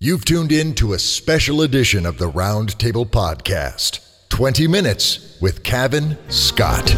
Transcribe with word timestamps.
You've 0.00 0.24
tuned 0.24 0.52
in 0.52 0.74
to 0.74 0.92
a 0.92 0.98
special 1.00 1.60
edition 1.62 2.06
of 2.06 2.18
the 2.18 2.30
Roundtable 2.30 3.04
Podcast 3.04 3.98
20 4.28 4.68
Minutes 4.68 5.36
with 5.40 5.64
Cavan 5.64 6.16
Scott. 6.28 6.94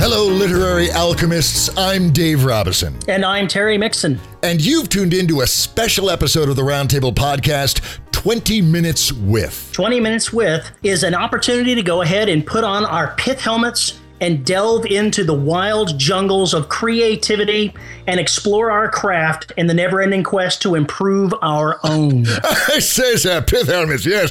Hello, 0.00 0.26
literary 0.26 0.90
alchemists. 0.90 1.70
I'm 1.78 2.10
Dave 2.10 2.44
Robison. 2.44 2.98
And 3.06 3.24
I'm 3.24 3.46
Terry 3.46 3.78
Mixon. 3.78 4.18
And 4.42 4.60
you've 4.60 4.88
tuned 4.88 5.14
into 5.14 5.42
a 5.42 5.46
special 5.46 6.10
episode 6.10 6.48
of 6.48 6.56
the 6.56 6.62
Roundtable 6.62 7.14
Podcast 7.14 7.80
20 8.26 8.60
Minutes 8.60 9.12
With. 9.12 9.70
20 9.70 10.00
Minutes 10.00 10.32
With 10.32 10.68
is 10.82 11.04
an 11.04 11.14
opportunity 11.14 11.76
to 11.76 11.82
go 11.84 12.02
ahead 12.02 12.28
and 12.28 12.44
put 12.44 12.64
on 12.64 12.84
our 12.84 13.14
pith 13.14 13.40
helmets 13.40 14.00
and 14.20 14.44
delve 14.44 14.86
into 14.86 15.24
the 15.24 15.34
wild 15.34 15.98
jungles 15.98 16.54
of 16.54 16.68
creativity 16.68 17.74
and 18.06 18.20
explore 18.20 18.70
our 18.70 18.90
craft 18.90 19.52
in 19.56 19.66
the 19.66 19.74
never 19.74 20.00
ending 20.00 20.22
quest 20.22 20.62
to 20.62 20.74
improve 20.74 21.34
our 21.42 21.78
own. 21.84 22.26
I 22.44 22.78
says 22.78 23.26
uh, 23.26 23.40
pith 23.42 23.68
helmets, 23.68 24.06
yes. 24.06 24.30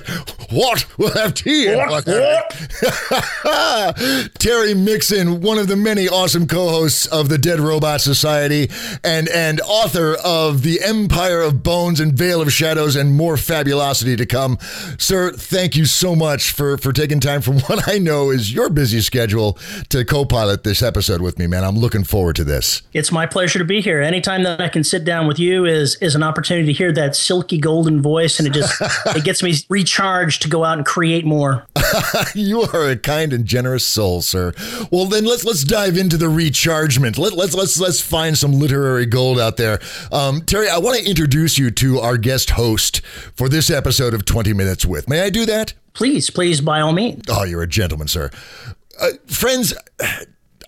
What? 0.51 0.85
We'll 0.97 1.13
have 1.13 1.33
tea. 1.33 1.73
What? 1.75 2.05
Terry 4.39 4.73
Mixon, 4.73 5.41
one 5.41 5.57
of 5.57 5.67
the 5.67 5.75
many 5.75 6.07
awesome 6.07 6.47
co-hosts 6.47 7.05
of 7.07 7.29
the 7.29 7.37
Dead 7.37 7.59
Robot 7.59 8.01
Society 8.01 8.69
and, 9.03 9.27
and 9.29 9.59
author 9.61 10.15
of 10.23 10.63
The 10.63 10.81
Empire 10.83 11.41
of 11.41 11.63
Bones 11.63 11.99
and 11.99 12.13
Veil 12.13 12.41
of 12.41 12.53
Shadows 12.53 12.95
and 12.95 13.15
more 13.15 13.37
fabulosity 13.37 14.15
to 14.15 14.25
come. 14.25 14.57
Sir, 14.97 15.31
thank 15.31 15.75
you 15.75 15.85
so 15.85 16.15
much 16.15 16.51
for, 16.51 16.77
for 16.77 16.93
taking 16.93 17.19
time 17.19 17.41
from 17.41 17.59
what 17.61 17.87
I 17.87 17.97
know 17.97 18.29
is 18.29 18.53
your 18.53 18.69
busy 18.69 19.01
schedule 19.01 19.57
to 19.89 20.05
co-pilot 20.05 20.63
this 20.63 20.81
episode 20.81 21.21
with 21.21 21.37
me, 21.37 21.47
man. 21.47 21.63
I'm 21.63 21.77
looking 21.77 22.03
forward 22.03 22.35
to 22.37 22.43
this. 22.43 22.81
It's 22.93 23.11
my 23.11 23.25
pleasure 23.25 23.59
to 23.59 23.65
be 23.65 23.81
here. 23.81 24.01
Anytime 24.01 24.43
that 24.43 24.61
I 24.61 24.69
can 24.69 24.83
sit 24.83 25.05
down 25.05 25.27
with 25.27 25.39
you 25.39 25.65
is 25.65 25.95
is 26.01 26.15
an 26.15 26.23
opportunity 26.23 26.67
to 26.67 26.73
hear 26.73 26.91
that 26.93 27.15
silky 27.15 27.57
golden 27.57 28.01
voice, 28.01 28.39
and 28.39 28.47
it 28.47 28.53
just 28.53 28.81
it 29.07 29.23
gets 29.23 29.43
me 29.43 29.53
recharged 29.69 30.41
to 30.43 30.49
go 30.49 30.63
out 30.63 30.77
and 30.77 30.85
create 30.85 31.25
more. 31.25 31.65
you 32.35 32.61
are 32.61 32.89
a 32.89 32.95
kind 32.95 33.33
and 33.33 33.45
generous 33.45 33.85
soul, 33.85 34.21
sir. 34.21 34.53
Well, 34.91 35.05
then 35.05 35.25
let's 35.25 35.45
let's 35.45 35.63
dive 35.63 35.97
into 35.97 36.17
the 36.17 36.29
rechargement. 36.29 37.17
Let, 37.17 37.33
let's 37.33 37.55
let's 37.55 37.79
let's 37.79 38.01
find 38.01 38.37
some 38.37 38.53
literary 38.53 39.05
gold 39.05 39.39
out 39.39 39.57
there. 39.57 39.79
Um, 40.11 40.41
Terry, 40.41 40.69
I 40.69 40.77
want 40.77 40.99
to 40.99 41.09
introduce 41.09 41.57
you 41.57 41.71
to 41.71 41.99
our 41.99 42.17
guest 42.17 42.51
host 42.51 43.01
for 43.35 43.49
this 43.49 43.69
episode 43.69 44.13
of 44.13 44.25
20 44.25 44.53
Minutes 44.53 44.85
with. 44.85 45.09
May 45.09 45.21
I 45.21 45.29
do 45.29 45.45
that? 45.45 45.73
Please, 45.93 46.29
please, 46.29 46.59
by 46.59 46.81
all 46.81 46.91
means. 46.91 47.23
Oh, 47.29 47.43
you're 47.43 47.61
a 47.61 47.67
gentleman, 47.67 48.07
sir. 48.07 48.29
Uh, 48.99 49.09
friends, 49.27 49.73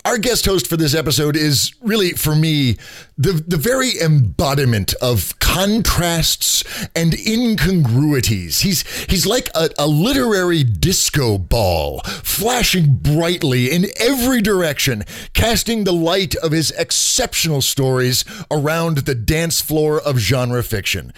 our 0.08 0.17
guest 0.17 0.45
host 0.45 0.67
for 0.67 0.78
this 0.78 0.95
episode 0.95 1.36
is 1.36 1.73
really, 1.81 2.11
for 2.11 2.33
me, 2.36 2.78
the, 3.17 3.33
the 3.45 3.58
very 3.58 4.00
embodiment 4.00 4.94
of 5.02 5.38
contrasts 5.39 6.64
and 6.95 7.14
incongruities. 7.14 8.61
He's, 8.61 8.88
he's 9.05 9.25
like 9.25 9.50
a, 9.53 9.70
a 9.78 9.86
literary 9.86 10.64
disco 10.64 11.38
ball, 11.38 12.02
flashing 12.23 12.95
brightly 12.95 13.70
in 13.70 13.88
every 14.00 14.42
direction, 14.42 15.03
casting 15.33 15.83
the 15.83 15.94
light 15.94 16.36
of 16.38 16.53
his 16.53 16.72
exceptional 16.72 17.61
stories 17.61 18.23
around 18.50 19.00
the 19.00 19.16
dance 19.16 19.59
floor 19.59 20.00
of 20.00 20.20
genre 20.20 20.64
fiction. 20.64 21.11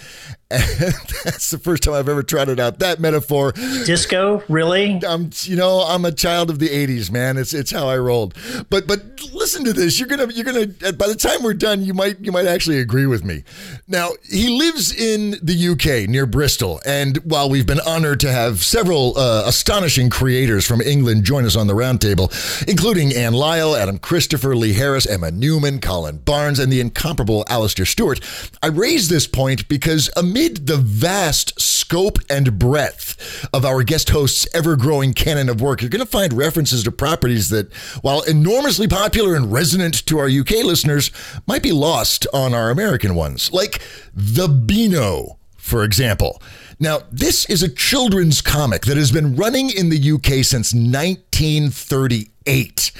And 0.52 0.64
that's 1.24 1.52
the 1.52 1.60
first 1.60 1.84
time 1.84 1.94
I've 1.94 2.10
ever 2.10 2.24
trotted 2.24 2.60
out 2.60 2.80
that 2.80 3.00
metaphor. 3.00 3.52
Disco, 3.52 4.42
really? 4.50 5.00
I'm, 5.08 5.30
you 5.44 5.56
know, 5.56 5.82
I'm 5.82 6.06
a 6.06 6.12
child 6.12 6.50
of 6.50 6.58
the 6.58 6.70
'80s, 6.70 7.12
man. 7.12 7.38
It's 7.38 7.54
it's 7.54 7.70
how 7.70 7.88
I 7.88 7.98
rolled. 8.00 8.36
But 8.68 8.88
but 8.88 9.22
listen 9.32 9.64
to 9.66 9.74
this. 9.74 10.00
You're 10.00 10.08
gonna 10.08 10.28
you're 10.34 10.46
gonna. 10.46 10.66
By 10.94 11.08
the 11.08 11.16
time 11.16 11.44
we're 11.44 11.54
done, 11.54 11.84
you 11.84 11.94
might 11.94 12.20
you 12.20 12.32
might 12.32 12.48
actually 12.48 12.80
agree 12.80 13.06
with 13.06 13.24
me. 13.24 13.44
Now 13.88 14.10
he 14.28 14.50
lives 14.50 14.92
in 14.92 15.36
the 15.44 15.68
UK 15.70 16.10
near 16.10 16.26
Bristol, 16.26 16.82
and 16.84 17.18
while 17.18 17.48
we've 17.48 17.68
been 17.68 17.82
honored 17.82 18.20
to 18.22 18.32
have 18.32 18.64
several 18.64 19.16
uh, 19.20 19.44
astonishing 19.46 20.10
creators 20.10 20.66
from 20.66 20.82
England 20.82 21.26
join 21.26 21.46
us 21.46 21.56
on 21.56 21.68
the 21.68 21.76
roundtable, 21.76 22.32
including 22.68 23.14
Anne 23.14 23.34
Lyle, 23.34 23.76
Adam 23.76 24.00
Christopher, 24.00 24.56
Lee 24.56 24.74
Harris, 24.74 25.06
Emma 25.06 25.30
Newman, 25.30 25.80
Colin 25.80 26.18
Barnes, 26.18 26.58
and 26.58 26.72
the 26.72 26.82
incomparable 26.82 27.46
Alasdair 27.46 27.86
Stuart, 27.86 28.20
I 28.64 28.68
raise 28.68 29.10
this 29.10 29.28
point 29.28 29.68
because 29.70 30.10
amid 30.18 30.39
the 30.48 30.78
vast 30.78 31.60
scope 31.60 32.18
and 32.30 32.58
breadth 32.58 33.46
of 33.54 33.66
our 33.66 33.84
guest 33.84 34.12
host's 34.12 34.48
ever 34.54 34.78
growing 34.78 35.14
canon 35.14 35.50
of 35.50 35.60
work, 35.60 35.82
you're 35.82 35.90
going 35.90 36.00
to 36.00 36.06
find 36.06 36.32
references 36.32 36.84
to 36.84 36.92
properties 36.92 37.50
that, 37.50 37.74
while 38.02 38.22
enormously 38.22 38.88
popular 38.88 39.36
and 39.36 39.52
resonant 39.52 40.06
to 40.06 40.18
our 40.18 40.30
UK 40.30 40.64
listeners, 40.64 41.12
might 41.46 41.64
be 41.64 41.74
lost 41.74 42.26
on 42.34 42.54
our 42.54 42.70
American 42.70 43.16
ones, 43.16 43.52
like 43.52 43.82
The 44.14 44.48
Beano, 44.48 45.38
for 45.58 45.84
example. 45.84 46.42
Now, 46.80 47.00
this 47.12 47.46
is 47.50 47.62
a 47.62 47.70
children's 47.70 48.42
comic 48.42 48.84
that 48.84 48.96
has 48.96 49.12
been 49.12 49.36
running 49.36 49.70
in 49.70 49.90
the 49.90 50.12
UK 50.12 50.46
since 50.46 50.74
1938. 50.74 52.92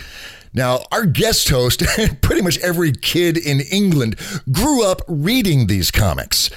Now, 0.54 0.80
our 0.92 1.06
guest 1.06 1.48
host, 1.48 1.84
pretty 2.22 2.42
much 2.42 2.58
every 2.60 2.92
kid 2.92 3.38
in 3.38 3.62
England, 3.62 4.18
grew 4.52 4.84
up 4.84 5.02
reading 5.08 5.68
these 5.68 5.92
comics 5.92 6.50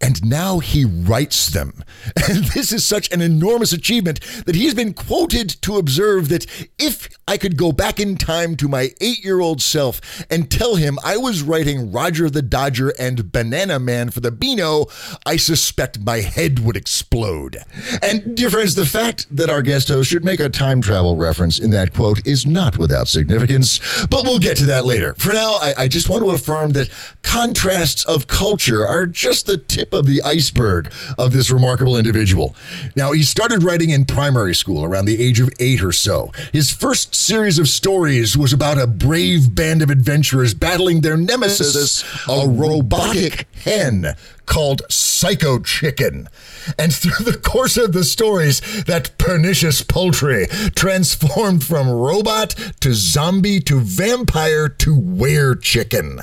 and 0.00 0.24
now 0.24 0.58
he 0.58 0.84
writes 0.84 1.48
them. 1.48 1.82
And 2.28 2.44
this 2.44 2.72
is 2.72 2.84
such 2.84 3.12
an 3.12 3.20
enormous 3.20 3.72
achievement 3.72 4.20
that 4.46 4.56
he's 4.56 4.74
been 4.74 4.94
quoted 4.94 5.48
to 5.62 5.76
observe 5.76 6.28
that 6.30 6.46
if 6.76 7.08
I 7.28 7.36
could 7.36 7.56
go 7.56 7.70
back 7.70 8.00
in 8.00 8.16
time 8.16 8.56
to 8.56 8.68
my 8.68 8.90
eight 9.00 9.24
year 9.24 9.38
old 9.40 9.62
self 9.62 10.00
and 10.28 10.50
tell 10.50 10.74
him 10.74 10.98
I 11.04 11.16
was 11.18 11.42
writing 11.42 11.92
Roger 11.92 12.28
the 12.28 12.42
Dodger 12.42 12.92
and 12.98 13.30
Banana 13.30 13.78
Man 13.78 14.10
for 14.10 14.20
the 14.20 14.32
Beano, 14.32 14.86
I 15.24 15.36
suspect 15.36 16.00
my 16.00 16.18
head 16.18 16.60
would 16.60 16.76
explode. 16.76 17.58
And, 18.02 18.36
dear 18.36 18.50
friends, 18.50 18.74
the 18.74 18.86
fact 18.86 19.26
that 19.34 19.50
our 19.50 19.62
guest 19.62 19.88
host 19.88 20.10
should 20.10 20.24
make 20.24 20.40
a 20.40 20.48
time 20.48 20.80
travel 20.80 21.16
reference 21.16 21.58
in 21.58 21.70
that 21.70 21.92
quote 21.94 22.26
is 22.26 22.44
not 22.44 22.76
without 22.76 23.08
significance, 23.08 23.78
but 24.06 24.24
we'll 24.24 24.38
get 24.38 24.56
to 24.58 24.66
that 24.66 24.84
later. 24.84 25.14
For 25.18 25.32
now, 25.32 25.58
I, 25.60 25.74
I 25.78 25.88
just 25.88 26.08
want 26.08 26.24
to 26.24 26.30
affirm 26.30 26.70
that 26.72 26.90
contrasts 27.22 28.04
of 28.04 28.26
culture 28.26 28.86
are 28.86 29.06
just 29.06 29.46
the 29.46 29.58
tip 29.58 29.85
of 29.92 30.06
the 30.06 30.22
iceberg 30.22 30.92
of 31.18 31.32
this 31.32 31.50
remarkable 31.50 31.96
individual. 31.96 32.54
Now, 32.94 33.12
he 33.12 33.22
started 33.22 33.62
writing 33.62 33.90
in 33.90 34.04
primary 34.04 34.54
school 34.54 34.84
around 34.84 35.06
the 35.06 35.22
age 35.22 35.40
of 35.40 35.50
eight 35.60 35.82
or 35.82 35.92
so. 35.92 36.32
His 36.52 36.70
first 36.70 37.14
series 37.14 37.58
of 37.58 37.68
stories 37.68 38.36
was 38.36 38.52
about 38.52 38.78
a 38.78 38.86
brave 38.86 39.54
band 39.54 39.82
of 39.82 39.90
adventurers 39.90 40.54
battling 40.54 41.00
their 41.00 41.16
nemesis, 41.16 42.04
a 42.28 42.48
robotic 42.48 43.46
hen 43.64 44.14
called 44.46 44.82
Psycho 44.88 45.58
Chicken. 45.58 46.28
And 46.78 46.94
through 46.94 47.24
the 47.24 47.38
course 47.38 47.76
of 47.76 47.92
the 47.92 48.04
stories, 48.04 48.60
that 48.84 49.16
pernicious 49.18 49.82
poultry 49.82 50.46
transformed 50.74 51.64
from 51.64 51.88
robot 51.88 52.54
to 52.80 52.94
zombie 52.94 53.60
to 53.60 53.80
vampire 53.80 54.68
to 54.68 54.98
were 54.98 55.54
chicken. 55.54 56.20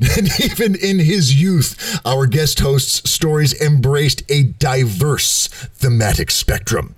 And 0.16 0.28
even 0.40 0.74
in 0.74 0.98
his 0.98 1.40
youth, 1.40 2.00
our 2.04 2.26
guest 2.26 2.60
host's 2.60 3.08
stories 3.08 3.58
embraced 3.60 4.22
a 4.28 4.44
diverse 4.44 5.48
thematic 5.48 6.30
spectrum. 6.30 6.94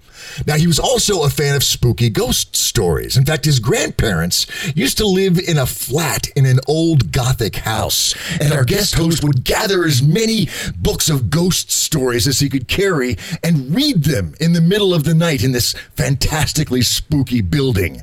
Now, 0.47 0.57
he 0.57 0.67
was 0.67 0.79
also 0.79 1.25
a 1.25 1.31
fan 1.31 1.55
of 1.55 1.65
spooky 1.65 2.11
ghost 2.11 2.57
stories. 2.57 3.17
In 3.17 3.25
fact, 3.25 3.45
his 3.45 3.59
grandparents 3.59 4.47
used 4.75 4.99
to 4.99 5.07
live 5.07 5.39
in 5.39 5.59
a 5.59 5.67
flat 5.67 6.29
in 6.37 6.47
an 6.47 6.61
old 6.67 7.13
Gothic 7.13 7.57
house, 7.57 8.15
and 8.41 8.53
our 8.53 8.65
guest 8.65 8.95
host 8.95 9.25
would 9.25 9.45
gather 9.45 9.85
as 9.85 10.03
many 10.03 10.49
books 10.77 11.09
of 11.09 11.31
ghost 11.31 11.71
stories 11.71 12.27
as 12.27 12.41
he 12.41 12.49
could 12.49 12.69
carry 12.69 13.17
and 13.43 13.75
read 13.75 14.05
them 14.05 14.35
in 14.41 14.53
the 14.53 14.61
middle 14.61 14.95
of 14.95 15.05
the 15.05 15.15
night 15.15 15.43
in 15.43 15.53
this 15.53 15.75
fantastically 15.97 16.83
spooky 16.83 17.41
building. 17.41 18.01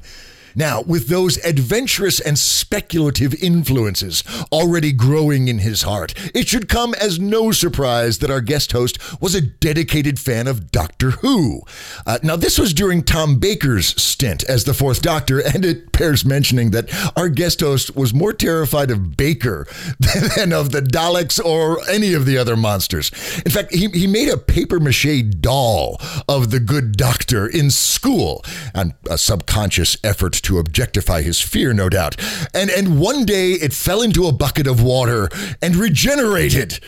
Now, 0.55 0.81
with 0.81 1.07
those 1.07 1.37
adventurous 1.45 2.19
and 2.19 2.37
speculative 2.37 3.33
influences 3.35 4.23
already 4.51 4.91
growing 4.91 5.47
in 5.47 5.59
his 5.59 5.83
heart, 5.83 6.13
it 6.33 6.47
should 6.47 6.69
come 6.69 6.93
as 6.95 7.19
no 7.19 7.51
surprise 7.51 8.19
that 8.19 8.31
our 8.31 8.41
guest 8.41 8.71
host 8.71 8.97
was 9.21 9.35
a 9.35 9.41
dedicated 9.41 10.19
fan 10.19 10.47
of 10.47 10.71
Doctor 10.71 11.11
Who. 11.11 11.61
Uh, 12.05 12.19
now, 12.23 12.35
this 12.35 12.57
was 12.57 12.73
during 12.73 13.03
Tom 13.03 13.39
Baker's 13.39 13.99
stint 14.01 14.43
as 14.45 14.63
the 14.63 14.73
Fourth 14.73 15.01
Doctor, 15.01 15.39
and 15.53 15.63
it 15.65 15.91
bears 15.91 16.25
mentioning 16.25 16.71
that 16.71 16.89
our 17.15 17.29
guest 17.29 17.59
host 17.59 17.95
was 17.95 18.13
more 18.13 18.33
terrified 18.33 18.91
of 18.91 19.17
Baker 19.17 19.67
than 20.35 20.53
of 20.53 20.71
the 20.71 20.81
Daleks 20.81 21.43
or 21.43 21.79
any 21.89 22.13
of 22.13 22.25
the 22.25 22.37
other 22.37 22.55
monsters. 22.55 23.11
In 23.45 23.51
fact, 23.51 23.73
he, 23.73 23.87
he 23.89 24.07
made 24.07 24.29
a 24.29 24.37
paper 24.37 24.79
mache 24.79 25.23
doll 25.39 25.99
of 26.27 26.51
the 26.51 26.59
good 26.59 26.93
doctor 26.93 27.47
in 27.47 27.69
school, 27.69 28.43
and 28.73 28.93
a 29.09 29.17
subconscious 29.17 29.97
effort 30.03 30.38
to 30.41 30.59
objectify 30.59 31.21
his 31.21 31.41
fear, 31.41 31.73
no 31.73 31.89
doubt. 31.89 32.15
And 32.53 32.69
and 32.69 32.99
one 32.99 33.25
day 33.25 33.51
it 33.53 33.73
fell 33.73 34.01
into 34.01 34.27
a 34.27 34.31
bucket 34.31 34.67
of 34.67 34.81
water 34.81 35.29
and 35.61 35.75
regenerated 35.75 36.79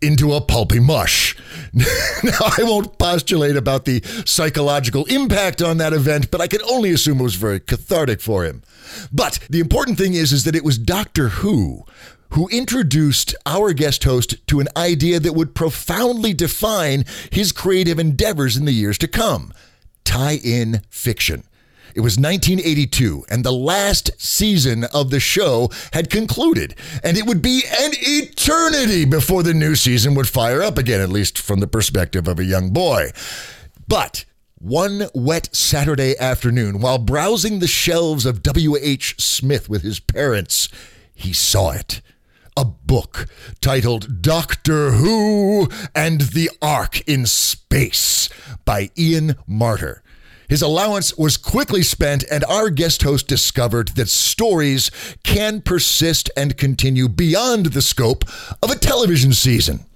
into 0.00 0.34
a 0.34 0.40
pulpy 0.40 0.80
mush. 0.80 1.36
now, 1.72 2.38
I 2.40 2.62
won't 2.62 2.98
postulate 2.98 3.56
about 3.56 3.86
the 3.86 4.02
psychological 4.26 5.06
impact 5.06 5.62
on 5.62 5.78
that 5.78 5.94
event, 5.94 6.30
but 6.30 6.42
I 6.42 6.46
can 6.46 6.60
only 6.62 6.90
assume 6.90 7.20
it 7.20 7.22
was 7.22 7.36
very 7.36 7.58
cathartic 7.58 8.20
for 8.20 8.44
him. 8.44 8.62
But 9.10 9.38
the 9.48 9.60
important 9.60 9.96
thing 9.96 10.12
is, 10.12 10.32
is 10.32 10.44
that 10.44 10.54
it 10.54 10.64
was 10.64 10.78
Doctor 10.78 11.28
Who 11.28 11.84
who 12.30 12.48
introduced 12.48 13.32
our 13.46 13.72
guest 13.72 14.02
host 14.02 14.44
to 14.48 14.58
an 14.58 14.66
idea 14.76 15.20
that 15.20 15.34
would 15.34 15.54
profoundly 15.54 16.34
define 16.34 17.04
his 17.30 17.52
creative 17.52 17.96
endeavors 17.96 18.56
in 18.56 18.64
the 18.64 18.72
years 18.72 18.98
to 18.98 19.06
come 19.06 19.52
tie 20.04 20.40
in 20.42 20.82
fiction. 20.90 21.44
It 21.94 22.00
was 22.00 22.18
1982, 22.18 23.26
and 23.28 23.44
the 23.44 23.52
last 23.52 24.10
season 24.20 24.84
of 24.92 25.10
the 25.10 25.20
show 25.20 25.70
had 25.92 26.10
concluded, 26.10 26.74
and 27.04 27.16
it 27.16 27.24
would 27.24 27.40
be 27.40 27.62
an 27.70 27.92
eternity 27.94 29.04
before 29.04 29.44
the 29.44 29.54
new 29.54 29.76
season 29.76 30.16
would 30.16 30.28
fire 30.28 30.60
up 30.60 30.76
again, 30.76 31.00
at 31.00 31.08
least 31.08 31.38
from 31.38 31.60
the 31.60 31.68
perspective 31.68 32.26
of 32.26 32.40
a 32.40 32.44
young 32.44 32.70
boy. 32.70 33.12
But 33.86 34.24
one 34.58 35.08
wet 35.14 35.54
Saturday 35.54 36.18
afternoon, 36.18 36.80
while 36.80 36.98
browsing 36.98 37.60
the 37.60 37.68
shelves 37.68 38.26
of 38.26 38.42
W.H. 38.42 39.20
Smith 39.20 39.68
with 39.68 39.82
his 39.82 40.00
parents, 40.00 40.68
he 41.14 41.32
saw 41.32 41.70
it 41.70 42.00
a 42.56 42.64
book 42.64 43.26
titled 43.60 44.22
Doctor 44.22 44.92
Who 44.92 45.68
and 45.94 46.20
the 46.20 46.50
Ark 46.62 47.02
in 47.08 47.26
Space 47.26 48.28
by 48.64 48.90
Ian 48.96 49.36
Marter. 49.48 50.00
His 50.48 50.62
allowance 50.62 51.16
was 51.16 51.36
quickly 51.36 51.82
spent, 51.82 52.24
and 52.30 52.44
our 52.44 52.70
guest 52.70 53.02
host 53.02 53.26
discovered 53.26 53.88
that 53.96 54.08
stories 54.08 54.90
can 55.22 55.60
persist 55.60 56.30
and 56.36 56.56
continue 56.56 57.08
beyond 57.08 57.66
the 57.66 57.82
scope 57.82 58.24
of 58.62 58.70
a 58.70 58.76
television 58.76 59.32
season. 59.32 59.86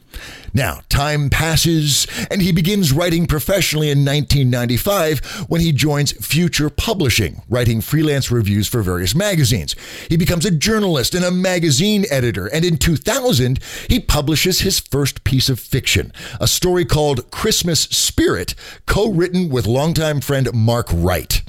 Now, 0.52 0.80
time 0.88 1.30
passes, 1.30 2.06
and 2.30 2.40
he 2.40 2.52
begins 2.52 2.92
writing 2.92 3.26
professionally 3.26 3.90
in 3.90 4.04
1995 4.04 5.46
when 5.48 5.60
he 5.60 5.72
joins 5.72 6.12
Future 6.12 6.70
Publishing, 6.70 7.42
writing 7.48 7.80
freelance 7.80 8.30
reviews 8.30 8.68
for 8.68 8.82
various 8.82 9.14
magazines. 9.14 9.74
He 10.08 10.16
becomes 10.16 10.46
a 10.46 10.50
journalist 10.50 11.14
and 11.14 11.24
a 11.24 11.30
magazine 11.30 12.04
editor, 12.10 12.46
and 12.46 12.64
in 12.64 12.78
2000, 12.78 13.60
he 13.88 14.00
publishes 14.00 14.60
his 14.60 14.80
first 14.80 15.24
piece 15.24 15.48
of 15.48 15.60
fiction, 15.60 16.12
a 16.40 16.46
story 16.46 16.84
called 16.84 17.30
Christmas 17.30 17.80
Spirit, 17.82 18.54
co 18.86 19.10
written 19.10 19.48
with 19.48 19.66
longtime 19.66 20.20
friend 20.20 20.48
Mark 20.52 20.88
Wright. 20.92 21.42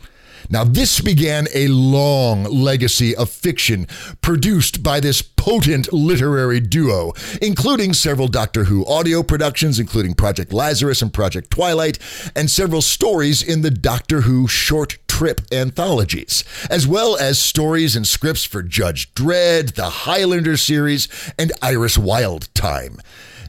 Now, 0.51 0.63
this 0.63 0.99
began 0.99 1.47
a 1.53 1.67
long 1.67 2.43
legacy 2.43 3.15
of 3.15 3.29
fiction 3.29 3.85
produced 4.21 4.81
by 4.81 4.99
this 4.99 5.21
potent 5.21 5.93
literary 5.93 6.59
duo, 6.59 7.13
including 7.39 7.93
several 7.93 8.27
Doctor 8.27 8.63
Who 8.63 8.85
audio 8.87 9.21
productions, 9.21 9.79
including 9.79 10.15
Project 10.15 10.51
Lazarus 10.51 11.03
and 11.03 11.13
Project 11.13 11.51
Twilight, 11.51 11.99
and 12.35 12.49
several 12.49 12.81
stories 12.81 13.43
in 13.43 13.61
the 13.61 13.71
Doctor 13.71 14.21
Who 14.21 14.47
short 14.47 14.97
trip 15.07 15.41
anthologies, 15.51 16.43
as 16.69 16.87
well 16.87 17.15
as 17.17 17.37
stories 17.37 17.95
and 17.95 18.07
scripts 18.07 18.43
for 18.43 18.63
Judge 18.63 19.13
Dredd, 19.13 19.75
the 19.75 19.89
Highlander 19.89 20.57
series, 20.57 21.07
and 21.37 21.51
Iris 21.61 21.97
Wildthyme. 21.97 22.99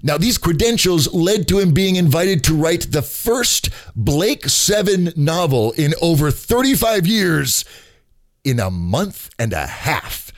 Now, 0.02 0.17
these 0.17 0.38
credentials 0.38 1.12
led 1.12 1.47
to 1.49 1.58
him 1.58 1.73
being 1.73 1.97
invited 1.97 2.43
to 2.44 2.55
write 2.55 2.93
the 2.93 3.02
first 3.02 3.69
Blake 3.94 4.49
Seven 4.49 5.12
novel 5.14 5.73
in 5.73 5.94
over 6.00 6.31
35 6.31 7.06
years 7.06 7.64
in 8.44 8.58
a 8.58 8.70
month 8.70 9.31
and 9.38 9.52
a 9.52 9.67
half. 9.67 10.29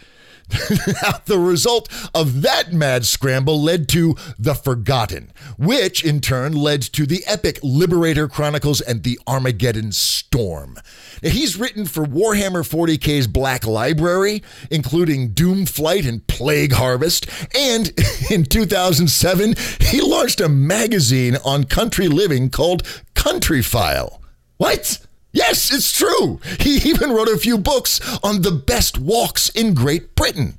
the 1.26 1.38
result 1.38 1.88
of 2.14 2.42
that 2.42 2.72
mad 2.72 3.06
scramble 3.06 3.60
led 3.60 3.88
to 3.88 4.16
The 4.38 4.54
Forgotten, 4.54 5.32
which 5.56 6.04
in 6.04 6.20
turn 6.20 6.52
led 6.52 6.82
to 6.82 7.06
the 7.06 7.22
epic 7.26 7.58
Liberator 7.62 8.28
Chronicles 8.28 8.80
and 8.80 9.02
the 9.02 9.18
Armageddon 9.26 9.92
Storm. 9.92 10.78
Now, 11.22 11.30
he's 11.30 11.56
written 11.56 11.86
for 11.86 12.04
Warhammer 12.04 12.68
40k's 12.68 13.26
Black 13.26 13.66
Library, 13.66 14.42
including 14.70 15.32
Doomflight 15.32 16.06
and 16.06 16.26
Plague 16.26 16.72
Harvest, 16.72 17.26
and 17.56 17.92
in 18.30 18.44
2007, 18.44 19.54
he 19.80 20.00
launched 20.00 20.40
a 20.40 20.48
magazine 20.48 21.36
on 21.44 21.64
country 21.64 22.08
living 22.08 22.50
called 22.50 22.82
Countryfile. 23.14 24.20
What? 24.58 24.98
Yes, 25.32 25.72
it's 25.72 25.92
true. 25.92 26.40
He 26.60 26.76
even 26.88 27.10
wrote 27.10 27.28
a 27.28 27.38
few 27.38 27.58
books 27.58 28.00
on 28.22 28.42
the 28.42 28.52
best 28.52 28.98
walks 28.98 29.48
in 29.50 29.74
Great 29.74 30.14
Britain. 30.14 30.56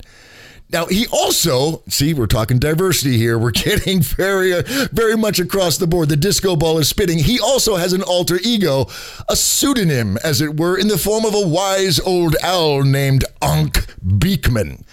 Now, 0.73 0.87
he 0.87 1.05
also, 1.11 1.83
see, 1.87 2.15
we're 2.15 2.25
talking 2.25 2.57
diversity 2.57 3.15
here. 3.15 3.37
We're 3.37 3.51
getting 3.51 4.01
very, 4.01 4.53
uh, 4.53 4.63
very 4.91 5.15
much 5.15 5.39
across 5.39 5.77
the 5.77 5.85
board. 5.85 6.09
The 6.09 6.15
disco 6.15 6.55
ball 6.55 6.79
is 6.79 6.89
spitting. 6.89 7.19
He 7.19 7.39
also 7.39 7.75
has 7.75 7.93
an 7.93 8.01
alter 8.01 8.39
ego, 8.43 8.87
a 9.29 9.35
pseudonym, 9.35 10.17
as 10.23 10.41
it 10.41 10.59
were, 10.59 10.75
in 10.75 10.87
the 10.87 10.97
form 10.97 11.25
of 11.25 11.35
a 11.35 11.47
wise 11.47 11.99
old 11.99 12.35
owl 12.41 12.81
named 12.83 13.23
Onk 13.39 13.85
Beakman. 14.03 14.83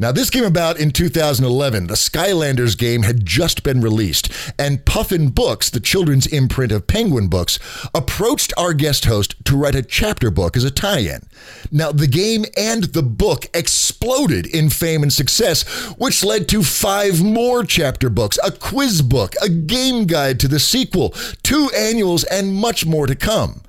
Now, 0.00 0.12
this 0.12 0.30
came 0.30 0.44
about 0.44 0.80
in 0.80 0.92
2011. 0.92 1.88
The 1.88 1.92
Skylanders 1.92 2.76
game 2.76 3.02
had 3.02 3.26
just 3.26 3.62
been 3.62 3.82
released, 3.82 4.32
and 4.58 4.82
Puffin 4.86 5.28
Books, 5.28 5.68
the 5.68 5.78
children's 5.78 6.26
imprint 6.26 6.72
of 6.72 6.86
Penguin 6.86 7.28
Books, 7.28 7.58
approached 7.94 8.54
our 8.56 8.72
guest 8.72 9.04
host 9.04 9.34
to 9.44 9.58
write 9.58 9.74
a 9.74 9.82
chapter 9.82 10.30
book 10.30 10.56
as 10.56 10.64
a 10.64 10.70
tie 10.70 11.00
in. 11.00 11.26
Now, 11.70 11.92
the 11.92 12.06
game 12.06 12.46
and 12.56 12.84
the 12.84 13.02
book 13.02 13.48
exploded 13.52 14.46
in 14.46 14.70
fame 14.70 15.02
and 15.02 15.12
success, 15.12 15.68
which 15.98 16.24
led 16.24 16.48
to 16.48 16.62
five 16.62 17.22
more 17.22 17.62
chapter 17.62 18.08
books, 18.08 18.38
a 18.42 18.52
quiz 18.52 19.02
book, 19.02 19.34
a 19.42 19.50
game 19.50 20.06
guide 20.06 20.40
to 20.40 20.48
the 20.48 20.60
sequel, 20.60 21.10
two 21.42 21.68
annuals, 21.76 22.24
and 22.24 22.54
much 22.54 22.86
more 22.86 23.06
to 23.06 23.14
come. 23.14 23.60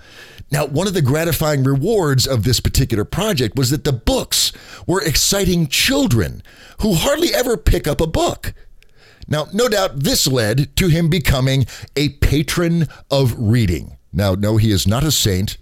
Now, 0.52 0.66
one 0.66 0.86
of 0.86 0.94
the 0.94 1.02
gratifying 1.02 1.64
rewards 1.64 2.28
of 2.28 2.44
this 2.44 2.60
particular 2.60 3.06
project 3.06 3.56
was 3.56 3.70
that 3.70 3.86
the 3.86 3.94
books 3.94 4.52
were 4.86 5.02
exciting 5.02 5.68
children 5.68 6.44
who 6.82 6.94
hardly 6.94 7.34
ever 7.34 7.56
pick 7.56 7.88
up 7.88 8.02
a 8.02 8.08
book. 8.08 8.54
Now, 9.30 9.48
no 9.54 9.70
doubt 9.70 10.02
this 10.02 10.28
led 10.28 10.76
to 10.76 10.90
him 10.90 11.10
becoming 11.10 11.66
a 11.96 12.10
patron 12.10 12.88
of 13.10 13.34
reading. 13.38 13.98
Now, 14.12 14.36
no, 14.36 14.58
he 14.58 14.72
is 14.72 14.86
not 14.86 15.06
a 15.06 15.12
saint 15.12 15.58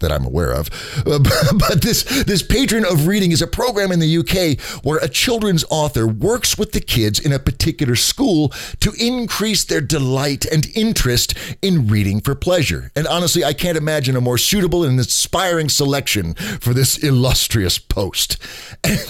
that 0.00 0.12
I'm 0.12 0.24
aware 0.24 0.52
of. 0.52 0.68
Uh, 1.06 1.18
but 1.58 1.82
this 1.82 2.02
this 2.24 2.42
patron 2.42 2.84
of 2.84 3.06
reading 3.06 3.32
is 3.32 3.42
a 3.42 3.46
program 3.46 3.92
in 3.92 4.00
the 4.00 4.18
UK 4.18 4.60
where 4.84 4.98
a 4.98 5.08
children's 5.08 5.64
author 5.70 6.06
works 6.06 6.56
with 6.58 6.72
the 6.72 6.80
kids 6.80 7.18
in 7.18 7.32
a 7.32 7.38
particular 7.38 7.96
school 7.96 8.52
to 8.80 8.92
increase 8.98 9.64
their 9.64 9.80
delight 9.80 10.44
and 10.46 10.68
interest 10.74 11.34
in 11.62 11.86
reading 11.88 12.20
for 12.20 12.34
pleasure. 12.34 12.90
And 12.94 13.06
honestly, 13.06 13.44
I 13.44 13.52
can't 13.52 13.78
imagine 13.78 14.16
a 14.16 14.20
more 14.20 14.38
suitable 14.38 14.84
and 14.84 14.98
inspiring 14.98 15.68
selection 15.68 16.34
for 16.34 16.74
this 16.74 16.98
illustrious 16.98 17.78
post. 17.78 18.36
And 18.84 19.00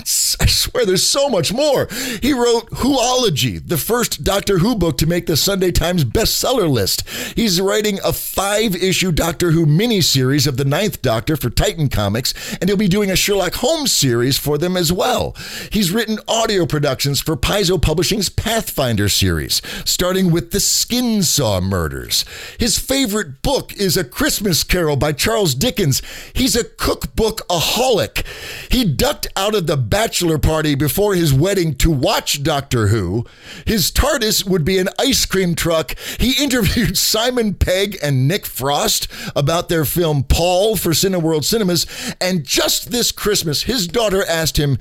I 0.40 0.46
swear 0.46 0.84
there's 0.84 1.06
so 1.06 1.28
much 1.28 1.52
more. 1.52 1.88
He 2.20 2.32
wrote 2.32 2.70
Whoology, 2.70 3.66
the 3.66 3.76
first 3.76 4.24
Doctor 4.24 4.58
Who 4.58 4.74
book 4.74 4.98
to 4.98 5.06
make 5.06 5.26
the 5.26 5.36
Sunday 5.36 5.70
Times 5.70 6.04
bestseller 6.04 6.68
list. 6.68 7.08
He's 7.36 7.60
writing 7.60 7.98
a 8.04 8.12
five-issue 8.12 9.12
Doctor 9.12 9.52
Who 9.52 9.66
miniseries 9.66 10.46
of 10.46 10.56
the 10.56 10.64
Ninth 10.78 11.02
Doctor 11.02 11.36
for 11.36 11.50
Titan 11.50 11.88
Comics, 11.88 12.32
and 12.60 12.70
he'll 12.70 12.76
be 12.76 12.86
doing 12.86 13.10
a 13.10 13.16
Sherlock 13.16 13.54
Holmes 13.54 13.90
series 13.90 14.38
for 14.38 14.56
them 14.56 14.76
as 14.76 14.92
well. 14.92 15.34
He's 15.72 15.90
written 15.90 16.20
audio 16.28 16.66
productions 16.66 17.20
for 17.20 17.36
Paizo 17.36 17.82
Publishing's 17.82 18.28
Pathfinder 18.28 19.08
series, 19.08 19.60
starting 19.84 20.30
with 20.30 20.52
the 20.52 20.58
Skinsaw 20.58 21.60
Murders. 21.60 22.24
His 22.60 22.78
favorite 22.78 23.42
book 23.42 23.72
is 23.74 23.96
A 23.96 24.04
Christmas 24.04 24.62
Carol 24.62 24.94
by 24.94 25.10
Charles 25.10 25.56
Dickens. 25.56 26.00
He's 26.32 26.54
a 26.54 26.62
cookbook 26.62 27.38
aholic. 27.48 28.24
He 28.70 28.84
ducked 28.84 29.26
out 29.34 29.56
of 29.56 29.66
the 29.66 29.76
bachelor 29.76 30.38
party 30.38 30.76
before 30.76 31.16
his 31.16 31.34
wedding 31.34 31.74
to 31.78 31.90
watch 31.90 32.44
Doctor 32.44 32.86
Who. 32.86 33.26
His 33.66 33.90
TARDIS 33.90 34.48
would 34.48 34.64
be 34.64 34.78
an 34.78 34.90
ice 34.96 35.26
cream 35.26 35.56
truck. 35.56 35.98
He 36.20 36.40
interviewed 36.40 36.96
Simon 36.96 37.54
Pegg 37.54 37.98
and 38.00 38.28
Nick 38.28 38.46
Frost 38.46 39.08
about 39.34 39.68
their 39.68 39.84
film 39.84 40.22
Paul 40.22 40.67
for 40.76 40.90
Cineworld 40.90 41.44
Cinemas, 41.44 41.86
and 42.20 42.44
just 42.44 42.90
this 42.90 43.12
Christmas, 43.12 43.62
his 43.62 43.86
daughter 43.86 44.24
asked 44.26 44.58
him, 44.58 44.78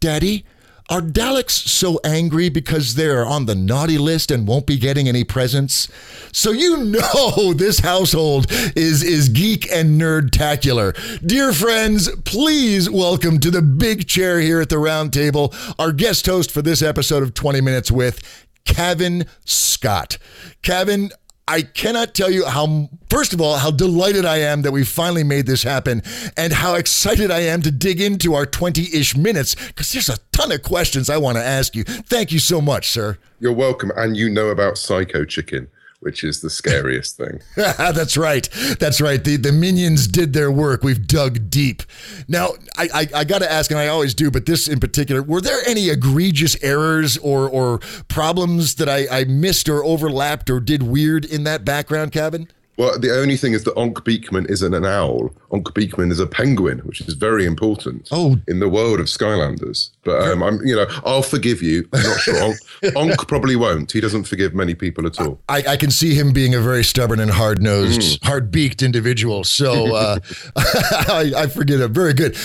Daddy, 0.00 0.44
are 0.88 1.00
Daleks 1.00 1.50
so 1.50 1.98
angry 2.04 2.48
because 2.48 2.94
they're 2.94 3.26
on 3.26 3.46
the 3.46 3.56
naughty 3.56 3.98
list 3.98 4.30
and 4.30 4.46
won't 4.46 4.66
be 4.66 4.78
getting 4.78 5.08
any 5.08 5.24
presents? 5.24 5.88
So 6.30 6.52
you 6.52 6.76
know 6.76 7.52
this 7.56 7.80
household 7.80 8.46
is 8.76 9.02
is 9.02 9.28
geek 9.28 9.68
and 9.72 10.00
nerdtacular. 10.00 10.94
Dear 11.26 11.52
friends, 11.52 12.08
please 12.24 12.88
welcome 12.88 13.40
to 13.40 13.50
the 13.50 13.62
big 13.62 14.06
chair 14.06 14.38
here 14.38 14.60
at 14.60 14.68
the 14.68 14.78
round 14.78 15.12
table 15.12 15.52
our 15.76 15.90
guest 15.90 16.26
host 16.26 16.52
for 16.52 16.62
this 16.62 16.82
episode 16.82 17.24
of 17.24 17.34
20 17.34 17.60
Minutes 17.60 17.90
with 17.90 18.46
Cavan 18.64 19.24
Scott. 19.44 20.18
Cavan, 20.62 21.10
I 21.48 21.62
cannot 21.62 22.12
tell 22.12 22.28
you 22.28 22.44
how, 22.44 22.88
first 23.08 23.32
of 23.32 23.40
all, 23.40 23.56
how 23.56 23.70
delighted 23.70 24.24
I 24.24 24.38
am 24.38 24.62
that 24.62 24.72
we 24.72 24.84
finally 24.84 25.22
made 25.22 25.46
this 25.46 25.62
happen 25.62 26.02
and 26.36 26.52
how 26.52 26.74
excited 26.74 27.30
I 27.30 27.40
am 27.40 27.62
to 27.62 27.70
dig 27.70 28.00
into 28.00 28.34
our 28.34 28.46
20 28.46 28.82
ish 28.92 29.16
minutes 29.16 29.54
because 29.54 29.92
there's 29.92 30.08
a 30.08 30.18
ton 30.32 30.50
of 30.50 30.62
questions 30.62 31.08
I 31.08 31.18
want 31.18 31.38
to 31.38 31.44
ask 31.44 31.76
you. 31.76 31.84
Thank 31.84 32.32
you 32.32 32.40
so 32.40 32.60
much, 32.60 32.90
sir. 32.90 33.18
You're 33.38 33.52
welcome. 33.52 33.92
And 33.96 34.16
you 34.16 34.28
know 34.28 34.48
about 34.48 34.76
Psycho 34.76 35.24
Chicken 35.24 35.68
which 36.06 36.22
is 36.22 36.40
the 36.40 36.48
scariest 36.48 37.16
thing. 37.16 37.40
That's 37.56 38.16
right. 38.16 38.48
That's 38.78 39.00
right. 39.00 39.22
The 39.22 39.36
the 39.36 39.50
minions 39.50 40.06
did 40.06 40.34
their 40.34 40.52
work. 40.52 40.84
We've 40.84 41.04
dug 41.04 41.50
deep. 41.50 41.82
Now, 42.28 42.50
I 42.78 42.88
I, 42.94 43.08
I 43.16 43.24
got 43.24 43.40
to 43.40 43.50
ask, 43.50 43.72
and 43.72 43.80
I 43.80 43.88
always 43.88 44.14
do, 44.14 44.30
but 44.30 44.46
this 44.46 44.68
in 44.68 44.78
particular, 44.78 45.20
were 45.20 45.40
there 45.40 45.58
any 45.66 45.90
egregious 45.90 46.56
errors 46.62 47.18
or 47.18 47.50
or 47.50 47.80
problems 48.06 48.76
that 48.76 48.88
I, 48.88 49.08
I 49.10 49.24
missed 49.24 49.68
or 49.68 49.84
overlapped 49.84 50.48
or 50.48 50.60
did 50.60 50.84
weird 50.84 51.24
in 51.24 51.42
that 51.42 51.64
background, 51.64 52.12
Cavan? 52.12 52.52
Well, 52.76 52.98
the 52.98 53.16
only 53.16 53.36
thing 53.36 53.54
is 53.54 53.64
that 53.64 53.74
Onk 53.74 53.94
Beakman 54.04 54.50
isn't 54.50 54.74
an 54.74 54.84
owl. 54.84 55.30
Onk 55.50 55.72
Beakman 55.72 56.10
is 56.10 56.20
a 56.20 56.26
penguin, 56.26 56.80
which 56.80 57.00
is 57.00 57.14
very 57.14 57.46
important 57.46 58.08
oh. 58.12 58.36
in 58.46 58.60
the 58.60 58.68
world 58.68 59.00
of 59.00 59.06
Skylanders. 59.06 59.90
But 60.04 60.22
um, 60.22 60.42
I'm, 60.42 60.64
you 60.64 60.76
know, 60.76 60.86
I'll 61.04 61.22
forgive 61.22 61.62
you. 61.62 61.88
I'm 61.92 62.02
not 62.02 62.20
sure. 62.20 62.34
Onk, 62.34 62.56
Onk, 62.82 63.28
probably 63.28 63.56
won't. 63.56 63.92
He 63.92 64.00
doesn't 64.00 64.24
forgive 64.24 64.54
many 64.54 64.74
people 64.74 65.06
at 65.06 65.18
all. 65.20 65.40
I, 65.48 65.64
I 65.68 65.76
can 65.76 65.90
see 65.90 66.14
him 66.14 66.32
being 66.32 66.54
a 66.54 66.60
very 66.60 66.84
stubborn 66.84 67.20
and 67.20 67.30
hard 67.30 67.62
nosed, 67.62 68.20
mm. 68.20 68.24
hard 68.24 68.50
beaked 68.50 68.82
individual. 68.82 69.44
So 69.44 69.94
uh, 69.94 70.18
I, 70.56 71.32
I 71.36 71.46
forget 71.46 71.80
him. 71.80 71.92
Very 71.92 72.12
good. 72.12 72.36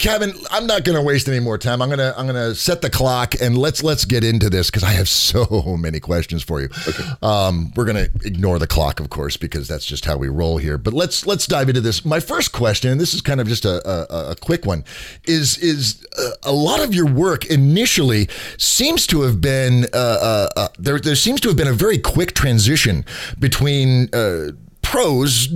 Cavan, 0.00 0.32
I'm 0.50 0.66
not 0.66 0.84
going 0.84 0.96
to 0.96 1.02
waste 1.02 1.28
any 1.28 1.40
more 1.40 1.58
time. 1.58 1.82
I'm 1.82 1.90
gonna 1.90 2.14
I'm 2.16 2.26
gonna 2.26 2.54
set 2.54 2.80
the 2.80 2.88
clock 2.88 3.34
and 3.38 3.58
let's 3.58 3.82
let's 3.82 4.06
get 4.06 4.24
into 4.24 4.48
this 4.48 4.70
because 4.70 4.82
I 4.82 4.92
have 4.92 5.08
so 5.20 5.76
many 5.78 6.00
questions 6.00 6.42
for 6.42 6.62
you. 6.62 6.70
Okay. 6.88 7.04
Um, 7.20 7.70
we're 7.76 7.84
gonna 7.84 8.08
ignore 8.24 8.58
the 8.58 8.66
clock, 8.66 8.98
of 8.98 9.10
course, 9.10 9.36
because 9.36 9.68
that's 9.68 9.84
just 9.84 10.06
how 10.06 10.16
we 10.16 10.28
roll 10.28 10.56
here. 10.56 10.78
But 10.78 10.94
let's 10.94 11.26
let's 11.26 11.46
dive 11.46 11.68
into 11.68 11.82
this. 11.82 12.02
My 12.02 12.18
first 12.18 12.50
question, 12.50 12.90
and 12.90 12.98
this 12.98 13.12
is 13.12 13.20
kind 13.20 13.42
of 13.42 13.46
just 13.46 13.66
a 13.66 13.86
a, 13.86 14.30
a 14.30 14.36
quick 14.36 14.64
one, 14.64 14.84
is 15.24 15.58
is 15.58 16.02
uh, 16.18 16.30
a 16.44 16.52
lot 16.52 16.80
of 16.80 16.94
your 16.94 17.06
work 17.06 17.44
initially 17.44 18.26
seems 18.56 19.06
to 19.08 19.20
have 19.20 19.42
been 19.42 19.84
uh, 19.92 19.98
uh, 19.98 20.48
uh 20.56 20.68
there. 20.78 20.98
There 20.98 21.14
seems 21.14 21.42
to 21.42 21.48
have 21.48 21.58
been 21.58 21.68
a 21.68 21.74
very 21.74 21.98
quick 21.98 22.32
transition 22.32 23.04
between 23.38 24.08
uh, 24.14 24.52
prose 24.90 25.48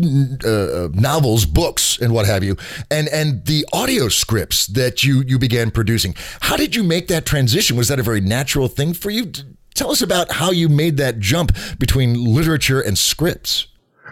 uh, 0.44 0.48
uh, 0.48 0.88
novels, 0.92 1.44
books, 1.44 1.98
and 2.00 2.14
what 2.14 2.24
have 2.24 2.44
you, 2.44 2.56
and 2.88 3.08
and 3.08 3.44
the 3.46 3.66
audio 3.72 4.08
scripts 4.08 4.68
that 4.68 5.02
you 5.02 5.24
you 5.26 5.40
began 5.40 5.72
producing. 5.72 6.14
How 6.40 6.56
did 6.56 6.76
you 6.76 6.84
make 6.84 7.08
that 7.08 7.26
transition? 7.26 7.76
Was 7.76 7.88
that 7.88 7.98
a 7.98 8.02
very 8.04 8.20
natural 8.20 8.68
thing 8.68 8.94
for 8.94 9.10
you? 9.10 9.32
Tell 9.74 9.90
us 9.90 10.02
about 10.02 10.30
how 10.30 10.52
you 10.52 10.68
made 10.68 10.98
that 10.98 11.18
jump 11.18 11.50
between 11.80 12.14
literature 12.14 12.80
and 12.80 12.96
scripts. 12.96 13.66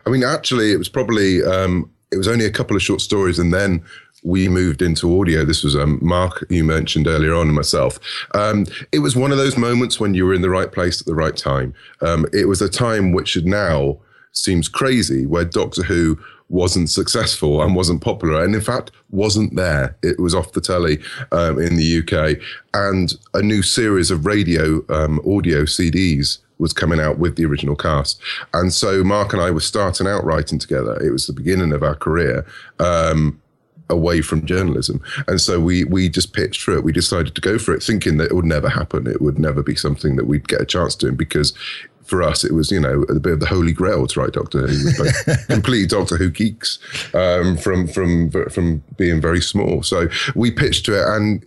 I 0.04 0.10
mean, 0.10 0.24
actually, 0.24 0.72
it 0.72 0.76
was 0.76 0.88
probably 0.88 1.44
um, 1.44 1.88
it 2.10 2.16
was 2.16 2.26
only 2.26 2.44
a 2.44 2.50
couple 2.50 2.74
of 2.74 2.82
short 2.82 3.00
stories, 3.00 3.38
and 3.38 3.54
then 3.54 3.84
we 4.24 4.48
moved 4.48 4.82
into 4.82 5.20
audio. 5.20 5.44
This 5.44 5.62
was 5.62 5.76
um, 5.76 6.00
Mark 6.02 6.44
you 6.48 6.64
mentioned 6.64 7.06
earlier 7.06 7.34
on, 7.34 7.46
and 7.46 7.54
myself. 7.54 8.00
Um, 8.34 8.66
it 8.90 8.98
was 8.98 9.14
one 9.14 9.30
of 9.30 9.38
those 9.38 9.56
moments 9.56 10.00
when 10.00 10.14
you 10.14 10.26
were 10.26 10.34
in 10.34 10.42
the 10.42 10.50
right 10.50 10.72
place 10.72 11.00
at 11.00 11.06
the 11.06 11.14
right 11.14 11.36
time. 11.36 11.74
Um, 12.00 12.26
it 12.32 12.48
was 12.48 12.60
a 12.60 12.68
time 12.68 13.12
which 13.12 13.28
should 13.28 13.46
now 13.46 14.00
seems 14.32 14.68
crazy, 14.68 15.26
where 15.26 15.44
Doctor 15.44 15.82
Who 15.82 16.18
wasn't 16.48 16.90
successful 16.90 17.62
and 17.62 17.74
wasn't 17.74 18.02
popular, 18.02 18.44
and 18.44 18.54
in 18.54 18.60
fact 18.60 18.90
wasn't 19.10 19.56
there. 19.56 19.96
It 20.02 20.20
was 20.20 20.34
off 20.34 20.52
the 20.52 20.60
telly 20.60 20.98
um, 21.32 21.58
in 21.60 21.76
the 21.76 21.98
UK, 22.00 22.38
and 22.74 23.14
a 23.34 23.42
new 23.42 23.62
series 23.62 24.10
of 24.10 24.26
radio 24.26 24.84
um, 24.88 25.18
audio 25.20 25.62
CDs 25.62 26.38
was 26.58 26.72
coming 26.72 27.00
out 27.00 27.18
with 27.18 27.36
the 27.36 27.44
original 27.44 27.74
cast. 27.74 28.20
And 28.54 28.72
so 28.72 29.02
Mark 29.02 29.32
and 29.32 29.42
I 29.42 29.50
were 29.50 29.60
starting 29.60 30.06
out 30.06 30.24
writing 30.24 30.58
together. 30.58 30.94
It 31.02 31.10
was 31.10 31.26
the 31.26 31.32
beginning 31.32 31.72
of 31.72 31.82
our 31.82 31.96
career. 31.96 32.46
Um, 32.78 33.40
away 33.88 34.22
from 34.22 34.46
journalism. 34.46 35.02
And 35.28 35.40
so 35.40 35.60
we 35.60 35.84
we 35.84 36.08
just 36.08 36.32
pitched 36.32 36.62
for 36.62 36.74
it. 36.74 36.82
We 36.82 36.92
decided 36.92 37.34
to 37.34 37.40
go 37.40 37.58
for 37.58 37.74
it, 37.74 37.82
thinking 37.82 38.16
that 38.16 38.30
it 38.30 38.34
would 38.34 38.46
never 38.46 38.68
happen. 38.68 39.06
It 39.06 39.20
would 39.20 39.38
never 39.38 39.62
be 39.62 39.76
something 39.76 40.16
that 40.16 40.24
we'd 40.24 40.48
get 40.48 40.62
a 40.62 40.66
chance 40.66 40.94
to, 40.96 41.12
because 41.12 41.52
for 42.04 42.22
us, 42.22 42.44
it 42.44 42.52
was 42.52 42.70
you 42.70 42.80
know 42.80 43.02
a 43.08 43.18
bit 43.18 43.34
of 43.34 43.40
the 43.40 43.46
holy 43.46 43.72
grail 43.72 44.06
to 44.06 44.20
write 44.20 44.32
Doctor 44.32 44.66
Who, 44.66 45.34
complete 45.48 45.90
Doctor 45.90 46.16
Who 46.16 46.30
geeks 46.30 46.78
um, 47.14 47.56
from 47.56 47.86
from 47.86 48.30
from 48.30 48.82
being 48.96 49.20
very 49.20 49.40
small. 49.40 49.82
So 49.82 50.08
we 50.34 50.50
pitched 50.50 50.86
to 50.86 50.98
it, 51.00 51.16
and 51.16 51.46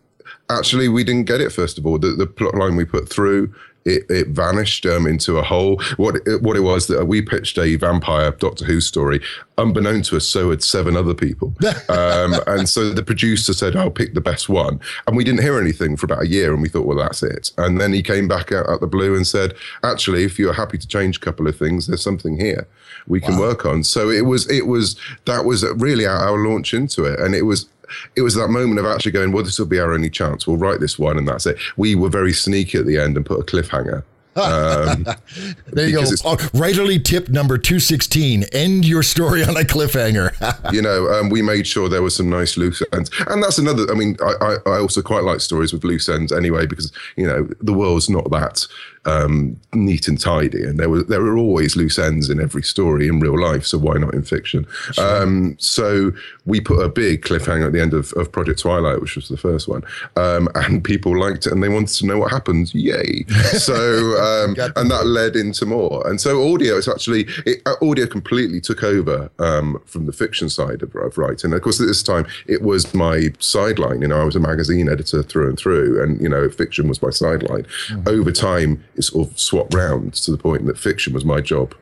actually 0.49 0.87
we 0.87 1.03
didn't 1.03 1.25
get 1.25 1.41
it. 1.41 1.51
First 1.51 1.77
of 1.77 1.85
all, 1.85 1.97
the, 1.97 2.09
the 2.09 2.27
plot 2.27 2.55
line 2.55 2.75
we 2.75 2.85
put 2.85 3.09
through 3.09 3.53
it, 3.85 4.05
it 4.09 4.27
vanished 4.29 4.85
um, 4.85 5.05
into 5.05 5.37
a 5.37 5.43
hole. 5.43 5.81
What 5.97 6.15
it, 6.25 6.41
what 6.41 6.57
it 6.57 6.61
was 6.61 6.87
that 6.87 7.05
we 7.05 7.21
pitched 7.21 7.57
a 7.57 7.75
vampire 7.75 8.31
Doctor 8.31 8.65
Who 8.65 8.81
story, 8.81 9.21
unbeknown 9.57 10.01
to 10.03 10.17
us, 10.17 10.25
so 10.25 10.49
had 10.49 10.63
seven 10.63 10.97
other 10.97 11.13
people, 11.13 11.53
um, 11.89 12.35
and 12.47 12.67
so 12.67 12.89
the 12.89 13.03
producer 13.03 13.53
said, 13.53 13.75
"I'll 13.75 13.91
pick 13.91 14.13
the 14.13 14.21
best 14.21 14.49
one," 14.49 14.79
and 15.07 15.15
we 15.15 15.23
didn't 15.23 15.43
hear 15.43 15.59
anything 15.59 15.95
for 15.95 16.07
about 16.07 16.23
a 16.23 16.27
year, 16.27 16.51
and 16.51 16.61
we 16.61 16.69
thought, 16.69 16.87
"Well, 16.87 16.97
that's 16.97 17.21
it." 17.21 17.51
And 17.57 17.79
then 17.79 17.93
he 17.93 18.01
came 18.01 18.27
back 18.27 18.51
out 18.51 18.69
at 18.69 18.81
the 18.81 18.87
blue 18.87 19.15
and 19.15 19.25
said, 19.25 19.53
"Actually, 19.83 20.23
if 20.23 20.39
you're 20.39 20.53
happy 20.53 20.77
to 20.77 20.87
change 20.87 21.17
a 21.17 21.21
couple 21.21 21.47
of 21.47 21.55
things, 21.55 21.87
there's 21.87 22.01
something 22.01 22.39
here 22.39 22.67
we 23.07 23.21
can 23.21 23.35
wow. 23.35 23.41
work 23.41 23.65
on." 23.65 23.83
So 23.83 24.09
it 24.09 24.25
was 24.25 24.49
it 24.49 24.65
was 24.65 24.95
that 25.25 25.45
was 25.45 25.63
really 25.75 26.05
our, 26.07 26.17
our 26.17 26.37
launch 26.37 26.73
into 26.73 27.05
it, 27.05 27.19
and 27.19 27.35
it 27.35 27.43
was 27.43 27.67
it 28.15 28.21
was 28.21 28.35
that 28.35 28.49
moment 28.49 28.79
of 28.79 28.85
actually 28.85 29.11
going, 29.11 29.31
well, 29.31 29.43
this 29.43 29.59
will 29.59 29.65
be 29.65 29.79
our 29.79 29.93
only 29.93 30.09
chance. 30.09 30.47
We'll 30.47 30.57
write 30.57 30.79
this 30.79 30.99
one, 30.99 31.17
and 31.17 31.27
that's 31.27 31.45
it. 31.45 31.57
We 31.77 31.95
were 31.95 32.09
very 32.09 32.33
sneaky 32.33 32.77
at 32.77 32.85
the 32.85 32.97
end 32.97 33.17
and 33.17 33.25
put 33.25 33.39
a 33.39 33.43
cliffhanger. 33.43 34.03
Um, 34.35 35.05
there 35.67 35.87
you 35.87 35.95
go. 35.95 36.01
Oh, 36.25 36.35
writerly 36.53 37.03
tip 37.03 37.29
number 37.29 37.57
216 37.57 38.43
end 38.51 38.85
your 38.85 39.03
story 39.03 39.43
on 39.43 39.55
a 39.55 39.61
cliffhanger. 39.61 40.33
you 40.73 40.81
know, 40.81 41.07
um, 41.07 41.29
we 41.29 41.41
made 41.41 41.65
sure 41.65 41.87
there 41.87 42.01
was 42.01 42.15
some 42.15 42.29
nice 42.29 42.57
loose 42.57 42.83
ends. 42.93 43.09
And 43.27 43.41
that's 43.41 43.57
another, 43.57 43.89
I 43.89 43.95
mean, 43.95 44.17
I, 44.21 44.33
I, 44.41 44.71
I 44.71 44.79
also 44.79 45.01
quite 45.01 45.23
like 45.23 45.39
stories 45.39 45.71
with 45.71 45.83
loose 45.83 46.09
ends 46.09 46.31
anyway, 46.31 46.65
because, 46.65 46.91
you 47.15 47.25
know, 47.25 47.47
the 47.61 47.73
world's 47.73 48.09
not 48.09 48.29
that 48.31 48.67
um, 49.05 49.59
neat 49.73 50.07
and 50.07 50.19
tidy, 50.19 50.63
and 50.63 50.79
there 50.79 50.89
were 50.89 51.03
there 51.03 51.21
were 51.21 51.37
always 51.37 51.75
loose 51.75 51.99
ends 51.99 52.29
in 52.29 52.39
every 52.39 52.63
story 52.63 53.07
in 53.07 53.19
real 53.19 53.39
life. 53.39 53.65
So 53.65 53.77
why 53.77 53.97
not 53.97 54.13
in 54.13 54.23
fiction? 54.23 54.65
Sure. 54.91 55.23
Um, 55.23 55.55
so 55.59 56.11
we 56.45 56.59
put 56.61 56.79
a 56.79 56.89
big 56.89 57.23
cliffhanger 57.23 57.67
at 57.67 57.73
the 57.73 57.81
end 57.81 57.93
of, 57.93 58.13
of 58.13 58.31
Project 58.31 58.59
Twilight, 58.59 59.01
which 59.01 59.15
was 59.15 59.27
the 59.27 59.37
first 59.37 59.67
one, 59.67 59.83
um, 60.15 60.49
and 60.55 60.83
people 60.83 61.17
liked 61.19 61.45
it 61.45 61.53
and 61.53 61.63
they 61.63 61.69
wanted 61.69 61.95
to 61.95 62.05
know 62.05 62.19
what 62.19 62.31
happens. 62.31 62.73
Yay! 62.73 63.25
So 63.55 63.73
um, 63.73 64.55
and 64.75 64.91
that 64.91 65.05
led 65.05 65.35
into 65.35 65.65
more. 65.65 66.05
And 66.07 66.19
so 66.19 66.53
audio 66.53 66.75
is 66.75 66.87
actually 66.87 67.27
it, 67.45 67.61
uh, 67.65 67.75
audio 67.81 68.05
completely 68.05 68.59
took 68.59 68.83
over 68.83 69.29
um, 69.39 69.81
from 69.85 70.05
the 70.05 70.11
fiction 70.11 70.49
side 70.49 70.83
of, 70.83 70.93
of 70.95 71.17
writing. 71.17 71.45
And 71.45 71.53
of 71.53 71.61
course, 71.61 71.79
at 71.79 71.87
this 71.87 72.03
time 72.03 72.27
it 72.47 72.61
was 72.61 72.93
my 72.93 73.29
sideline. 73.39 74.01
You 74.01 74.09
know, 74.09 74.19
I 74.19 74.23
was 74.23 74.35
a 74.35 74.39
magazine 74.39 74.89
editor 74.89 75.23
through 75.23 75.49
and 75.49 75.57
through, 75.57 76.01
and 76.01 76.19
you 76.21 76.29
know, 76.29 76.49
fiction 76.49 76.87
was 76.87 77.01
my 77.01 77.09
sideline. 77.09 77.63
Mm-hmm. 77.63 78.07
Over 78.07 78.31
time 78.31 78.83
sort 79.03 79.27
of 79.27 79.39
swapped 79.39 79.73
round 79.73 80.13
to 80.13 80.31
the 80.31 80.37
point 80.37 80.65
that 80.65 80.77
fiction 80.77 81.13
was 81.13 81.25
my 81.25 81.41
job. 81.41 81.75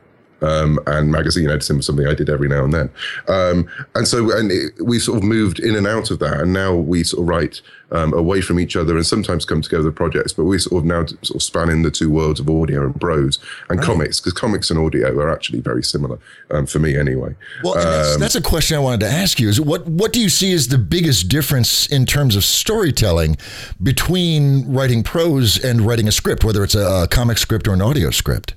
Um, 0.44 0.78
and 0.86 1.10
magazine 1.10 1.48
editing 1.48 1.76
was 1.76 1.86
something 1.86 2.06
I 2.06 2.14
did 2.14 2.28
every 2.28 2.48
now 2.48 2.64
and 2.64 2.74
then. 2.74 2.90
Um, 3.28 3.68
and 3.94 4.06
so, 4.06 4.36
and 4.36 4.52
it, 4.52 4.74
we 4.78 4.98
sort 4.98 5.18
of 5.18 5.24
moved 5.24 5.58
in 5.58 5.74
and 5.74 5.86
out 5.86 6.10
of 6.10 6.18
that, 6.18 6.40
and 6.40 6.52
now 6.52 6.74
we 6.74 7.02
sort 7.02 7.22
of 7.22 7.28
write 7.28 7.62
um, 7.92 8.12
away 8.12 8.40
from 8.40 8.60
each 8.60 8.76
other, 8.76 8.96
and 8.96 9.06
sometimes 9.06 9.44
come 9.44 9.62
together 9.62 9.84
with 9.84 9.94
projects. 9.94 10.32
But 10.32 10.44
we 10.44 10.58
sort 10.58 10.82
of 10.82 10.84
now 10.84 11.06
sort 11.06 11.36
of 11.36 11.42
spanning 11.42 11.82
the 11.82 11.90
two 11.90 12.10
worlds 12.10 12.40
of 12.40 12.50
audio 12.50 12.84
and 12.84 13.00
prose 13.00 13.38
and 13.70 13.78
right. 13.78 13.86
comics, 13.86 14.20
because 14.20 14.32
comics 14.32 14.70
and 14.70 14.78
audio 14.78 15.08
are 15.18 15.30
actually 15.30 15.60
very 15.60 15.82
similar 15.82 16.18
um, 16.50 16.66
for 16.66 16.78
me, 16.78 16.96
anyway. 16.96 17.34
Well, 17.62 17.74
that's, 17.74 18.14
um, 18.14 18.20
that's, 18.20 18.34
a 18.34 18.42
question 18.42 18.76
I 18.76 18.80
wanted 18.80 19.00
to 19.00 19.10
ask 19.10 19.40
you: 19.40 19.48
is 19.48 19.60
what 19.60 19.86
what 19.86 20.12
do 20.12 20.20
you 20.20 20.28
see 20.28 20.52
as 20.52 20.68
the 20.68 20.78
biggest 20.78 21.28
difference 21.28 21.86
in 21.86 22.04
terms 22.04 22.36
of 22.36 22.44
storytelling 22.44 23.36
between 23.82 24.70
writing 24.70 25.02
prose 25.02 25.62
and 25.62 25.80
writing 25.80 26.08
a 26.08 26.12
script, 26.12 26.44
whether 26.44 26.62
it's 26.64 26.74
a, 26.74 27.04
a 27.04 27.08
comic 27.08 27.38
script 27.38 27.66
or 27.66 27.72
an 27.72 27.82
audio 27.82 28.10
script? 28.10 28.54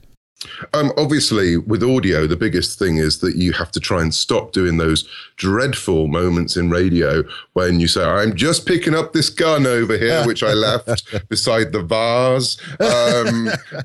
Um, 0.73 0.91
obviously, 0.97 1.57
with 1.57 1.81
audio, 1.83 2.27
the 2.27 2.35
biggest 2.35 2.77
thing 2.77 2.97
is 2.97 3.19
that 3.19 3.35
you 3.35 3.53
have 3.53 3.71
to 3.71 3.79
try 3.79 4.01
and 4.01 4.13
stop 4.13 4.51
doing 4.51 4.77
those 4.77 5.07
dreadful 5.35 6.07
moments 6.07 6.55
in 6.55 6.69
radio 6.69 7.23
when 7.53 7.79
you 7.79 7.87
say, 7.87 8.03
I'm 8.03 8.35
just 8.35 8.65
picking 8.67 8.93
up 8.93 9.13
this 9.13 9.29
gun 9.29 9.65
over 9.65 9.97
here, 9.97 10.25
which 10.25 10.43
I 10.43 10.53
left 10.53 11.05
beside 11.29 11.71
the 11.71 11.81
vase. 11.81 12.57
Um, 12.79 13.49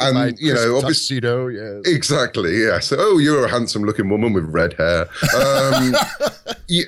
and 0.00 0.14
My 0.14 0.32
you 0.38 0.54
know, 0.54 0.78
obviously, 0.78 1.20
tuxedo, 1.20 1.48
yeah, 1.48 1.80
exactly, 1.84 2.62
yeah. 2.62 2.78
So, 2.78 2.96
oh, 2.98 3.18
you're 3.18 3.44
a 3.44 3.50
handsome-looking 3.50 4.08
woman 4.08 4.32
with 4.32 4.44
red 4.44 4.72
hair. 4.74 5.06
Um, 5.36 5.94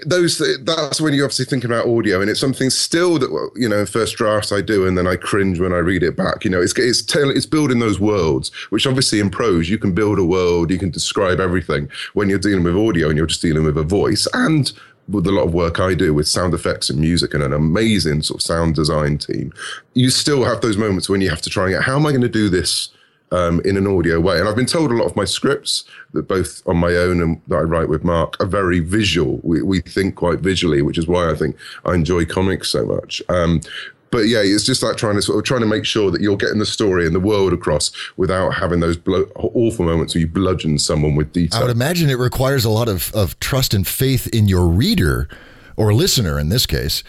those 0.05 0.39
that's 0.65 1.01
when 1.01 1.13
you're 1.13 1.25
obviously 1.25 1.45
thinking 1.45 1.71
about 1.71 1.89
audio, 1.89 2.21
and 2.21 2.31
it's 2.31 2.41
something 2.41 2.71
still 2.71 3.19
that 3.19 3.51
you 3.57 3.69
know, 3.69 3.85
first 3.85 4.17
drafts 4.17 4.53
I 4.53 4.61
do, 4.61 4.87
and 4.87 4.97
then 4.97 5.07
I 5.07 5.17
cringe 5.17 5.59
when 5.59 5.73
I 5.73 5.79
read 5.79 6.03
it 6.03 6.17
back. 6.17 6.45
You 6.45 6.51
know, 6.51 6.63
it's 6.63 6.77
it's 6.79 7.05
it's 7.15 7.47
building 7.47 7.81
those 7.81 7.99
worlds, 7.99 8.51
which 8.71 8.87
obviously 8.87 9.19
in 9.19 9.31
prose 9.31 9.69
you 9.69 9.79
can 9.79 9.93
build 9.93 10.19
a 10.19 10.25
world, 10.25 10.71
you 10.71 10.79
can 10.79 10.91
describe 10.91 11.41
everything. 11.41 11.89
When 12.15 12.29
you're 12.29 12.39
dealing 12.39 12.65
with 12.65 12.77
audio, 12.77 13.09
and 13.09 13.17
you're 13.17 13.27
just 13.27 13.43
dealing 13.43 13.65
with 13.65 13.77
a 13.77 13.83
voice 13.83 14.27
and 14.33 14.73
with 15.09 15.27
a 15.27 15.33
lot 15.33 15.47
of 15.47 15.55
work 15.55 15.81
I 15.81 15.95
do 15.95 16.15
with 16.15 16.29
sound 16.29 16.55
effects 16.55 16.89
and 16.89 17.01
music 17.01 17.35
and 17.35 17.43
an 17.43 17.53
amazing 17.53 18.23
sort 18.23 18.39
of 18.39 18.43
sound 18.43 18.77
design 18.77 19.19
team, 19.19 19.53
you 19.95 20.11
still 20.11 20.45
have 20.45 20.61
those 20.61 20.77
moments 20.77 21.09
when 21.09 21.21
you 21.21 21.29
have 21.29 21.43
to 21.43 21.51
try 21.51 21.65
and 21.65 21.73
get 21.73 21.83
how 21.83 21.97
am 21.97 22.07
I 22.07 22.11
going 22.11 22.23
to 22.23 22.29
do 22.29 22.49
this 22.49 22.91
um, 23.33 23.61
in 23.65 23.77
an 23.77 23.87
audio 23.87 24.21
way. 24.21 24.39
And 24.39 24.49
I've 24.49 24.57
been 24.57 24.67
told 24.67 24.93
a 24.93 24.95
lot 24.95 25.07
of 25.07 25.17
my 25.17 25.25
scripts 25.25 25.85
that 26.13 26.29
both 26.29 26.63
on 26.67 26.77
my 26.77 26.95
own 26.95 27.21
and 27.21 27.41
that 27.49 27.57
I 27.57 27.63
write 27.63 27.89
with 27.89 28.05
Mark 28.05 28.41
are 28.41 28.47
very 28.47 28.81
visual. 28.81 29.41
We, 29.43 29.63
we 29.63 29.81
think 29.81 30.15
quite 30.15 30.41
visually, 30.41 30.83
which 30.83 30.99
is 30.99 31.09
why 31.09 31.31
I 31.31 31.35
think 31.35 31.57
I 31.85 31.95
enjoy 31.95 32.27
comics 32.27 32.71
so 32.71 32.85
much. 32.85 33.23
Um, 33.29 33.63
but 34.11 34.29
yeah, 34.29 34.43
it's 34.43 34.65
just 34.65 34.83
like 34.83 34.99
trying 34.99 35.15
to 35.15 35.23
sort 35.23 35.39
of 35.39 35.45
trying 35.45 35.63
to 35.63 35.67
make 35.67 35.87
sure 35.87 36.11
that 36.11 36.21
you're 36.21 36.37
getting 36.37 36.59
the 36.59 36.67
story 36.67 37.07
and 37.07 37.15
the 37.15 37.21
world 37.21 37.55
across 37.55 37.91
without 38.19 38.51
having 38.51 38.81
those 38.81 38.99
blo- 38.99 39.31
awful 39.37 39.87
moments 39.87 40.15
where 40.15 40.21
you 40.21 40.29
bludgeon 40.29 40.79
someone 40.79 41.17
with 41.17 41.33
detail. 41.33 41.61
I 41.61 41.63
would 41.63 41.73
imagine 41.73 42.11
it 42.11 42.19
requires 42.19 42.67
a 42.67 42.71
lot 42.71 42.89
of, 42.89 43.13
of 43.15 43.39
trust 43.41 43.73
and 43.73 43.87
faith 43.89 44.27
in 44.27 44.49
your 44.49 44.69
reader 44.69 45.29
or 45.77 45.95
listener 45.95 46.39
in 46.39 46.51
this 46.51 46.67
case. 46.67 47.03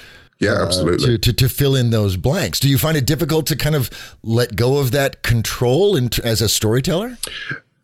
Yeah, 0.44 0.54
uh, 0.54 0.66
absolutely. 0.66 1.06
Uh, 1.06 1.08
to, 1.12 1.18
to, 1.18 1.34
to 1.34 1.50
fill 1.50 1.76
in 1.76 1.90
those 1.90 2.18
blanks. 2.18 2.60
Do 2.60 2.70
you 2.70 2.78
find 2.78 2.98
it 2.98 3.06
difficult 3.06 3.48
to 3.48 3.56
kind 3.56 3.76
of 3.76 3.90
let 4.24 4.56
go 4.56 4.78
of 4.78 4.92
that 4.92 5.24
control 5.24 5.96
in, 5.96 6.10
as 6.24 6.42
a 6.42 6.50
storyteller? 6.50 7.18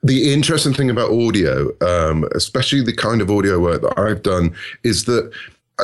The 0.02 0.34
interesting 0.34 0.74
thing 0.74 0.90
about 0.90 1.12
audio, 1.12 1.72
um, 1.82 2.26
especially 2.34 2.82
the 2.82 2.96
kind 2.96 3.22
of 3.22 3.30
audio 3.30 3.60
work 3.60 3.82
that 3.82 4.00
I've 4.00 4.24
done, 4.24 4.56
is 4.84 5.06
that 5.06 5.32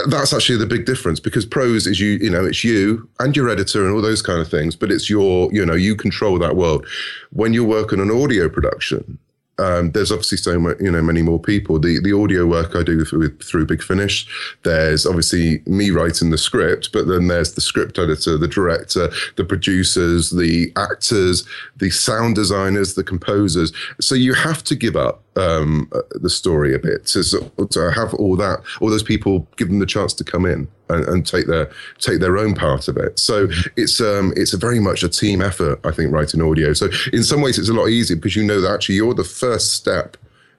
that's 0.07 0.33
actually 0.33 0.57
the 0.57 0.65
big 0.65 0.85
difference 0.85 1.19
because 1.19 1.45
prose 1.45 1.87
is 1.87 1.99
you 1.99 2.11
you 2.21 2.29
know 2.29 2.45
it's 2.45 2.63
you 2.63 3.07
and 3.19 3.35
your 3.35 3.49
editor 3.49 3.85
and 3.85 3.95
all 3.95 4.01
those 4.01 4.21
kind 4.21 4.41
of 4.41 4.49
things 4.49 4.75
but 4.75 4.91
it's 4.91 5.09
your 5.09 5.49
you 5.53 5.65
know 5.65 5.73
you 5.73 5.95
control 5.95 6.37
that 6.37 6.55
world 6.55 6.85
when 7.31 7.53
you're 7.53 7.63
working 7.63 8.01
on 8.01 8.11
audio 8.11 8.49
production 8.49 9.17
um, 9.57 9.91
there's 9.91 10.11
obviously 10.11 10.37
so 10.37 10.59
much, 10.59 10.77
you 10.79 10.91
know, 10.91 11.01
many 11.01 11.21
more 11.21 11.39
people. 11.39 11.79
The 11.79 11.99
the 12.01 12.13
audio 12.13 12.45
work 12.45 12.75
I 12.75 12.83
do 12.83 12.97
with, 12.97 13.41
through 13.43 13.65
Big 13.65 13.81
Finish. 13.81 14.27
There's 14.63 15.05
obviously 15.05 15.61
me 15.65 15.91
writing 15.91 16.31
the 16.31 16.37
script, 16.37 16.91
but 16.91 17.07
then 17.07 17.27
there's 17.27 17.53
the 17.53 17.61
script 17.61 17.97
editor, 17.97 18.37
the 18.37 18.47
director, 18.47 19.09
the 19.37 19.45
producers, 19.45 20.31
the 20.31 20.71
actors, 20.75 21.47
the 21.77 21.89
sound 21.89 22.35
designers, 22.35 22.95
the 22.95 23.03
composers. 23.03 23.71
So 24.01 24.15
you 24.15 24.33
have 24.33 24.63
to 24.65 24.75
give 24.75 24.95
up 24.95 25.23
um, 25.37 25.89
uh, 25.93 26.01
the 26.21 26.29
story 26.29 26.73
a 26.73 26.79
bit 26.79 27.05
to, 27.07 27.23
to 27.69 27.91
have 27.91 28.13
all 28.15 28.35
that, 28.37 28.61
all 28.81 28.89
those 28.89 29.03
people 29.03 29.47
give 29.57 29.69
them 29.69 29.79
the 29.79 29.85
chance 29.85 30.13
to 30.15 30.23
come 30.23 30.45
in 30.45 30.67
and, 30.89 31.05
and 31.07 31.27
take 31.27 31.47
their 31.47 31.71
take 31.99 32.19
their 32.19 32.37
own 32.37 32.55
part 32.55 32.87
of 32.87 32.97
it. 32.97 33.19
So 33.19 33.47
it's 33.75 34.01
um, 34.01 34.33
it's 34.35 34.53
a 34.53 34.57
very 34.57 34.79
much 34.79 35.03
a 35.03 35.09
team 35.09 35.41
effort, 35.41 35.79
I 35.83 35.91
think, 35.91 36.11
writing 36.11 36.41
audio. 36.41 36.73
So 36.73 36.89
in 37.13 37.23
some 37.23 37.41
ways, 37.41 37.57
it's 37.57 37.69
a 37.69 37.73
lot 37.73 37.87
easier 37.87 38.15
because 38.15 38.35
you 38.35 38.43
know 38.43 38.61
that 38.61 38.71
actually 38.71 38.95
you're 38.95 39.13
the 39.13 39.23
first 39.23 39.73
step 39.73 40.17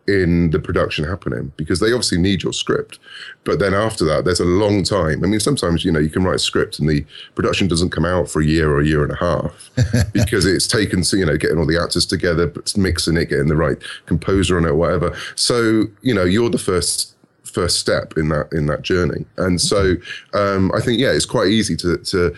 in 0.09 0.50
the 0.50 0.59
production 0.59 1.04
happening 1.04 1.52
because 1.56 1.80
they 1.80 1.92
obviously 1.92 2.18
need 2.18 2.42
your 2.42 2.52
script. 2.52 2.99
But 3.45 3.59
then 3.59 3.75
after 3.75 4.04
that, 4.04 4.25
there's 4.25 4.40
a 4.40 4.45
long 4.45 4.85
time. 4.85 5.25
I 5.25 5.26
mean, 5.26 5.40
sometimes, 5.40 5.85
you 5.85 5.90
know, 5.90 5.99
you 5.99 6.11
can 6.11 6.25
write 6.25 6.37
a 6.37 6.40
script 6.40 6.78
and 6.78 6.88
the 6.88 7.04
production 7.35 7.66
doesn't 7.68 7.90
come 7.90 8.04
out 8.04 8.30
for 8.30 8.40
a 8.40 8.45
year 8.45 8.71
or 8.71 8.80
a 8.80 8.87
year 8.87 9.02
and 9.02 9.12
a 9.12 9.16
half 9.16 9.71
because 10.12 10.47
it's 10.47 10.66
taken 10.66 11.02
to, 11.02 11.16
you 11.16 11.26
know, 11.26 11.37
getting 11.37 11.59
all 11.59 11.66
the 11.66 11.80
actors 11.80 12.06
together, 12.06 12.52
mixing 12.76 13.16
it, 13.16 13.28
getting 13.28 13.49
the 13.49 13.56
right 13.56 13.78
composer 14.06 14.56
on 14.56 14.64
it, 14.64 14.76
whatever. 14.76 15.16
So, 15.35 15.87
you 16.02 16.14
know, 16.14 16.25
you're 16.25 16.50
the 16.50 16.59
first 16.59 17.16
first 17.57 17.81
step 17.81 18.13
in 18.19 18.29
that 18.29 18.49
in 18.53 18.67
that 18.67 18.83
journey. 18.83 19.25
And 19.39 19.59
so 19.59 19.97
um, 20.35 20.71
I 20.75 20.81
think, 20.81 21.01
yeah, 21.01 21.11
it's 21.11 21.25
quite 21.25 21.49
easy 21.49 21.75
to, 21.77 21.97
to 21.97 22.35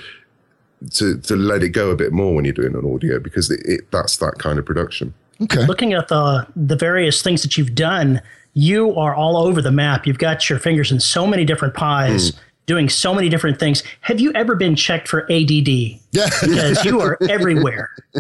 to 0.93 1.19
to 1.19 1.37
let 1.37 1.65
it 1.65 1.71
go 1.71 1.91
a 1.91 1.97
bit 1.97 2.13
more 2.13 2.37
when 2.37 2.45
you're 2.45 2.55
doing 2.55 2.77
an 2.77 2.87
audio 2.95 3.19
because 3.19 3.51
it, 3.51 3.61
it, 3.65 3.91
that's 3.91 4.19
that 4.19 4.39
kind 4.39 4.61
of 4.61 4.65
production. 4.65 5.13
Okay. 5.43 5.67
Looking 5.67 5.93
at 5.93 6.07
the 6.07 6.47
the 6.55 6.77
various 6.77 7.21
things 7.21 7.43
that 7.43 7.59
you've 7.59 7.75
done, 7.75 8.23
you 8.55 8.95
are 8.95 9.13
all 9.13 9.37
over 9.37 9.61
the 9.61 9.73
map. 9.73 10.07
You've 10.07 10.19
got 10.19 10.49
your 10.49 10.61
fingers 10.61 10.93
in 10.93 11.01
so 11.01 11.27
many 11.27 11.45
different 11.45 11.75
pies. 11.75 12.31
Mm 12.31 12.39
doing 12.69 12.91
so 12.91 13.15
many 13.15 13.31
different 13.31 13.59
things. 13.59 13.83
Have 14.03 14.21
you 14.21 14.31
ever 14.35 14.55
been 14.55 14.77
checked 14.77 15.09
for 15.09 15.23
ADD? 15.33 15.99
Yeah. 16.12 16.29
because 16.41 16.85
you 16.85 17.00
are 17.00 17.19
everywhere. 17.29 17.91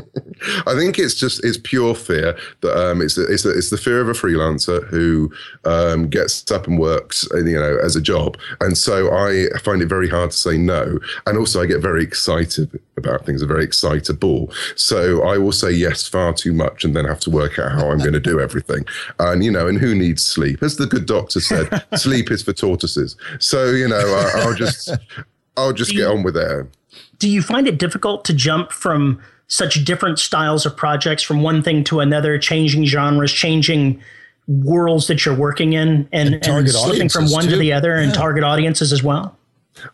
I 0.66 0.74
think 0.74 0.98
it's 0.98 1.14
just 1.14 1.44
it's 1.44 1.58
pure 1.58 1.94
fear 1.94 2.38
that 2.60 2.76
um, 2.76 3.00
it's 3.00 3.16
it's 3.18 3.44
it's 3.44 3.70
the 3.70 3.78
fear 3.78 4.00
of 4.00 4.08
a 4.08 4.12
freelancer 4.12 4.86
who 4.88 5.32
um, 5.64 6.08
gets 6.08 6.50
up 6.50 6.66
and 6.66 6.78
works 6.78 7.26
uh, 7.34 7.38
you 7.38 7.58
know 7.58 7.78
as 7.82 7.96
a 7.96 8.00
job, 8.00 8.36
and 8.60 8.76
so 8.76 9.12
I 9.12 9.48
find 9.58 9.82
it 9.82 9.86
very 9.86 10.08
hard 10.08 10.30
to 10.30 10.36
say 10.36 10.56
no, 10.56 10.98
and 11.26 11.38
also 11.38 11.60
I 11.62 11.66
get 11.66 11.80
very 11.80 12.04
excited 12.04 12.78
about 12.96 13.26
things, 13.26 13.42
are 13.42 13.46
very 13.46 13.64
excitable. 13.64 14.52
So 14.76 15.22
I 15.26 15.38
will 15.38 15.52
say 15.52 15.72
yes 15.72 16.06
far 16.06 16.32
too 16.32 16.52
much, 16.52 16.84
and 16.84 16.94
then 16.94 17.04
have 17.04 17.20
to 17.20 17.30
work 17.30 17.58
out 17.58 17.72
how 17.72 17.90
I'm 17.90 17.98
going 17.98 18.12
to 18.12 18.20
do 18.20 18.38
everything. 18.38 18.84
And 19.18 19.42
you 19.42 19.50
know, 19.50 19.66
and 19.66 19.78
who 19.78 19.94
needs 19.94 20.24
sleep? 20.24 20.62
As 20.62 20.76
the 20.76 20.86
good 20.86 21.06
doctor 21.06 21.40
said, 21.40 21.84
sleep 21.96 22.30
is 22.30 22.42
for 22.42 22.52
tortoises. 22.52 23.16
So 23.40 23.70
you 23.70 23.88
know. 23.88 23.98
I, 23.98 24.40
I'll 24.42 24.54
just 24.54 24.90
I'll 25.56 25.72
just 25.72 25.92
get 25.92 26.06
on 26.06 26.22
with 26.22 26.36
it. 26.36 26.66
Do 27.18 27.28
you 27.28 27.42
find 27.42 27.66
it 27.66 27.78
difficult 27.78 28.24
to 28.26 28.34
jump 28.34 28.72
from 28.72 29.20
such 29.48 29.84
different 29.84 30.18
styles 30.18 30.66
of 30.66 30.76
projects 30.76 31.22
from 31.22 31.42
one 31.42 31.62
thing 31.62 31.82
to 31.84 32.00
another, 32.00 32.38
changing 32.38 32.84
genres, 32.84 33.32
changing 33.32 34.00
worlds 34.46 35.06
that 35.08 35.24
you're 35.24 35.34
working 35.34 35.72
in, 35.72 36.08
and, 36.12 36.34
and, 36.34 36.46
and 36.46 36.70
slipping 36.70 37.08
from 37.08 37.30
one 37.30 37.44
too. 37.44 37.50
to 37.50 37.56
the 37.56 37.72
other, 37.72 37.96
yeah. 37.96 38.02
and 38.02 38.14
target 38.14 38.44
audiences 38.44 38.92
as 38.92 39.02
well? 39.02 39.36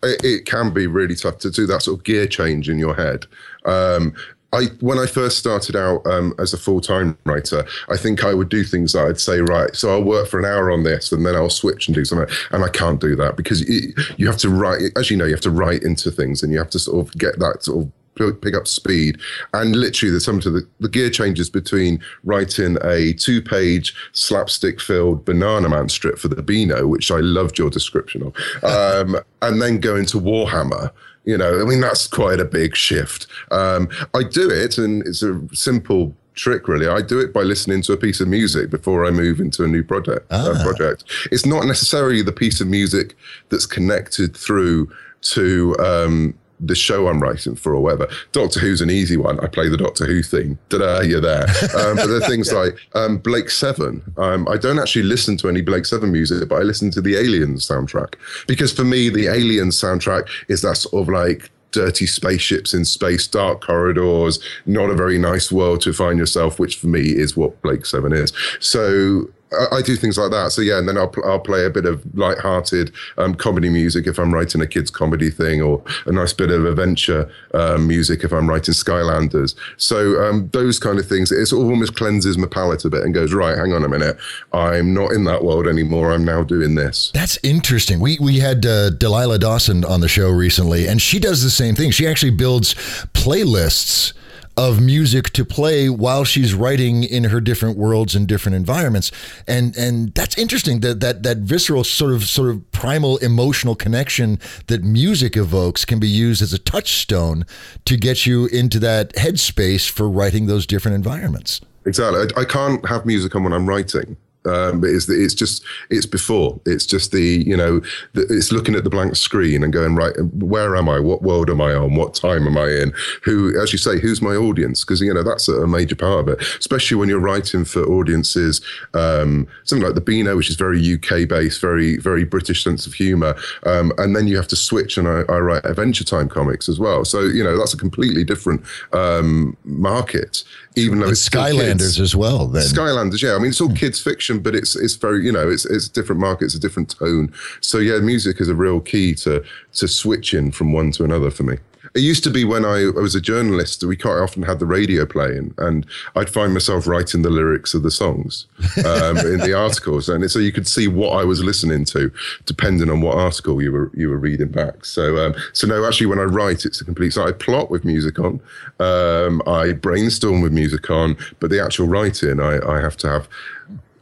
It, 0.02 0.24
it, 0.24 0.46
can 0.46 0.72
be 0.72 0.86
really 0.86 1.14
tough 1.14 1.38
to 1.38 1.50
do 1.50 1.66
that 1.66 1.82
sort 1.82 1.98
of 1.98 2.04
gear 2.04 2.26
change 2.26 2.68
in 2.68 2.78
your 2.78 2.94
head. 2.94 3.26
Um, 3.64 4.14
I 4.54 4.66
when 4.80 4.98
I 4.98 5.06
first 5.06 5.38
started 5.38 5.76
out 5.76 6.06
um, 6.06 6.34
as 6.38 6.52
a 6.52 6.58
full 6.58 6.80
time 6.80 7.18
writer, 7.24 7.66
I 7.88 7.96
think 7.96 8.24
I 8.24 8.34
would 8.34 8.48
do 8.48 8.64
things 8.64 8.92
that 8.92 9.06
I'd 9.06 9.20
say, 9.20 9.40
right, 9.40 9.74
so 9.74 9.90
I'll 9.90 10.04
work 10.04 10.28
for 10.28 10.38
an 10.38 10.44
hour 10.44 10.70
on 10.70 10.84
this, 10.84 11.12
and 11.12 11.26
then 11.26 11.34
I'll 11.34 11.50
switch 11.50 11.88
and 11.88 11.94
do 11.94 12.04
something. 12.04 12.34
And 12.50 12.64
I 12.64 12.68
can't 12.68 13.00
do 13.00 13.16
that 13.16 13.36
because 13.36 13.68
you 13.68 14.26
have 14.26 14.38
to 14.38 14.48
write, 14.48 14.82
as 14.96 15.10
you 15.10 15.16
know, 15.16 15.24
you 15.24 15.32
have 15.32 15.40
to 15.42 15.50
write 15.50 15.82
into 15.82 16.10
things, 16.10 16.42
and 16.42 16.52
you 16.52 16.58
have 16.58 16.70
to 16.70 16.78
sort 16.78 17.06
of 17.06 17.18
get 17.18 17.38
that 17.40 17.64
sort 17.64 17.84
of 17.84 17.92
pick 18.16 18.54
up 18.54 18.66
speed 18.66 19.18
and 19.52 19.76
literally 19.76 20.10
there's 20.10 20.24
some 20.24 20.40
to 20.40 20.50
the, 20.50 20.66
the 20.80 20.88
gear 20.88 21.10
changes 21.10 21.50
between 21.50 22.00
writing 22.22 22.76
a 22.82 23.12
two 23.14 23.42
page 23.42 23.94
slapstick 24.12 24.80
filled 24.80 25.24
banana 25.24 25.68
man 25.68 25.88
strip 25.88 26.18
for 26.18 26.28
the 26.28 26.42
beano 26.42 26.86
which 26.86 27.10
i 27.10 27.18
loved 27.18 27.58
your 27.58 27.70
description 27.70 28.22
of 28.22 28.34
um, 28.64 29.16
and 29.42 29.60
then 29.60 29.78
going 29.78 30.06
to 30.06 30.18
warhammer 30.18 30.90
you 31.26 31.38
know, 31.38 31.58
I 31.58 31.64
mean, 31.64 31.80
that's 31.80 32.06
quite 32.06 32.38
a 32.38 32.44
big 32.44 32.76
shift. 32.76 33.26
Um, 33.50 33.88
I 34.12 34.24
do 34.24 34.50
it, 34.50 34.76
and 34.76 35.00
it's 35.06 35.22
a 35.22 35.40
simple 35.54 36.14
trick 36.34 36.66
really 36.66 36.88
i 36.88 37.00
do 37.00 37.20
it 37.20 37.32
by 37.32 37.42
listening 37.42 37.80
to 37.80 37.92
a 37.92 37.96
piece 37.96 38.20
of 38.20 38.26
music 38.28 38.68
before 38.68 39.06
i 39.06 39.10
move 39.10 39.38
into 39.38 39.62
a 39.62 39.68
new 39.68 39.82
project 39.82 40.26
ah. 40.30 40.50
uh, 40.50 40.62
project 40.64 41.04
it's 41.30 41.46
not 41.46 41.64
necessarily 41.64 42.22
the 42.22 42.32
piece 42.32 42.60
of 42.60 42.66
music 42.66 43.14
that's 43.50 43.66
connected 43.66 44.36
through 44.36 44.90
to 45.20 45.76
um, 45.78 46.34
the 46.60 46.74
show 46.74 47.08
I'm 47.08 47.22
writing 47.22 47.56
for 47.56 47.74
or 47.74 47.80
whatever. 47.80 48.08
Doctor 48.32 48.60
Who's 48.60 48.80
an 48.80 48.90
easy 48.90 49.16
one. 49.16 49.40
I 49.40 49.46
play 49.46 49.68
the 49.68 49.76
Doctor 49.76 50.06
Who 50.06 50.22
theme. 50.22 50.58
Da-da, 50.68 51.00
you're 51.00 51.20
there. 51.20 51.46
Um, 51.76 51.96
but 51.96 52.06
there 52.06 52.16
are 52.16 52.20
things 52.28 52.52
like 52.52 52.76
um, 52.94 53.18
Blake 53.18 53.50
Seven. 53.50 54.02
Um, 54.16 54.46
I 54.48 54.56
don't 54.56 54.78
actually 54.78 55.04
listen 55.04 55.36
to 55.38 55.48
any 55.48 55.60
Blake 55.60 55.86
Seven 55.86 56.12
music, 56.12 56.48
but 56.48 56.56
I 56.56 56.62
listen 56.62 56.90
to 56.92 57.00
the 57.00 57.16
Aliens 57.16 57.66
soundtrack 57.66 58.14
because 58.46 58.72
for 58.72 58.84
me, 58.84 59.08
the 59.08 59.26
Aliens 59.26 59.80
soundtrack 59.80 60.28
is 60.48 60.62
that 60.62 60.76
sort 60.76 61.02
of 61.02 61.08
like 61.08 61.50
dirty 61.74 62.06
spaceships 62.06 62.72
in 62.72 62.84
space, 62.84 63.26
dark 63.26 63.60
corridors, 63.60 64.38
not 64.64 64.90
a 64.90 64.94
very 64.94 65.18
nice 65.18 65.50
world 65.50 65.80
to 65.80 65.92
find 65.92 66.18
yourself, 66.18 66.60
which 66.60 66.76
for 66.76 66.86
me 66.86 67.00
is 67.00 67.36
what 67.36 67.60
Blake 67.62 67.84
Seven 67.84 68.12
is. 68.12 68.32
So 68.60 69.28
I, 69.72 69.82
do 69.82 69.96
things 69.96 70.18
like 70.18 70.30
that. 70.30 70.52
So 70.52 70.62
yeah, 70.62 70.78
and 70.78 70.88
then 70.88 70.96
I'll 70.96 71.12
I'll 71.24 71.40
play 71.40 71.64
a 71.64 71.70
bit 71.70 71.84
of 71.84 72.02
light-hearted 72.16 72.92
um, 73.18 73.34
comedy 73.34 73.68
music 73.68 74.06
if 74.06 74.18
I'm 74.18 74.32
writing 74.32 74.60
a 74.60 74.66
kids 74.66 74.90
comedy 74.90 75.30
thing, 75.30 75.60
or 75.62 75.82
a 76.06 76.12
nice 76.12 76.32
bit 76.32 76.50
of 76.50 76.64
adventure 76.64 77.30
um, 77.52 77.86
music 77.86 78.24
if 78.24 78.32
I'm 78.32 78.48
writing 78.48 78.74
Skylanders. 78.74 79.54
So 79.76 80.22
um, 80.22 80.48
those 80.52 80.78
kind 80.78 80.98
of 80.98 81.06
things, 81.06 81.30
it 81.32 81.52
almost 81.52 81.96
cleanses 81.96 82.38
my 82.38 82.46
palate 82.46 82.84
a 82.84 82.90
bit 82.90 83.02
and 83.02 83.14
goes 83.14 83.32
right. 83.32 83.56
Hang 83.56 83.72
on 83.72 83.84
a 83.84 83.88
minute, 83.88 84.16
I'm 84.52 84.94
not 84.94 85.12
in 85.12 85.24
that 85.24 85.44
world 85.44 85.66
anymore. 85.66 86.12
I'm 86.12 86.24
now 86.24 86.42
doing 86.42 86.74
this. 86.74 87.10
That's 87.14 87.38
interesting. 87.42 88.00
We 88.00 88.18
we 88.20 88.40
had 88.40 88.64
uh, 88.66 88.90
Delilah 88.90 89.38
Dawson 89.38 89.84
on 89.84 90.00
the 90.00 90.08
show 90.08 90.30
recently, 90.30 90.86
and 90.86 91.00
she 91.00 91.18
does 91.18 91.42
the 91.42 91.50
same 91.50 91.74
thing. 91.74 91.90
She 91.90 92.06
actually 92.06 92.32
builds 92.32 92.74
playlists 93.14 94.12
of 94.56 94.80
music 94.80 95.30
to 95.30 95.44
play 95.44 95.88
while 95.88 96.24
she's 96.24 96.54
writing 96.54 97.02
in 97.02 97.24
her 97.24 97.40
different 97.40 97.76
worlds 97.76 98.14
and 98.14 98.28
different 98.28 98.56
environments. 98.56 99.10
And 99.46 99.76
and 99.76 100.14
that's 100.14 100.38
interesting 100.38 100.80
that 100.80 101.00
that 101.00 101.22
that 101.22 101.38
visceral 101.38 101.84
sort 101.84 102.12
of 102.12 102.24
sort 102.24 102.50
of 102.50 102.70
primal 102.72 103.16
emotional 103.18 103.74
connection 103.74 104.38
that 104.66 104.82
music 104.84 105.36
evokes 105.36 105.84
can 105.84 105.98
be 105.98 106.08
used 106.08 106.42
as 106.42 106.52
a 106.52 106.58
touchstone 106.58 107.44
to 107.84 107.96
get 107.96 108.26
you 108.26 108.46
into 108.46 108.78
that 108.80 109.12
headspace 109.14 109.88
for 109.88 110.08
writing 110.08 110.46
those 110.46 110.66
different 110.66 110.94
environments. 110.94 111.60
Exactly. 111.86 112.28
I, 112.36 112.40
I 112.40 112.44
can't 112.44 112.86
have 112.88 113.04
music 113.04 113.34
on 113.34 113.44
when 113.44 113.52
i'm 113.52 113.68
writing 113.68 114.16
Um, 114.46 114.84
it's 114.84 115.08
it's 115.08 115.34
just 115.34 115.64
it's 115.90 116.06
before. 116.06 116.60
It's 116.66 116.86
just 116.86 117.12
the 117.12 117.42
you 117.46 117.56
know 117.56 117.80
the, 118.12 118.26
it's 118.30 118.52
looking 118.52 118.74
at 118.74 118.84
the 118.84 118.90
blank 118.90 119.16
screen 119.16 119.62
and 119.62 119.72
going 119.72 119.94
right. 119.94 120.14
Where 120.34 120.76
am 120.76 120.88
I? 120.88 121.00
What 121.00 121.22
world 121.22 121.50
am 121.50 121.60
I 121.60 121.74
on? 121.74 121.94
What 121.96 122.14
time 122.14 122.46
am 122.46 122.56
I 122.56 122.68
in? 122.68 122.92
Who, 123.22 123.58
as 123.60 123.72
you 123.72 123.78
say, 123.78 123.98
who's 123.98 124.20
my 124.20 124.34
audience? 124.34 124.84
Because 124.84 125.00
you 125.00 125.12
know 125.12 125.22
that's 125.22 125.48
a 125.48 125.66
major 125.66 125.96
part 125.96 126.20
of 126.20 126.28
it, 126.28 126.40
especially 126.58 126.96
when 126.96 127.08
you're 127.08 127.18
writing 127.18 127.64
for 127.64 127.82
audiences. 127.84 128.60
Um, 128.92 129.46
something 129.64 129.84
like 129.84 129.94
the 129.94 130.00
Beano, 130.00 130.36
which 130.36 130.50
is 130.50 130.56
very 130.56 130.80
UK 130.94 131.28
based, 131.28 131.60
very 131.60 131.96
very 131.98 132.24
British 132.24 132.62
sense 132.64 132.86
of 132.86 132.94
humour, 132.94 133.34
um, 133.64 133.92
and 133.98 134.14
then 134.14 134.28
you 134.28 134.36
have 134.36 134.48
to 134.48 134.56
switch. 134.56 134.98
And 134.98 135.08
I, 135.08 135.22
I, 135.28 135.38
write 135.38 135.64
Adventure 135.64 136.04
Time 136.04 136.28
comics 136.28 136.68
as 136.68 136.78
well, 136.78 137.04
so 137.04 137.20
you 137.20 137.42
know 137.42 137.56
that's 137.56 137.74
a 137.74 137.78
completely 137.78 138.24
different 138.24 138.62
um, 138.92 139.56
market. 139.64 140.44
Even 140.76 140.98
though 140.98 141.08
it's 141.08 141.28
Skylanders 141.28 142.00
as 142.00 142.16
well. 142.16 142.46
Then 142.48 142.64
Skylanders, 142.64 143.22
yeah. 143.22 143.34
I 143.34 143.38
mean, 143.38 143.48
it's 143.48 143.60
all 143.60 143.72
kids 143.72 144.00
fiction, 144.00 144.40
but 144.40 144.54
it's 144.54 144.74
it's 144.74 144.94
very 144.96 145.24
you 145.24 145.30
know 145.30 145.48
it's 145.48 145.64
it's 145.64 145.88
different 145.88 146.20
market, 146.20 146.46
it's 146.46 146.54
a 146.54 146.60
different 146.60 146.90
tone. 146.90 147.32
So 147.60 147.78
yeah, 147.78 147.98
music 148.00 148.40
is 148.40 148.48
a 148.48 148.54
real 148.54 148.80
key 148.80 149.14
to 149.16 149.44
to 149.74 149.88
switching 149.88 150.50
from 150.50 150.72
one 150.72 150.90
to 150.92 151.04
another 151.04 151.30
for 151.30 151.44
me. 151.44 151.58
It 151.94 152.00
used 152.00 152.24
to 152.24 152.30
be 152.30 152.44
when 152.44 152.64
I, 152.64 152.90
I, 152.96 153.00
was 153.00 153.14
a 153.14 153.20
journalist, 153.20 153.84
we 153.84 153.96
quite 153.96 154.18
often 154.18 154.42
had 154.42 154.58
the 154.58 154.66
radio 154.66 155.06
playing, 155.06 155.54
and 155.58 155.86
I'd 156.16 156.28
find 156.28 156.52
myself 156.52 156.88
writing 156.88 157.22
the 157.22 157.30
lyrics 157.30 157.72
of 157.72 157.84
the 157.84 157.90
songs 157.90 158.46
um, 158.78 159.18
in 159.18 159.38
the 159.38 159.54
articles, 159.56 160.08
and 160.08 160.28
so 160.28 160.40
you 160.40 160.50
could 160.50 160.66
see 160.66 160.88
what 160.88 161.10
I 161.10 161.24
was 161.24 161.44
listening 161.44 161.84
to, 161.86 162.10
depending 162.46 162.90
on 162.90 163.00
what 163.00 163.16
article 163.16 163.62
you 163.62 163.70
were 163.70 163.92
you 163.94 164.08
were 164.10 164.18
reading 164.18 164.48
back. 164.48 164.84
So, 164.84 165.24
um, 165.24 165.34
so 165.52 165.68
no, 165.68 165.86
actually, 165.86 166.06
when 166.06 166.18
I 166.18 166.24
write, 166.24 166.64
it's 166.64 166.80
a 166.80 166.84
complete. 166.84 167.12
So 167.12 167.26
I 167.26 167.30
plot 167.30 167.70
with 167.70 167.84
music 167.84 168.18
on, 168.18 168.40
um, 168.80 169.40
I 169.46 169.72
brainstorm 169.72 170.40
with 170.40 170.52
music 170.52 170.90
on, 170.90 171.16
but 171.38 171.50
the 171.50 171.62
actual 171.62 171.86
writing, 171.86 172.40
I, 172.40 172.58
I 172.66 172.80
have 172.80 172.96
to 172.98 173.08
have 173.08 173.28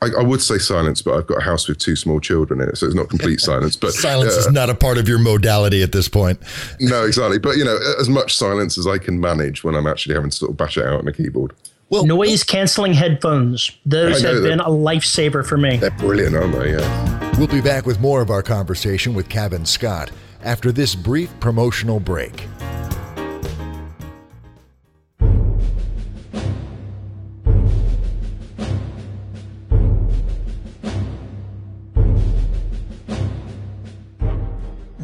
I, 0.02 0.20
I, 0.20 0.22
would 0.22 0.42
say 0.42 0.58
silence, 0.58 1.00
but 1.00 1.14
I've 1.14 1.26
got 1.26 1.38
a 1.38 1.42
house 1.42 1.68
with 1.68 1.78
two 1.78 1.94
small 1.94 2.18
children 2.18 2.60
in 2.60 2.68
it, 2.68 2.76
so 2.76 2.86
it's 2.86 2.94
not 2.94 3.08
complete 3.08 3.40
silence. 3.40 3.76
But 3.76 3.92
silence 3.92 4.34
uh, 4.34 4.40
is 4.40 4.50
not 4.50 4.68
a 4.68 4.74
part 4.74 4.98
of 4.98 5.08
your 5.08 5.18
modality 5.18 5.82
at 5.82 5.92
this 5.92 6.08
point. 6.08 6.40
No, 6.80 7.04
exactly. 7.04 7.38
But 7.38 7.56
you 7.56 7.64
know, 7.64 7.78
as 8.00 8.08
much 8.08 8.36
silence 8.36 8.76
as 8.76 8.86
I 8.86 8.98
can 8.98 9.20
manage 9.20 9.62
when 9.62 9.76
I'm 9.76 9.86
actually 9.86 10.14
having 10.14 10.30
to 10.30 10.36
sort 10.36 10.50
of 10.50 10.56
bash 10.56 10.76
it 10.76 10.84
out 10.84 10.98
on 10.98 11.06
a 11.06 11.12
keyboard. 11.12 11.54
Well, 11.90 12.06
noise 12.06 12.42
canceling 12.42 12.92
headphones. 12.92 13.70
Those 13.86 14.20
have 14.22 14.42
been 14.42 14.60
a 14.60 14.68
lifesaver 14.68 15.46
for 15.46 15.56
me. 15.56 15.76
They're 15.76 15.90
brilliant, 15.92 16.34
aren't 16.34 16.54
they? 16.54 16.72
Yeah. 16.72 17.38
We'll 17.38 17.46
be 17.46 17.60
back 17.60 17.86
with 17.86 18.00
more 18.00 18.20
of 18.20 18.30
our 18.30 18.42
conversation 18.42 19.14
with 19.14 19.28
Cavan 19.28 19.64
Scott 19.64 20.10
after 20.42 20.72
this 20.72 20.94
brief 20.94 21.30
promotional 21.40 22.00
break. 22.00 22.46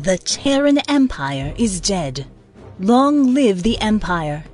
The 0.09 0.17
Terran 0.17 0.79
Empire 0.89 1.53
is 1.59 1.83
dead. 1.83 2.27
Long 2.81 3.35
live 3.35 3.63
the 3.63 3.79
Empire. 3.79 4.45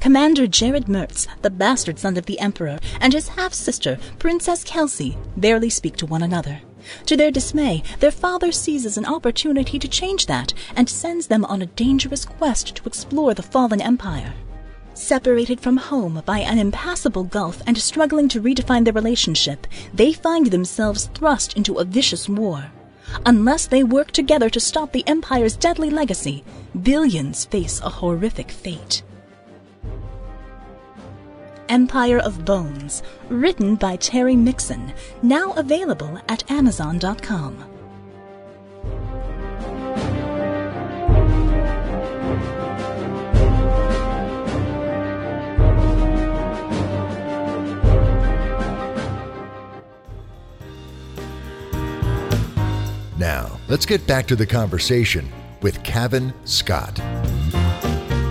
Commander 0.00 0.48
Jared 0.48 0.86
Mertz, 0.86 1.28
the 1.42 1.50
bastard 1.50 1.96
son 2.00 2.16
of 2.16 2.26
the 2.26 2.40
Emperor, 2.40 2.80
and 3.00 3.12
his 3.12 3.28
half-sister, 3.28 4.00
Princess 4.18 4.64
Kelsey, 4.64 5.16
barely 5.36 5.70
speak 5.70 5.94
to 5.98 6.06
one 6.06 6.24
another. 6.24 6.60
To 7.06 7.16
their 7.16 7.30
dismay, 7.30 7.84
their 8.00 8.10
father 8.10 8.50
seizes 8.50 8.96
an 8.96 9.06
opportunity 9.06 9.78
to 9.78 9.86
change 9.86 10.26
that 10.26 10.52
and 10.74 10.90
sends 10.90 11.28
them 11.28 11.44
on 11.44 11.62
a 11.62 11.66
dangerous 11.66 12.24
quest 12.24 12.74
to 12.74 12.84
explore 12.84 13.32
the 13.32 13.44
fallen 13.44 13.80
empire. 13.80 14.34
Separated 14.94 15.60
from 15.60 15.76
home 15.76 16.20
by 16.26 16.40
an 16.40 16.58
impassable 16.58 17.22
gulf 17.22 17.62
and 17.64 17.78
struggling 17.78 18.28
to 18.28 18.42
redefine 18.42 18.82
their 18.82 18.92
relationship, 18.92 19.68
they 19.92 20.12
find 20.12 20.46
themselves 20.46 21.10
thrust 21.14 21.56
into 21.56 21.76
a 21.76 21.84
vicious 21.84 22.28
war. 22.28 22.72
Unless 23.26 23.66
they 23.66 23.82
work 23.82 24.10
together 24.10 24.50
to 24.50 24.60
stop 24.60 24.92
the 24.92 25.06
Empire's 25.06 25.56
deadly 25.56 25.90
legacy, 25.90 26.44
billions 26.82 27.44
face 27.44 27.80
a 27.80 27.88
horrific 27.88 28.50
fate. 28.50 29.02
Empire 31.68 32.18
of 32.18 32.44
Bones, 32.44 33.02
written 33.28 33.74
by 33.74 33.96
Terry 33.96 34.36
Mixon, 34.36 34.92
now 35.22 35.52
available 35.52 36.20
at 36.28 36.50
Amazon.com. 36.50 37.73
Now, 53.18 53.58
let's 53.68 53.86
get 53.86 54.06
back 54.06 54.26
to 54.26 54.36
the 54.36 54.46
conversation 54.46 55.30
with 55.62 55.82
Cavan 55.82 56.34
Scott. 56.44 56.98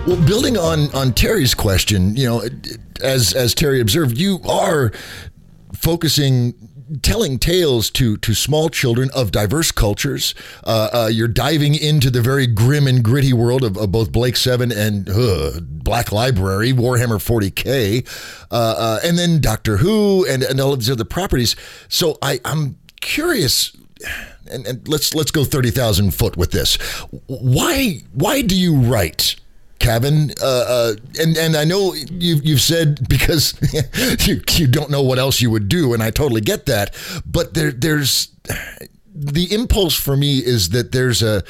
Well, 0.06 0.22
building 0.26 0.58
on 0.58 0.94
on 0.94 1.14
Terry's 1.14 1.54
question, 1.54 2.14
you 2.16 2.26
know, 2.26 2.42
as 3.02 3.32
as 3.32 3.54
Terry 3.54 3.80
observed, 3.80 4.18
you 4.18 4.40
are 4.46 4.92
focusing 5.72 6.54
telling 7.02 7.38
tales 7.38 7.90
to 7.90 8.18
to 8.18 8.34
small 8.34 8.68
children 8.68 9.08
of 9.14 9.32
diverse 9.32 9.72
cultures. 9.72 10.34
Uh, 10.64 10.90
uh, 10.92 11.10
you're 11.10 11.28
diving 11.28 11.74
into 11.74 12.10
the 12.10 12.20
very 12.20 12.46
grim 12.46 12.86
and 12.86 13.02
gritty 13.02 13.32
world 13.32 13.64
of, 13.64 13.78
of 13.78 13.90
both 13.90 14.12
Blake 14.12 14.36
Seven 14.36 14.70
and 14.70 15.08
uh, 15.08 15.60
Black 15.62 16.12
Library, 16.12 16.72
Warhammer 16.72 17.18
40k, 17.18 18.06
uh, 18.50 18.54
uh, 18.54 19.00
and 19.02 19.18
then 19.18 19.40
Doctor 19.40 19.78
Who 19.78 20.26
and, 20.26 20.42
and 20.42 20.60
all 20.60 20.74
of 20.74 20.80
these 20.80 20.90
other 20.90 21.04
properties. 21.04 21.56
So 21.88 22.18
I, 22.20 22.40
I'm 22.44 22.76
curious 23.00 23.74
and, 24.50 24.66
and 24.66 24.88
let's 24.88 25.14
let's 25.14 25.30
go 25.30 25.44
thirty 25.44 25.70
thousand 25.70 26.14
foot 26.14 26.36
with 26.36 26.50
this. 26.50 26.76
Why 27.26 28.00
why 28.12 28.42
do 28.42 28.56
you 28.56 28.76
write? 28.76 29.36
Cavan. 29.80 30.30
uh, 30.42 30.46
uh, 30.46 30.94
and 31.20 31.36
and 31.36 31.56
I 31.56 31.64
know 31.64 31.94
you've 31.94 32.44
you've 32.44 32.60
said 32.60 33.06
because 33.08 33.54
you 34.26 34.40
you 34.52 34.66
don't 34.66 34.90
know 34.90 35.02
what 35.02 35.18
else 35.18 35.40
you 35.40 35.50
would 35.50 35.68
do, 35.68 35.92
and 35.92 36.02
I 36.02 36.10
totally 36.10 36.40
get 36.40 36.66
that. 36.66 36.94
But 37.26 37.54
there 37.54 37.70
there's 37.70 38.28
the 39.14 39.52
impulse 39.52 39.94
for 39.94 40.16
me 40.16 40.38
is 40.38 40.70
that 40.70 40.92
there's 40.92 41.22
a 41.22 41.42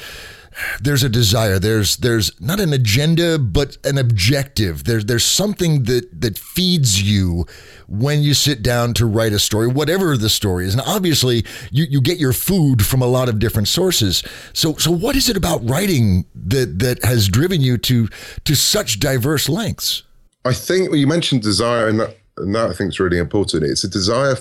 there's 0.81 1.03
a 1.03 1.09
desire 1.09 1.59
there's 1.59 1.97
there's 1.97 2.31
not 2.39 2.59
an 2.59 2.73
agenda 2.73 3.37
but 3.39 3.77
an 3.83 3.97
objective. 3.97 4.83
There's 4.83 5.05
there's 5.05 5.25
something 5.25 5.83
that 5.83 6.21
that 6.21 6.37
feeds 6.37 7.01
you 7.01 7.45
when 7.87 8.21
you 8.21 8.33
sit 8.33 8.63
down 8.63 8.93
to 8.95 9.05
write 9.05 9.33
a 9.33 9.39
story 9.39 9.67
whatever 9.67 10.17
the 10.17 10.29
story 10.29 10.65
is. 10.65 10.73
And 10.73 10.83
obviously 10.85 11.45
you 11.71 11.85
you 11.89 12.01
get 12.01 12.19
your 12.19 12.33
food 12.33 12.85
from 12.85 13.01
a 13.01 13.07
lot 13.07 13.29
of 13.29 13.39
different 13.39 13.67
sources. 13.67 14.23
So 14.53 14.75
so 14.75 14.91
what 14.91 15.15
is 15.15 15.29
it 15.29 15.37
about 15.37 15.67
writing 15.69 16.25
that 16.35 16.79
that 16.79 17.03
has 17.03 17.27
driven 17.27 17.61
you 17.61 17.77
to 17.79 18.07
to 18.45 18.55
such 18.55 18.99
diverse 18.99 19.49
lengths? 19.49 20.03
I 20.45 20.53
think 20.53 20.89
well, 20.89 20.99
you 20.99 21.07
mentioned 21.07 21.41
desire 21.41 21.87
and 21.87 21.99
that 21.99 22.17
and 22.37 22.53
that 22.53 22.69
i 22.69 22.73
think 22.73 22.89
is 22.89 22.99
really 22.99 23.17
important. 23.17 23.63
It's 23.63 23.83
a 23.83 23.89
desire 23.89 24.35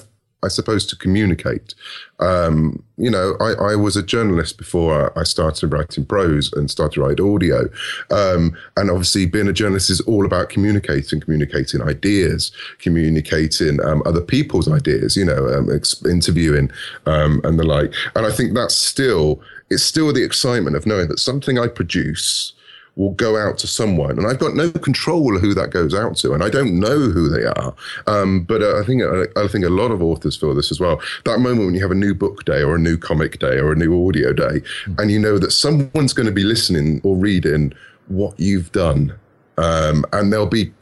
I 0.44 0.48
suppose, 0.48 0.86
to 0.86 0.96
communicate. 0.96 1.74
Um, 2.20 2.82
you 2.96 3.10
know, 3.10 3.36
I, 3.40 3.72
I, 3.72 3.76
was 3.76 3.96
a 3.96 4.02
journalist 4.02 4.56
before 4.56 5.16
I 5.18 5.24
started 5.24 5.72
writing 5.72 6.04
prose 6.04 6.52
and 6.52 6.70
started 6.70 7.00
writing 7.00 7.28
audio. 7.28 7.68
Um, 8.10 8.56
and 8.76 8.88
obviously, 8.88 9.26
being 9.26 9.48
a 9.48 9.52
journalist 9.52 9.90
is 9.90 10.00
all 10.02 10.24
about 10.24 10.48
communicating, 10.48 11.20
communicating 11.20 11.82
ideas, 11.82 12.52
communicating 12.78 13.84
um, 13.84 14.02
other 14.06 14.20
people's 14.20 14.70
ideas, 14.70 15.16
you 15.16 15.24
know, 15.24 15.48
um, 15.48 15.72
ex- 15.74 16.04
interviewing 16.04 16.70
um, 17.06 17.40
and 17.42 17.58
the 17.58 17.64
like. 17.64 17.92
And 18.14 18.26
I 18.26 18.30
think 18.30 18.54
that's 18.54 18.76
still, 18.76 19.40
it's 19.70 19.82
still 19.82 20.12
the 20.12 20.24
excitement 20.24 20.76
of 20.76 20.86
knowing 20.86 21.08
that 21.08 21.18
something 21.18 21.58
I 21.58 21.66
produce 21.66 22.52
will 22.96 23.12
go 23.12 23.36
out 23.36 23.58
to 23.58 23.66
someone, 23.66 24.18
and 24.18 24.26
I've 24.26 24.38
got 24.38 24.54
no 24.54 24.70
control 24.70 25.36
of 25.36 25.42
who 25.42 25.54
that 25.54 25.70
goes 25.70 25.94
out 25.94 26.16
to, 26.18 26.32
and 26.32 26.42
I 26.42 26.48
don't 26.48 26.78
know 26.78 26.98
who 26.98 27.28
they 27.28 27.44
are. 27.44 27.74
Um, 28.06 28.44
but 28.44 28.62
uh, 28.62 28.80
I 28.80 28.84
think 28.84 29.02
uh, 29.02 29.24
I 29.36 29.48
think 29.48 29.64
a 29.64 29.70
lot 29.70 29.90
of 29.90 30.02
authors 30.02 30.36
feel 30.36 30.54
this 30.54 30.70
as 30.70 30.80
well. 30.80 31.00
That 31.24 31.40
moment 31.40 31.66
when 31.66 31.74
you 31.74 31.82
have 31.82 31.90
a 31.90 31.96
new 31.96 32.14
book 32.14 32.44
day, 32.44 32.62
or 32.62 32.76
a 32.76 32.78
new 32.78 32.96
comic 32.96 33.38
day, 33.38 33.58
or 33.58 33.72
a 33.72 33.76
new 33.76 34.06
audio 34.06 34.32
day, 34.32 34.60
mm-hmm. 34.60 34.94
and 34.98 35.10
you 35.10 35.18
know 35.18 35.38
that 35.38 35.50
someone's 35.50 36.12
going 36.12 36.26
to 36.26 36.32
be 36.32 36.44
listening 36.44 37.00
or 37.04 37.16
reading 37.16 37.72
what 38.08 38.38
you've 38.38 38.70
done, 38.72 39.14
um, 39.58 40.04
and 40.12 40.32
they'll 40.32 40.46
be 40.46 40.72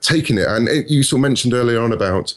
taking 0.00 0.38
it. 0.38 0.48
And 0.48 0.68
it, 0.68 0.90
you 0.90 1.02
sort 1.02 1.18
of 1.18 1.22
mentioned 1.22 1.54
earlier 1.54 1.80
on 1.80 1.92
about 1.92 2.34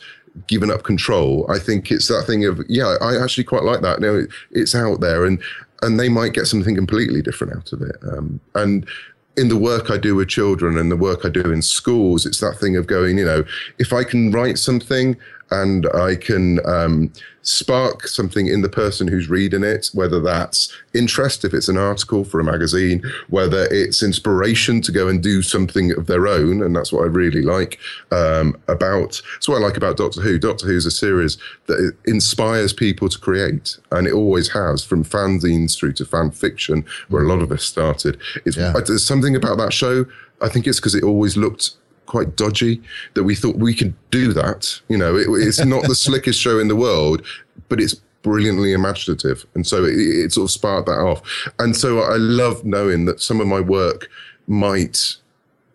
giving 0.48 0.72
up 0.72 0.84
control. 0.84 1.50
I 1.50 1.60
think 1.60 1.92
it's 1.92 2.08
that 2.08 2.26
thing 2.26 2.46
of 2.46 2.62
yeah, 2.68 2.98
I 3.02 3.22
actually 3.22 3.44
quite 3.46 3.64
like 3.64 3.82
that. 3.82 4.00
You 4.00 4.06
know, 4.06 4.28
it's 4.52 4.76
out 4.76 5.00
there 5.00 5.26
and 5.26 5.42
and 5.82 6.00
they 6.00 6.10
might 6.10 6.34
get 6.34 6.48
something 6.48 6.76
completely 6.76 7.22
different 7.22 7.54
out 7.54 7.74
of 7.74 7.82
it. 7.82 7.98
Um, 8.04 8.40
and 8.56 8.88
in 9.36 9.50
the 9.50 9.58
work 9.58 9.90
I 9.90 9.98
do 9.98 10.16
with 10.16 10.28
children 10.28 10.78
and 10.78 10.92
the 10.92 10.98
work 10.98 11.26
I 11.26 11.30
do 11.30 11.52
in 11.52 11.62
schools, 11.62 12.26
it's 12.26 12.40
that 12.40 12.58
thing 12.60 12.76
of 12.78 12.88
going, 12.88 13.18
you 13.18 13.26
know, 13.26 13.44
if 13.80 13.92
I 13.92 14.04
can 14.04 14.32
write 14.32 14.58
something 14.58 15.18
and 15.52 15.88
I 15.94 16.16
can 16.16 16.66
um, 16.66 17.12
spark 17.44 18.08
something 18.08 18.48
in 18.48 18.62
the 18.62 18.70
person 18.70 19.08
who's 19.08 19.30
reading 19.30 19.64
it, 19.64 19.90
whether 19.94 20.20
that's 20.20 20.74
interest, 20.94 21.46
if 21.46 21.54
it's 21.54 21.68
an 21.68 21.78
article 21.78 22.24
for 22.24 22.40
a 22.40 22.44
magazine, 22.44 23.04
whether 23.30 23.68
it's 23.70 24.02
inspiration 24.02 24.82
to 24.82 24.92
go 24.92 25.08
and 25.08 25.22
do 25.22 25.42
something 25.42 25.92
of 25.92 26.08
their 26.08 26.28
own. 26.28 26.64
And 26.64 26.76
that's 26.76 26.92
what 26.92 27.04
I 27.04 27.08
really 27.08 27.42
like 27.42 27.80
um, 28.12 28.56
about, 28.68 29.22
that's 29.36 29.48
what 29.48 29.58
I 29.58 29.66
like 29.66 29.78
about 29.78 29.98
Doctor 29.98 30.22
Who. 30.22 30.40
Doctor 30.40 30.66
Who 30.66 30.76
is 30.76 30.86
a 30.86 30.92
series 30.92 31.38
that 31.68 31.96
inspires 32.06 32.74
people 32.74 33.10
to 33.10 33.20
create, 33.20 33.78
and 33.92 34.08
it 34.08 34.14
always 34.14 34.50
has, 34.50 34.84
from 34.84 35.04
fanzines 35.04 35.78
through 35.78 35.94
to 35.94 36.06
fan 36.06 36.32
fiction, 36.32 36.86
where 37.10 37.24
a 37.24 37.28
lot 37.28 37.42
of 37.42 37.52
us 37.52 37.64
started. 37.64 38.18
It's, 38.46 38.58
yeah. 38.58 38.74
There's 38.74 39.06
something 39.06 39.36
about 39.36 39.58
that 39.58 39.74
show. 39.74 40.06
I 40.42 40.50
think 40.50 40.68
it's 40.68 40.80
because 40.80 40.96
it 40.96 41.04
always 41.04 41.38
looked 41.38 41.72
quite 42.14 42.36
dodgy 42.36 42.80
that 43.16 43.24
we 43.24 43.34
thought 43.34 43.56
we 43.56 43.74
could 43.74 43.92
do 44.12 44.34
that. 44.34 44.80
You 44.88 45.00
know, 45.00 45.16
it, 45.16 45.26
it's 45.42 45.66
not 45.66 45.88
the 45.88 45.96
slickest 46.08 46.40
show 46.40 46.60
in 46.60 46.68
the 46.68 46.76
world, 46.76 47.26
but 47.70 47.82
it's 47.82 47.96
brilliantly 48.22 48.72
imaginative. 48.72 49.48
And 49.56 49.66
so 49.66 49.84
it, 49.84 49.96
it, 49.98 50.32
sort 50.32 50.46
of 50.46 50.52
sparked 50.52 50.86
that 50.86 51.00
off. 51.00 51.24
And 51.58 51.76
so 51.76 52.02
I 52.02 52.18
love 52.18 52.64
knowing 52.64 53.06
that 53.06 53.20
some 53.20 53.42
of 53.42 53.48
my 53.48 53.60
work 53.60 54.12
might 54.46 55.16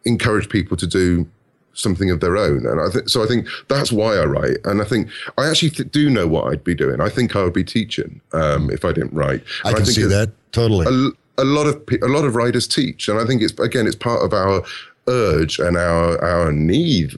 encourage 0.04 0.48
people 0.48 0.76
to 0.76 0.86
do 0.86 1.28
something 1.74 2.08
of 2.08 2.20
their 2.20 2.36
own. 2.36 2.64
And 2.66 2.80
I 2.80 2.88
think 2.88 3.08
so. 3.08 3.24
I 3.24 3.26
think 3.26 3.48
that's 3.66 3.90
why 3.90 4.14
I 4.14 4.24
write. 4.24 4.58
And 4.62 4.80
I 4.80 4.84
think 4.84 5.08
I 5.38 5.50
actually 5.50 5.70
th- 5.70 5.90
do 5.90 6.08
know 6.08 6.28
what 6.28 6.52
I'd 6.52 6.62
be 6.62 6.74
doing. 6.76 7.00
I 7.00 7.08
think 7.08 7.34
I 7.34 7.42
would 7.42 7.52
be 7.52 7.64
teaching 7.64 8.20
um, 8.32 8.70
if 8.70 8.84
I 8.84 8.92
didn't 8.92 9.12
write. 9.12 9.42
I 9.64 9.72
can 9.72 9.82
I 9.82 9.86
see 9.86 10.04
that 10.04 10.30
totally. 10.52 10.86
A, 10.86 11.42
a 11.42 11.44
lot 11.44 11.66
of 11.66 11.82
a 12.02 12.06
lot 12.06 12.24
of 12.24 12.34
writers 12.34 12.66
teach, 12.66 13.08
and 13.08 13.18
I 13.18 13.24
think 13.24 13.42
it's 13.42 13.58
again 13.60 13.86
it's 13.86 13.96
part 13.96 14.24
of 14.24 14.32
our 14.32 14.64
urge 15.08 15.58
and 15.58 15.76
our 15.76 16.22
our 16.22 16.52
need 16.52 17.16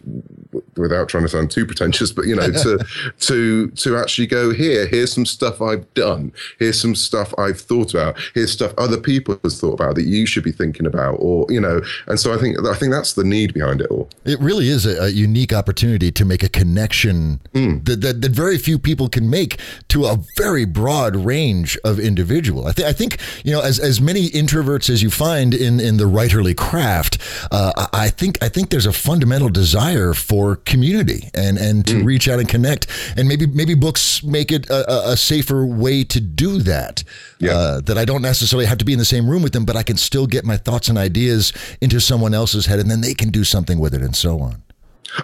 without 0.81 1.09
trying 1.09 1.25
to 1.25 1.29
sound 1.29 1.51
too 1.51 1.67
pretentious, 1.67 2.13
but 2.13 2.27
you 2.27 2.37
know, 2.37 2.51
to 2.51 2.85
to 3.21 3.69
to 3.71 3.97
actually 3.97 4.27
go 4.27 4.53
here. 4.53 4.87
Here's 4.87 5.13
some 5.13 5.27
stuff 5.27 5.61
I've 5.61 5.93
done. 5.95 6.33
Here's 6.59 6.81
some 6.81 6.95
stuff 6.95 7.35
I've 7.39 7.61
thought 7.61 7.95
about. 7.95 8.19
Here's 8.35 8.53
stuff 8.53 8.73
other 8.79 8.99
people 8.99 9.39
have 9.43 9.53
thought 9.53 9.75
about 9.75 9.95
that 9.97 10.05
you 10.05 10.27
should 10.27 10.45
be 10.45 10.53
thinking 10.53 10.87
about, 10.87 11.15
or 11.15 11.47
you 11.49 11.61
know. 11.61 11.81
And 12.07 12.19
so 12.19 12.35
I 12.35 12.39
think 12.39 12.59
I 12.67 12.75
think 12.75 12.93
that's 12.93 13.15
the 13.15 13.25
need 13.25 13.55
behind 13.55 13.81
it 13.81 13.91
all. 13.91 14.09
It 14.25 14.41
really 14.41 14.69
is 14.69 14.87
a, 14.87 15.05
a 15.05 15.09
unique 15.09 15.53
opportunity 15.53 16.11
to 16.13 16.25
make 16.25 16.43
a 16.43 16.49
connection 16.49 17.41
mm. 17.55 17.85
that, 17.85 18.01
that, 18.01 18.21
that 18.23 18.33
very 18.33 18.59
few 18.59 18.79
people 18.79 19.09
can 19.09 19.29
make 19.31 19.59
to 19.89 20.05
a 20.07 20.19
very 20.37 20.65
broad 20.65 21.17
range 21.17 21.79
of 21.85 21.99
individual. 21.99 22.67
I 22.67 22.73
think 22.73 22.89
I 22.89 22.93
think 22.93 23.19
you 23.45 23.53
know 23.53 23.61
as 23.61 23.79
as 23.79 24.01
many 24.01 24.29
introverts 24.31 24.91
as 24.91 25.03
you 25.03 25.11
find 25.11 25.55
in 25.55 25.81
in 25.81 25.97
the 25.97 26.05
writerly 26.05 26.57
craft. 26.57 27.19
Uh, 27.51 27.87
I 27.93 28.09
think 28.09 28.43
I 28.43 28.49
think 28.49 28.71
there's 28.71 28.87
a 28.87 28.93
fundamental 28.93 29.49
desire 29.49 30.15
for 30.15 30.57
community 30.71 31.29
and 31.35 31.59
and 31.59 31.87
to 31.87 31.95
mm. 31.95 32.05
reach 32.05 32.29
out 32.29 32.39
and 32.39 32.49
connect. 32.49 32.87
And 33.17 33.29
maybe 33.29 33.47
maybe 33.47 33.75
books 33.75 34.23
make 34.23 34.51
it 34.51 34.71
a, 34.71 35.11
a 35.11 35.17
safer 35.17 35.67
way 35.67 36.05
to 36.05 36.21
do 36.21 36.59
that. 36.61 37.05
Yeah. 37.39 37.53
Uh, 37.53 37.81
that 37.83 37.99
I 37.99 38.05
don't 38.05 38.23
necessarily 38.23 38.67
have 38.67 38.79
to 38.79 38.85
be 38.85 38.93
in 38.93 38.99
the 38.99 39.05
same 39.05 39.29
room 39.29 39.43
with 39.43 39.53
them, 39.53 39.65
but 39.65 39.77
I 39.77 39.83
can 39.83 39.97
still 39.97 40.27
get 40.27 40.45
my 40.45 40.57
thoughts 40.57 40.89
and 40.89 40.97
ideas 40.97 41.53
into 41.81 42.01
someone 42.01 42.35
else's 42.35 42.67
head, 42.67 42.79
and 42.79 42.91
then 42.91 43.01
they 43.01 43.15
can 43.15 43.31
do 43.31 43.45
something 43.45 43.79
with 43.79 43.95
it, 43.95 44.03
and 44.03 44.15
so 44.15 44.41
on. 44.41 44.63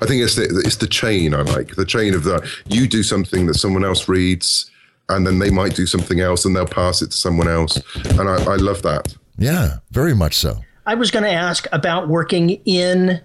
I 0.00 0.06
think 0.06 0.22
it's 0.22 0.34
the 0.34 0.62
it's 0.64 0.76
the 0.76 0.88
chain 0.88 1.34
I 1.34 1.42
like 1.42 1.76
the 1.76 1.84
chain 1.84 2.14
of 2.14 2.24
that 2.24 2.48
you 2.66 2.88
do 2.88 3.02
something 3.02 3.46
that 3.46 3.54
someone 3.54 3.84
else 3.84 4.08
reads, 4.08 4.70
and 5.08 5.26
then 5.26 5.38
they 5.38 5.50
might 5.50 5.76
do 5.76 5.86
something 5.86 6.20
else, 6.20 6.44
and 6.44 6.56
they'll 6.56 6.66
pass 6.66 7.02
it 7.02 7.10
to 7.12 7.16
someone 7.16 7.48
else, 7.48 7.80
and 8.18 8.28
I, 8.28 8.42
I 8.44 8.56
love 8.56 8.82
that. 8.82 9.14
Yeah, 9.38 9.78
very 9.90 10.14
much 10.14 10.34
so. 10.36 10.62
I 10.86 10.94
was 10.94 11.10
going 11.10 11.24
to 11.24 11.32
ask 11.32 11.66
about 11.72 12.08
working 12.08 12.50
in 12.64 13.20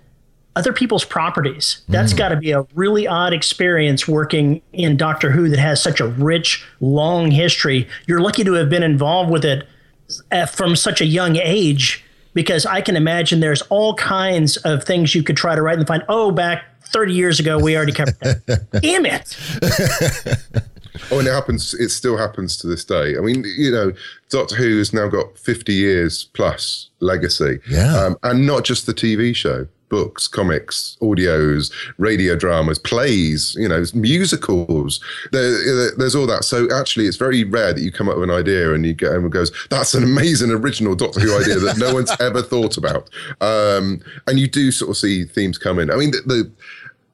other 0.56 0.74
people's 0.74 1.06
properties. 1.06 1.82
That's 1.88 2.14
mm. 2.14 2.18
got 2.18 2.30
to 2.30 2.36
be 2.36 2.52
a 2.52 2.66
really 2.74 3.08
odd 3.08 3.34
experience 3.34 4.08
working 4.08 4.62
in 4.74 4.98
Doctor 4.98 5.32
Who 5.32 5.50
that 5.50 5.60
has 5.60 5.82
such 5.82 6.00
a 6.00 6.08
rich, 6.08 6.66
long 6.80 7.32
history. 7.32 7.88
You're 8.06 8.20
lucky 8.20 8.44
to 8.44 8.54
have 8.54 8.70
been 8.70 8.84
involved 8.84 9.32
with 9.32 9.46
it 9.46 9.68
uh, 10.32 10.46
from 10.46 10.76
such 10.76 11.00
a 11.00 11.06
young 11.06 11.38
age 11.38 12.04
because 12.34 12.66
I 12.66 12.82
can 12.82 12.96
imagine 12.96 13.40
there's 13.40 13.62
all 13.64 13.96
kinds 13.96 14.58
of 14.58 14.84
things 14.84 15.16
you 15.16 15.24
could 15.24 15.38
try 15.38 15.56
to 15.56 15.62
write 15.62 15.78
and 15.78 15.88
find, 15.88 16.04
oh, 16.10 16.32
back 16.32 16.66
30 16.86 17.14
years 17.14 17.40
ago, 17.40 17.58
we 17.58 17.76
already 17.76 17.94
covered 17.94 18.20
that. 18.22 18.68
Damn 18.82 19.06
it. 19.06 19.38
oh, 21.12 21.20
and 21.20 21.28
it 21.28 21.32
happens, 21.32 21.74
it 21.74 21.90
still 21.90 22.18
happens 22.18 22.58
to 22.58 22.68
this 22.68 22.84
day. 22.84 23.18
I 23.18 23.22
mean, 23.22 23.46
you 23.58 23.72
know, 23.72 23.94
Doctor 24.30 24.56
Who 24.56 24.78
has 24.80 24.94
now 24.94 25.08
got 25.08 25.38
50 25.38 25.74
years 25.74 26.26
plus 26.34 26.90
legacy. 27.00 27.60
Yeah. 27.70 27.96
Um, 27.96 28.18
and 28.24 28.46
not 28.46 28.66
just 28.66 28.86
the 28.86 28.94
TV 28.94 29.34
show 29.34 29.68
books, 29.91 30.25
comics, 30.27 30.97
audios, 31.01 31.71
radio 31.97 32.36
dramas, 32.36 32.80
plays, 32.80 33.56
you 33.60 33.67
know, 33.67 33.84
musicals. 33.93 35.01
There, 35.34 35.91
there's 35.97 36.15
all 36.15 36.25
that. 36.27 36.45
So 36.45 36.67
actually, 36.73 37.06
it's 37.06 37.17
very 37.17 37.43
rare 37.43 37.73
that 37.73 37.82
you 37.82 37.91
come 37.91 38.08
up 38.10 38.15
with 38.15 38.30
an 38.30 38.36
idea 38.36 38.73
and 38.73 38.86
you 38.86 38.93
get 38.93 39.10
everyone 39.10 39.30
goes, 39.30 39.51
"That's 39.69 39.93
an 39.93 40.04
amazing 40.04 40.49
original 40.49 40.95
Doctor 40.95 41.19
Who 41.19 41.38
idea 41.38 41.60
that 41.60 41.77
no 41.77 41.93
one's 41.93 42.12
ever 42.19 42.41
thought 42.41 42.77
about." 42.77 43.10
Um, 43.41 44.01
and 44.25 44.39
you 44.39 44.47
do 44.47 44.71
sort 44.71 44.91
of 44.91 44.97
see 44.97 45.25
themes 45.25 45.58
come 45.58 45.77
in. 45.77 45.91
I 45.91 45.97
mean, 45.97 46.12
the, 46.12 46.21
the 46.25 46.51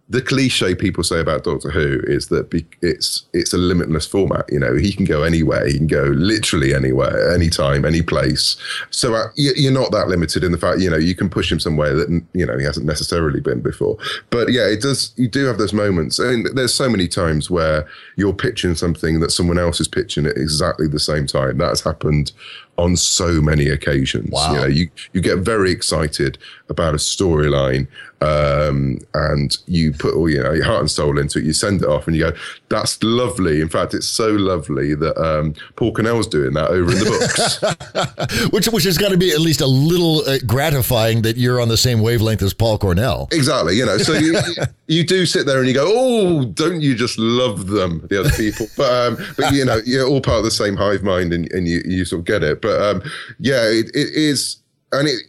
the 0.10 0.22
cliche 0.22 0.74
people 0.74 1.04
say 1.04 1.20
about 1.20 1.44
Doctor 1.44 1.70
Who 1.70 2.00
is 2.04 2.28
that 2.28 2.48
it's 2.82 3.26
it's 3.34 3.54
a 3.54 3.58
limitless 3.58 4.08
format. 4.08 4.46
You 4.50 4.60
know, 4.60 4.76
he 4.76 4.94
can 4.94 5.04
go 5.04 5.24
anywhere. 5.24 5.68
He 5.68 5.78
can 5.78 5.88
go 5.88 6.04
literally 6.04 6.74
anywhere, 6.74 7.34
anytime, 7.34 7.84
any 7.84 8.02
place. 8.02 8.56
So 8.90 9.16
uh, 9.16 9.28
you're 9.36 9.74
not 9.74 9.92
that 9.92 10.08
limited 10.08 10.46
in 10.46 10.54
the 10.54 10.58
fact 10.58 10.80
you 10.80 10.90
know 10.90 10.98
you 10.98 11.14
can 11.14 11.30
push 11.30 11.52
him 11.52 11.60
somewhere 11.60 11.94
that 11.94 12.10
you 12.34 12.46
know 12.46 12.58
he 12.58 12.64
hasn't 12.64 12.86
necessarily 12.86 13.42
been 13.42 13.62
before. 13.62 13.98
But 14.30 14.52
yeah, 14.52 14.68
it 14.68 14.82
does. 14.82 15.14
You 15.18 15.28
do 15.28 15.46
have 15.46 15.58
those 15.58 15.74
moments, 15.74 16.20
and 16.20 16.48
there's 16.56 16.74
so 16.74 16.90
many 16.90 17.10
times 17.10 17.52
where 17.52 17.86
you're 18.16 18.34
pitching 18.34 18.76
something 18.76 19.20
that 19.20 19.32
someone 19.32 19.58
else 19.58 19.82
is 19.82 19.90
pitching 19.90 20.26
at 20.26 20.38
exactly 20.38 20.88
the 20.88 21.00
same 21.00 21.28
time. 21.28 21.58
That's 21.58 21.82
happened 21.82 22.32
on 22.78 22.96
so 22.96 23.42
many 23.42 23.70
occasions. 23.70 24.30
Wow. 24.30 24.54
You, 24.54 24.60
know, 24.60 24.68
you, 24.68 24.90
you 25.14 25.22
get 25.22 25.40
very 25.40 25.72
excited 25.72 26.38
about 26.70 26.94
a 26.94 26.98
storyline 26.98 27.88
um, 28.22 29.00
and 29.14 29.56
you 29.68 29.94
put 29.94 30.16
all 30.16 30.30
you 30.30 30.42
know 30.42 30.54
your 30.54 30.66
heart 30.66 30.80
and 30.82 30.92
soul 30.92 31.20
into 31.20 31.40
it. 31.40 31.46
You 31.46 31.54
send 31.54 31.84
it 31.84 31.88
off 31.88 32.08
and 32.08 32.16
you 32.16 32.24
go, 32.24 32.38
"That's 32.70 33.02
lovely." 33.04 33.62
In 33.62 33.70
fact, 33.70 33.94
it's 33.94 34.08
so 34.08 34.30
lovely 34.30 34.96
that 34.96 35.18
um, 35.22 35.54
Paul 35.76 35.94
Cornell's 35.94 36.28
doing 36.28 36.54
that 36.54 36.70
over 36.70 36.92
in 36.92 37.00
the 37.00 38.18
books, 38.36 38.50
which 38.52 38.68
which 38.68 38.84
has 38.84 38.98
got 38.98 39.10
to 39.10 39.18
be 39.18 39.32
at 39.32 39.40
least 39.40 39.62
a 39.62 39.68
little 39.68 40.28
uh, 40.28 40.40
gratifying 40.46 41.22
that 41.24 41.38
you're 41.38 41.62
on 41.62 41.68
the 41.68 41.78
same 41.78 42.02
wavelength 42.02 42.42
as 42.42 42.54
Paul 42.54 42.78
Cornell. 42.78 43.28
Exactly. 43.32 43.76
You 43.78 43.86
know, 43.86 43.98
so 43.98 44.14
you, 44.14 44.40
you 44.88 45.06
do 45.06 45.26
sit 45.26 45.46
there 45.46 45.60
and 45.60 45.68
you 45.68 45.74
go, 45.74 45.86
"Oh, 45.88 46.46
don't 46.46 46.82
you 46.82 46.96
just 46.96 47.18
love 47.18 47.68
them, 47.68 48.06
the 48.10 48.20
other 48.20 48.32
people?" 48.32 48.68
But 48.76 48.92
um, 48.92 49.18
but 49.38 49.54
you 49.54 49.66
know, 49.66 49.80
you're 49.86 50.08
all 50.08 50.22
part 50.22 50.40
of 50.40 50.44
the 50.44 50.52
same 50.52 50.76
hive 50.76 51.04
mind 51.04 51.34
and, 51.34 51.52
and 51.52 51.68
you 51.68 51.82
you 51.86 52.06
sort 52.06 52.20
of 52.20 52.26
get 52.26 52.44
it. 52.44 52.62
But 52.62 52.82
um, 52.82 53.02
yeah, 53.40 53.64
it, 53.64 53.88
it 53.94 54.14
is, 54.14 54.58
and 54.92 55.08
it 55.08 55.24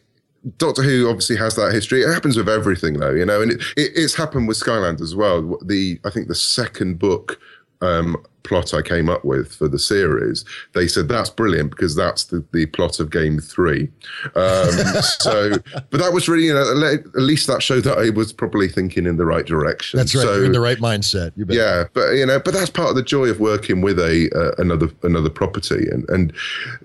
Doctor 0.56 0.82
Who 0.82 1.08
obviously 1.08 1.36
has 1.36 1.56
that 1.56 1.72
history. 1.72 2.02
It 2.02 2.12
happens 2.12 2.36
with 2.36 2.48
everything, 2.48 2.94
though, 2.94 3.12
you 3.12 3.26
know, 3.26 3.42
and 3.42 3.52
it, 3.52 3.60
it, 3.76 3.92
it's 3.94 4.14
happened 4.14 4.48
with 4.48 4.58
Skylanders 4.58 5.14
well. 5.14 5.58
The 5.64 5.98
I 6.04 6.10
think 6.10 6.28
the 6.28 6.34
second 6.34 6.98
book 6.98 7.40
um, 7.80 8.16
plot 8.44 8.72
I 8.72 8.82
came 8.82 9.08
up 9.08 9.24
with 9.24 9.54
for 9.54 9.68
the 9.68 9.78
series, 9.78 10.44
they 10.74 10.88
said 10.88 11.08
that's 11.08 11.28
brilliant 11.28 11.70
because 11.70 11.94
that's 11.94 12.24
the, 12.24 12.44
the 12.52 12.66
plot 12.66 13.00
of 13.00 13.10
Game 13.10 13.40
Three. 13.40 13.90
Um, 14.36 14.70
so, 15.20 15.52
but 15.90 15.98
that 15.98 16.12
was 16.12 16.28
really, 16.28 16.46
you 16.46 16.54
know, 16.54 16.92
at 16.92 17.22
least 17.22 17.46
that 17.48 17.62
showed 17.62 17.84
that 17.84 17.98
I 17.98 18.10
was 18.10 18.32
probably 18.32 18.68
thinking 18.68 19.06
in 19.06 19.16
the 19.16 19.26
right 19.26 19.44
direction. 19.44 19.98
That's 19.98 20.14
right, 20.14 20.22
so, 20.22 20.42
in 20.42 20.52
the 20.52 20.60
right 20.60 20.78
mindset. 20.78 21.32
yeah, 21.36 21.84
but 21.92 22.12
you 22.12 22.26
know, 22.26 22.38
but 22.38 22.54
that's 22.54 22.70
part 22.70 22.90
of 22.90 22.96
the 22.96 23.02
joy 23.02 23.26
of 23.26 23.40
working 23.40 23.80
with 23.80 23.98
a 23.98 24.30
uh, 24.34 24.60
another 24.62 24.88
another 25.02 25.30
property, 25.30 25.88
and 25.90 26.08
and 26.08 26.32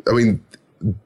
I 0.08 0.13
mean 0.13 0.44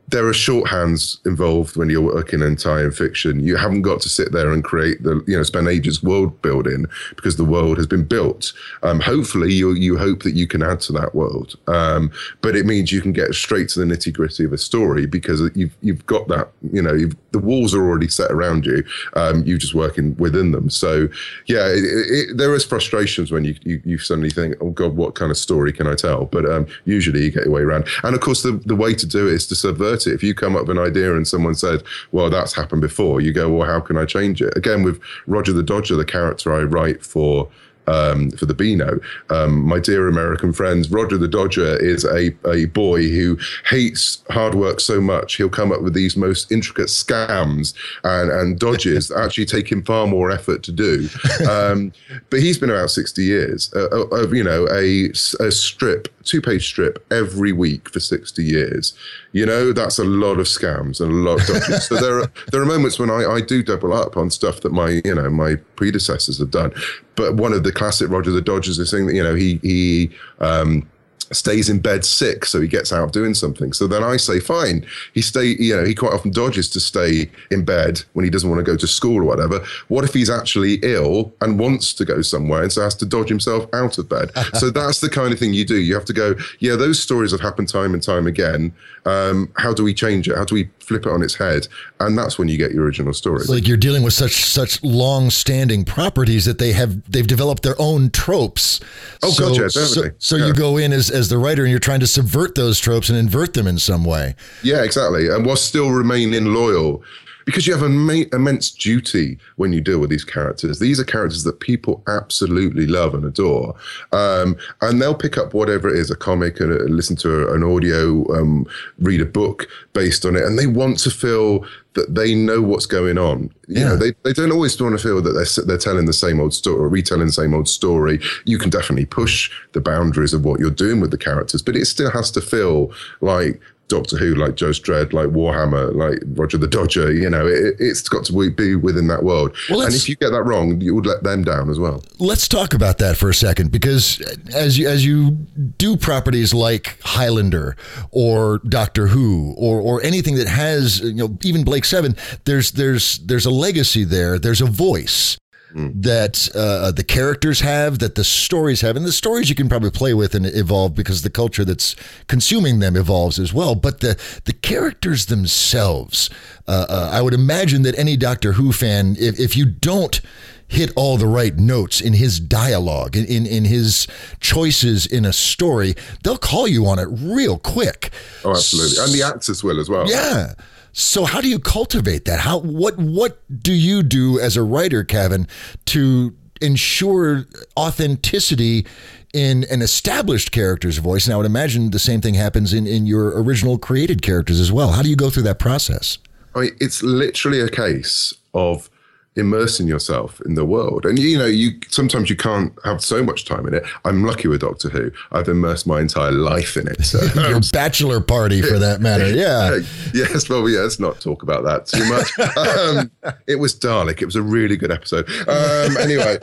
there 0.09 0.25
are 0.25 0.33
shorthands 0.33 1.25
involved 1.25 1.75
when 1.75 1.89
you're 1.89 2.01
working 2.01 2.41
in 2.41 2.55
tie 2.55 2.89
fiction. 2.89 3.41
You 3.41 3.57
haven't 3.57 3.81
got 3.81 3.99
to 4.01 4.09
sit 4.09 4.31
there 4.31 4.51
and 4.51 4.63
create 4.63 5.03
the, 5.03 5.21
you 5.27 5.35
know, 5.35 5.43
spend 5.43 5.67
ages 5.67 6.01
world 6.01 6.41
building 6.41 6.85
because 7.15 7.35
the 7.35 7.43
world 7.43 7.77
has 7.77 7.87
been 7.87 8.05
built. 8.05 8.53
Um, 8.83 9.01
hopefully, 9.01 9.53
you 9.53 9.73
you 9.73 9.97
hope 9.97 10.23
that 10.23 10.33
you 10.33 10.47
can 10.47 10.63
add 10.63 10.79
to 10.81 10.93
that 10.93 11.13
world, 11.13 11.57
um, 11.67 12.11
but 12.41 12.55
it 12.55 12.65
means 12.65 12.91
you 12.91 13.01
can 13.01 13.11
get 13.11 13.33
straight 13.33 13.69
to 13.69 13.79
the 13.79 13.85
nitty 13.85 14.13
gritty 14.13 14.45
of 14.45 14.53
a 14.53 14.57
story 14.57 15.05
because 15.05 15.41
you've 15.55 15.75
you've 15.81 16.05
got 16.05 16.27
that, 16.29 16.49
you 16.71 16.81
know, 16.81 16.97
the 17.31 17.39
walls 17.39 17.75
are 17.75 17.83
already 17.83 18.07
set 18.07 18.31
around 18.31 18.65
you. 18.65 18.83
Um, 19.13 19.43
you're 19.43 19.57
just 19.57 19.75
working 19.75 20.15
within 20.17 20.51
them. 20.51 20.69
So, 20.69 21.09
yeah, 21.47 21.67
it, 21.67 21.83
it, 21.83 22.37
there 22.37 22.55
is 22.55 22.63
frustrations 22.63 23.31
when 23.31 23.43
you, 23.43 23.55
you, 23.63 23.81
you 23.83 23.97
suddenly 23.97 24.29
think, 24.29 24.55
oh 24.61 24.69
God, 24.69 24.95
what 24.95 25.15
kind 25.15 25.31
of 25.31 25.37
story 25.37 25.73
can 25.73 25.87
I 25.87 25.95
tell? 25.95 26.25
But 26.25 26.49
um, 26.49 26.67
usually 26.85 27.23
you 27.23 27.31
get 27.31 27.45
your 27.45 27.53
way 27.53 27.61
around. 27.61 27.87
And 28.03 28.15
of 28.15 28.21
course, 28.21 28.43
the 28.43 28.53
the 28.65 28.75
way 28.75 28.93
to 28.93 29.05
do 29.05 29.27
it 29.27 29.33
is 29.33 29.47
to 29.47 29.55
subvert 29.55 29.96
it. 30.05 30.13
If 30.13 30.23
you 30.23 30.35
come 30.35 30.55
up 30.55 30.67
with 30.67 30.77
an 30.77 30.83
idea 30.83 31.15
and 31.15 31.27
someone 31.27 31.55
said, 31.55 31.81
well, 32.11 32.29
that's 32.29 32.53
happened 32.53 32.81
before, 32.81 33.21
you 33.21 33.33
go, 33.33 33.49
well, 33.49 33.67
how 33.67 33.79
can 33.79 33.97
I 33.97 34.05
change 34.05 34.41
it? 34.41 34.55
Again, 34.55 34.83
with 34.83 35.01
Roger 35.25 35.53
the 35.53 35.63
Dodger, 35.63 35.95
the 35.95 36.05
character 36.05 36.53
I 36.53 36.63
write 36.63 37.03
for 37.03 37.49
um, 37.87 38.31
for 38.31 38.45
the 38.45 38.53
Beano. 38.53 38.99
Um, 39.29 39.61
my 39.61 39.79
dear 39.79 40.07
American 40.07 40.53
friends, 40.53 40.91
Roger 40.91 41.17
the 41.17 41.27
Dodger 41.27 41.77
is 41.77 42.05
a, 42.05 42.35
a 42.49 42.65
boy 42.65 43.03
who 43.09 43.37
hates 43.69 44.23
hard 44.29 44.55
work 44.55 44.79
so 44.79 44.99
much 44.99 45.35
he'll 45.35 45.49
come 45.49 45.71
up 45.71 45.81
with 45.81 45.93
these 45.93 46.17
most 46.17 46.51
intricate 46.51 46.87
scams 46.87 47.73
and, 48.03 48.29
and 48.29 48.59
dodges 48.59 49.07
that 49.07 49.19
actually 49.19 49.45
take 49.45 49.71
him 49.71 49.83
far 49.83 50.07
more 50.07 50.31
effort 50.31 50.63
to 50.63 50.71
do. 50.71 51.07
Um, 51.47 51.93
but 52.29 52.39
he's 52.39 52.57
been 52.57 52.69
about 52.69 52.89
60 52.89 53.23
years 53.23 53.71
uh, 53.73 53.85
uh, 53.85 54.07
of, 54.07 54.33
you 54.33 54.43
know, 54.43 54.67
a, 54.69 55.09
a 55.39 55.51
strip, 55.51 56.09
two 56.27 56.41
page 56.41 56.67
strip 56.67 57.05
every 57.11 57.51
week 57.51 57.89
for 57.89 57.99
60 57.99 58.43
years. 58.43 58.93
You 59.31 59.45
know, 59.45 59.73
that's 59.73 59.97
a 59.97 60.03
lot 60.03 60.39
of 60.39 60.45
scams 60.45 60.99
and 60.99 61.11
a 61.11 61.15
lot 61.15 61.41
of 61.41 61.47
dodges. 61.47 61.87
so 61.87 61.95
there 61.95 62.19
are, 62.19 62.31
there 62.51 62.61
are 62.61 62.65
moments 62.65 62.99
when 62.99 63.09
I, 63.09 63.25
I 63.25 63.41
do 63.41 63.63
double 63.63 63.93
up 63.93 64.17
on 64.17 64.29
stuff 64.29 64.61
that 64.61 64.71
my, 64.71 65.01
you 65.03 65.15
know, 65.15 65.29
my 65.29 65.55
predecessors 65.75 66.39
have 66.39 66.51
done. 66.51 66.71
But 67.15 67.35
one 67.35 67.53
of 67.53 67.63
the 67.63 67.71
classic 67.71 68.09
Roger 68.09 68.31
the 68.31 68.41
Dodgers 68.41 68.77
is 68.77 68.89
saying 68.89 69.07
that, 69.07 69.15
you 69.15 69.23
know, 69.23 69.35
he, 69.35 69.59
he, 69.63 70.11
um, 70.39 70.87
stays 71.31 71.69
in 71.69 71.79
bed 71.79 72.05
sick, 72.05 72.45
so 72.45 72.61
he 72.61 72.67
gets 72.67 72.91
out 72.91 73.13
doing 73.13 73.33
something. 73.33 73.73
So 73.73 73.87
then 73.87 74.03
I 74.03 74.17
say, 74.17 74.39
fine. 74.39 74.85
He 75.13 75.21
stay, 75.21 75.55
you 75.59 75.75
know, 75.75 75.85
he 75.85 75.95
quite 75.95 76.13
often 76.13 76.31
dodges 76.31 76.69
to 76.71 76.79
stay 76.79 77.29
in 77.51 77.65
bed 77.65 78.01
when 78.13 78.23
he 78.23 78.29
doesn't 78.29 78.49
want 78.49 78.59
to 78.59 78.71
go 78.71 78.77
to 78.77 78.87
school 78.87 79.17
or 79.17 79.23
whatever. 79.23 79.63
What 79.87 80.03
if 80.03 80.13
he's 80.13 80.29
actually 80.29 80.75
ill 80.83 81.33
and 81.41 81.59
wants 81.59 81.93
to 81.95 82.05
go 82.05 82.21
somewhere 82.21 82.63
and 82.63 82.71
so 82.71 82.81
has 82.81 82.95
to 82.95 83.05
dodge 83.05 83.29
himself 83.29 83.67
out 83.73 83.97
of 83.97 84.09
bed? 84.09 84.31
so 84.55 84.69
that's 84.69 85.01
the 85.01 85.09
kind 85.09 85.33
of 85.33 85.39
thing 85.39 85.53
you 85.53 85.65
do. 85.65 85.77
You 85.77 85.93
have 85.95 86.05
to 86.05 86.13
go, 86.13 86.35
yeah, 86.59 86.75
those 86.75 87.01
stories 87.01 87.31
have 87.31 87.41
happened 87.41 87.69
time 87.69 87.93
and 87.93 88.03
time 88.03 88.27
again. 88.27 88.73
Um, 89.05 89.51
how 89.57 89.73
do 89.73 89.83
we 89.83 89.93
change 89.93 90.27
it? 90.27 90.35
How 90.35 90.45
do 90.45 90.55
we 90.55 90.69
flip 90.87 91.05
it 91.05 91.11
on 91.11 91.21
its 91.21 91.35
head? 91.35 91.67
And 91.99 92.17
that's 92.17 92.39
when 92.39 92.47
you 92.47 92.57
get 92.57 92.71
your 92.71 92.85
original 92.85 93.13
story. 93.13 93.43
Like 93.47 93.67
you're 93.67 93.77
dealing 93.77 94.03
with 94.03 94.13
such 94.13 94.45
such 94.45 94.81
long 94.83 95.29
standing 95.29 95.83
properties 95.83 96.45
that 96.45 96.57
they 96.57 96.73
have 96.73 97.09
they've 97.11 97.27
developed 97.27 97.63
their 97.63 97.79
own 97.79 98.09
tropes. 98.09 98.79
Oh, 99.21 99.29
so, 99.29 99.49
gotcha, 99.49 99.79
definitely. 99.79 100.09
So, 100.17 100.35
so 100.35 100.35
yeah. 100.37 100.47
you 100.47 100.53
go 100.53 100.77
in 100.77 100.93
as 100.93 101.09
as 101.09 101.29
the 101.29 101.37
writer 101.37 101.63
and 101.63 101.71
you're 101.71 101.79
trying 101.79 101.99
to 101.99 102.07
subvert 102.07 102.55
those 102.55 102.79
tropes 102.79 103.09
and 103.09 103.17
invert 103.17 103.53
them 103.53 103.67
in 103.67 103.77
some 103.77 104.05
way. 104.05 104.35
Yeah, 104.63 104.83
exactly. 104.83 105.27
And 105.27 105.45
while 105.45 105.55
still 105.55 105.91
remaining 105.91 106.45
loyal 106.45 107.03
because 107.47 107.65
you 107.65 107.71
have 107.73 107.81
an 107.81 108.09
immense 108.33 108.69
duty 108.69 109.39
when 109.55 109.71
you 109.71 109.79
deal 109.79 109.99
with 109.99 110.09
these 110.09 110.25
characters. 110.25 110.79
These 110.79 110.99
are 110.99 111.05
characters 111.05 111.45
that 111.45 111.61
people 111.61 112.03
absolutely 112.05 112.85
love 112.85 113.15
and 113.15 113.23
adore, 113.23 113.73
um, 114.11 114.57
and 114.81 115.01
they'll 115.01 115.15
pick 115.15 115.37
up 115.37 115.53
whatever 115.53 115.87
it 115.87 115.97
is—a 115.97 116.17
comic, 116.17 116.59
and 116.59 116.69
listen 116.89 117.15
to 117.15 117.53
an 117.53 117.63
audio, 117.63 118.29
um, 118.37 118.67
read 118.99 119.21
a 119.21 119.25
book 119.25 119.65
based 119.93 120.25
on 120.25 120.35
it, 120.35 120.43
and 120.43 120.59
they 120.59 120.67
want 120.67 120.99
to 120.99 121.09
feel 121.09 121.65
that 121.93 122.13
they 122.13 122.35
know 122.35 122.61
what's 122.61 122.85
going 122.85 123.17
on. 123.17 123.49
You 123.69 123.79
yeah. 123.79 123.83
know, 123.85 123.95
they, 123.95 124.11
they 124.23 124.33
don't 124.33 124.51
always 124.51 124.79
want 124.81 124.99
to 124.99 125.01
feel 125.01 125.21
that 125.21 125.31
they're 125.31 125.65
they're 125.65 125.77
telling 125.77 126.05
the 126.05 126.11
same 126.11 126.41
old 126.41 126.53
story 126.53 126.77
or 126.77 126.89
retelling 126.89 127.27
the 127.27 127.33
same 127.33 127.53
old 127.53 127.69
story. 127.69 128.19
You 128.43 128.57
can 128.57 128.69
definitely 128.69 129.05
push 129.05 129.49
the 129.71 129.79
boundaries 129.79 130.33
of 130.33 130.43
what 130.43 130.59
you're 130.59 130.69
doing 130.69 130.99
with 130.99 131.11
the 131.11 131.17
characters, 131.17 131.61
but 131.61 131.77
it 131.77 131.85
still 131.85 132.11
has 132.11 132.29
to 132.31 132.41
feel 132.41 132.91
like 133.21 133.61
Doctor 133.87 134.17
Who, 134.17 134.35
like 134.35 134.55
Judge 134.55 134.81
Dredd, 134.81 135.13
like 135.13 135.27
Warhammer, 135.27 135.95
like 135.95 136.19
Roger 136.37 136.57
the 136.57 136.67
Dodger. 136.67 137.11
You 137.11 137.29
know, 137.29 137.47
it, 137.47 137.79
has 137.79 138.01
got 138.01 138.25
to 138.25 138.51
be 138.51 138.75
within 138.75 139.07
that 139.07 139.23
world. 139.23 139.55
Well, 139.69 139.81
and 139.81 139.93
if 139.93 140.09
you 140.09 140.15
get 140.15 140.31
that 140.31 140.43
wrong, 140.43 140.81
you 140.81 140.93
would 140.95 141.05
let 141.05 141.23
them 141.23 141.43
down 141.43 141.69
as 141.69 141.79
well. 141.79 142.03
Let's 142.19 142.47
talk 142.47 142.73
about 142.73 142.97
that 142.97 143.17
for 143.17 143.29
a 143.29 143.33
second, 143.33 143.71
because 143.71 144.19
as 144.53 144.77
you 144.77 144.87
as 144.87 145.05
you 145.05 145.31
do 145.77 145.95
properties 145.95 146.53
like 146.53 146.99
Highlander 147.01 147.75
or 148.11 148.59
Doctor 148.59 149.07
Who 149.07 149.53
or 149.57 149.79
or 149.79 150.03
anything 150.03 150.35
that 150.35 150.47
has 150.47 150.99
you 150.99 151.13
know 151.13 151.37
even 151.43 151.63
Blake 151.63 151.85
Seven, 151.85 152.15
there's 152.45 152.71
there's 152.71 153.19
there's 153.19 153.45
a 153.45 153.51
legacy 153.51 154.03
there. 154.03 154.37
There's 154.39 154.61
a 154.61 154.65
voice 154.65 155.37
that 155.73 156.49
uh, 156.55 156.91
the 156.91 157.03
characters 157.03 157.59
have, 157.59 157.99
that 157.99 158.15
the 158.15 158.23
stories 158.23 158.81
have, 158.81 158.95
and 158.95 159.05
the 159.05 159.11
stories 159.11 159.49
you 159.49 159.55
can 159.55 159.69
probably 159.69 159.91
play 159.91 160.13
with 160.13 160.33
and 160.33 160.45
evolve 160.45 160.95
because 160.95 161.21
the 161.21 161.29
culture 161.29 161.65
that's 161.65 161.95
consuming 162.27 162.79
them 162.79 162.95
evolves 162.95 163.37
as 163.37 163.53
well. 163.53 163.75
But 163.75 163.99
the 163.99 164.19
the 164.45 164.53
characters 164.53 165.25
themselves, 165.27 166.29
uh, 166.67 166.85
uh, 166.89 167.09
I 167.13 167.21
would 167.21 167.33
imagine 167.33 167.83
that 167.83 167.97
any 167.99 168.17
Doctor 168.17 168.53
Who 168.53 168.71
fan, 168.71 169.15
if, 169.19 169.39
if 169.39 169.55
you 169.55 169.65
don't 169.65 170.21
hit 170.69 170.91
all 170.95 171.17
the 171.17 171.27
right 171.27 171.55
notes 171.57 172.01
in 172.01 172.13
his 172.13 172.39
dialogue, 172.39 173.15
in, 173.15 173.25
in, 173.25 173.45
in 173.45 173.65
his 173.65 174.07
choices 174.39 175.05
in 175.05 175.23
a 175.25 175.31
story, 175.31 175.95
they'll 176.23 176.37
call 176.37 176.67
you 176.67 176.85
on 176.85 176.99
it 176.99 177.07
real 177.09 177.57
quick. 177.57 178.11
Oh, 178.43 178.51
absolutely. 178.51 178.97
And 179.01 179.13
the 179.13 179.23
actors 179.23 179.63
will 179.63 179.79
as 179.79 179.89
well. 179.89 180.09
Yeah. 180.09 180.53
So 180.99 181.25
how 181.25 181.41
do 181.41 181.47
you 181.47 181.59
cultivate 181.59 182.25
that? 182.25 182.39
How 182.39 182.57
what 182.57 182.97
what 182.97 183.39
do 183.61 183.71
you 183.71 184.01
do 184.01 184.39
as 184.39 184.57
a 184.57 184.63
writer, 184.63 185.03
Cavan, 185.03 185.47
to 185.85 186.35
ensure 186.59 187.45
authenticity 187.77 188.87
in 189.31 189.63
an 189.65 189.83
established 189.83 190.51
character's 190.51 190.97
voice? 190.97 191.27
And 191.27 191.35
I 191.35 191.37
would 191.37 191.45
imagine 191.45 191.91
the 191.91 191.99
same 191.99 192.19
thing 192.19 192.33
happens 192.33 192.73
in, 192.73 192.87
in 192.87 193.05
your 193.05 193.39
original 193.39 193.77
created 193.77 194.23
characters 194.23 194.59
as 194.59 194.71
well. 194.71 194.93
How 194.93 195.03
do 195.03 195.09
you 195.09 195.15
go 195.15 195.29
through 195.29 195.43
that 195.43 195.59
process? 195.59 196.17
I 196.55 196.61
mean, 196.61 196.75
it's 196.81 197.03
literally 197.03 197.59
a 197.59 197.69
case 197.69 198.33
of 198.55 198.89
immersing 199.37 199.87
yourself 199.87 200.41
in 200.41 200.55
the 200.55 200.65
world. 200.65 201.05
And 201.05 201.17
you 201.19 201.37
know, 201.37 201.45
you 201.45 201.79
sometimes 201.89 202.29
you 202.29 202.35
can't 202.35 202.73
have 202.83 203.03
so 203.03 203.23
much 203.23 203.45
time 203.45 203.67
in 203.67 203.73
it. 203.73 203.83
I'm 204.03 204.23
lucky 204.23 204.47
with 204.47 204.61
Doctor 204.61 204.89
Who. 204.89 205.11
I've 205.31 205.47
immersed 205.47 205.87
my 205.87 206.01
entire 206.01 206.31
life 206.31 206.75
in 206.75 206.87
it. 206.87 207.05
So. 207.05 207.19
Your 207.49 207.61
bachelor 207.71 208.19
party, 208.19 208.61
for 208.61 208.79
that 208.79 208.99
matter. 208.99 209.27
Yeah. 209.37 209.79
yes. 210.13 210.49
Well, 210.49 210.67
yeah. 210.67 210.79
Let's 210.79 210.99
not 210.99 211.21
talk 211.21 211.43
about 211.43 211.63
that 211.63 211.85
too 211.85 212.03
much. 212.09 212.57
um, 212.57 213.11
it 213.45 213.57
was 213.57 213.77
Dalek. 213.77 214.21
It 214.21 214.25
was 214.25 214.35
a 214.35 214.41
really 214.41 214.77
good 214.77 214.91
episode. 214.91 215.29
Um, 215.47 215.97
anyway, 215.97 216.37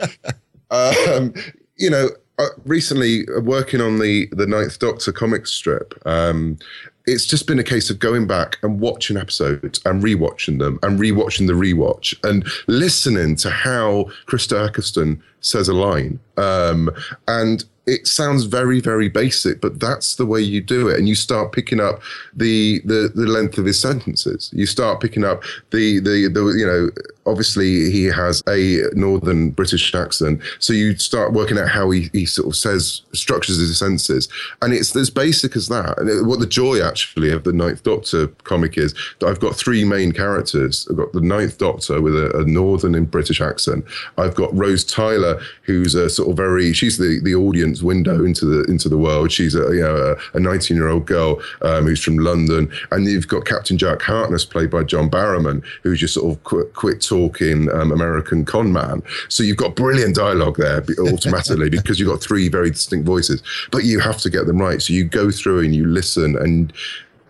um, 0.71 1.33
you 1.77 1.89
know. 1.89 2.09
Uh, 2.37 2.47
recently, 2.65 3.25
uh, 3.29 3.39
working 3.39 3.79
on 3.79 3.99
the 3.99 4.27
the 4.33 4.45
Ninth 4.45 4.77
Doctor 4.79 5.13
comic 5.13 5.47
strip, 5.47 5.93
um, 6.05 6.57
it's 7.07 7.25
just 7.25 7.47
been 7.47 7.59
a 7.59 7.63
case 7.63 7.89
of 7.89 7.99
going 7.99 8.27
back 8.27 8.57
and 8.63 8.79
watching 8.79 9.17
episodes 9.17 9.79
and 9.85 10.03
rewatching 10.03 10.59
them 10.59 10.79
and 10.83 10.99
rewatching 10.99 11.47
the 11.47 11.53
rewatch 11.53 12.15
and 12.23 12.47
listening 12.67 13.35
to 13.37 13.49
how 13.49 14.05
Christopher 14.25 14.65
Eccleston 14.65 15.21
says 15.41 15.67
a 15.67 15.73
line. 15.73 16.19
Um, 16.37 16.89
and 17.27 17.63
it 17.87 18.07
sounds 18.07 18.45
very 18.45 18.81
very 18.81 19.07
basic 19.07 19.61
but 19.61 19.79
that's 19.79 20.15
the 20.15 20.25
way 20.25 20.41
you 20.41 20.59
do 20.59 20.87
it 20.87 20.97
and 20.97 21.07
you 21.07 21.13
start 21.13 21.51
picking 21.51 21.79
up 21.79 22.01
the 22.35 22.81
the, 22.83 23.11
the 23.13 23.27
length 23.27 23.59
of 23.59 23.65
his 23.65 23.79
sentences 23.79 24.49
you 24.53 24.65
start 24.65 24.99
picking 24.99 25.23
up 25.23 25.43
the, 25.71 25.99
the 25.99 26.27
the 26.27 26.43
you 26.57 26.65
know 26.65 26.89
obviously 27.25 27.91
he 27.91 28.05
has 28.05 28.41
a 28.47 28.83
northern 28.93 29.49
british 29.49 29.93
accent. 29.93 30.41
So 30.59 30.73
you 30.73 30.97
start 30.97 31.33
working 31.33 31.57
out 31.57 31.69
how 31.69 31.89
he, 31.89 32.09
he 32.13 32.25
sort 32.25 32.47
of 32.47 32.55
says 32.55 33.01
structures 33.13 33.57
his 33.57 33.77
sentences 33.77 34.29
and 34.61 34.73
it's 34.73 34.95
as 34.95 35.09
basic 35.09 35.55
as 35.55 35.67
that. 35.69 35.97
And 35.97 36.27
what 36.27 36.39
the 36.39 36.47
joy 36.47 36.81
actually 36.81 37.31
of 37.31 37.43
the 37.43 37.53
ninth 37.53 37.83
doctor 37.83 38.27
comic 38.43 38.77
is 38.77 38.93
that 39.19 39.27
i've 39.27 39.39
got 39.39 39.55
three 39.55 39.83
main 39.83 40.11
characters. 40.11 40.87
I've 40.89 40.97
got 40.97 41.13
the 41.13 41.21
ninth 41.21 41.57
doctor 41.57 42.01
with 42.01 42.15
a, 42.15 42.37
a 42.39 42.45
northern 42.45 42.95
and 42.95 43.09
british 43.09 43.41
accent. 43.41 43.85
I've 44.17 44.35
got 44.35 44.55
rose 44.55 44.83
tyler 44.83 45.41
who's 45.63 45.95
a 45.95 46.09
sort 46.09 46.29
of 46.29 46.37
very 46.37 46.73
she's 46.73 46.97
the 46.97 47.19
the 47.23 47.35
audience 47.35 47.81
window 47.81 48.25
into 48.25 48.45
the 48.45 48.63
into 48.65 48.89
the 48.89 48.97
world. 48.97 49.31
She's 49.31 49.55
a 49.55 49.63
you 49.73 49.81
know 49.81 50.15
a 50.33 50.39
19 50.39 50.77
year 50.77 50.89
old 50.89 51.05
girl 51.05 51.41
um, 51.61 51.85
who's 51.85 52.03
from 52.03 52.17
London, 52.17 52.71
and 52.91 53.05
you've 53.05 53.27
got 53.27 53.45
Captain 53.45 53.77
Jack 53.77 54.01
Harkness 54.01 54.45
played 54.45 54.69
by 54.69 54.83
John 54.83 55.09
Barrowman, 55.09 55.63
who's 55.83 55.99
just 55.99 56.13
sort 56.13 56.31
of 56.31 56.43
quick, 56.43 56.73
quick 56.73 56.99
talking 57.15 57.71
um, 57.71 57.91
American 57.91 58.43
con 58.43 58.73
man. 58.73 59.01
So 59.29 59.41
you've 59.43 59.57
got 59.57 59.75
brilliant 59.75 60.15
dialogue 60.15 60.57
there 60.57 60.83
automatically 60.99 61.69
because 61.77 61.97
you've 61.97 62.09
got 62.09 62.21
three 62.21 62.49
very 62.49 62.71
distinct 62.71 63.05
voices, 63.05 63.41
but 63.71 63.85
you 63.85 63.99
have 63.99 64.17
to 64.17 64.29
get 64.29 64.47
them 64.47 64.57
right. 64.57 64.81
So 64.81 64.91
you 64.91 65.05
go 65.05 65.31
through 65.31 65.61
and 65.61 65.73
you 65.73 65.85
listen 65.85 66.35
and 66.37 66.73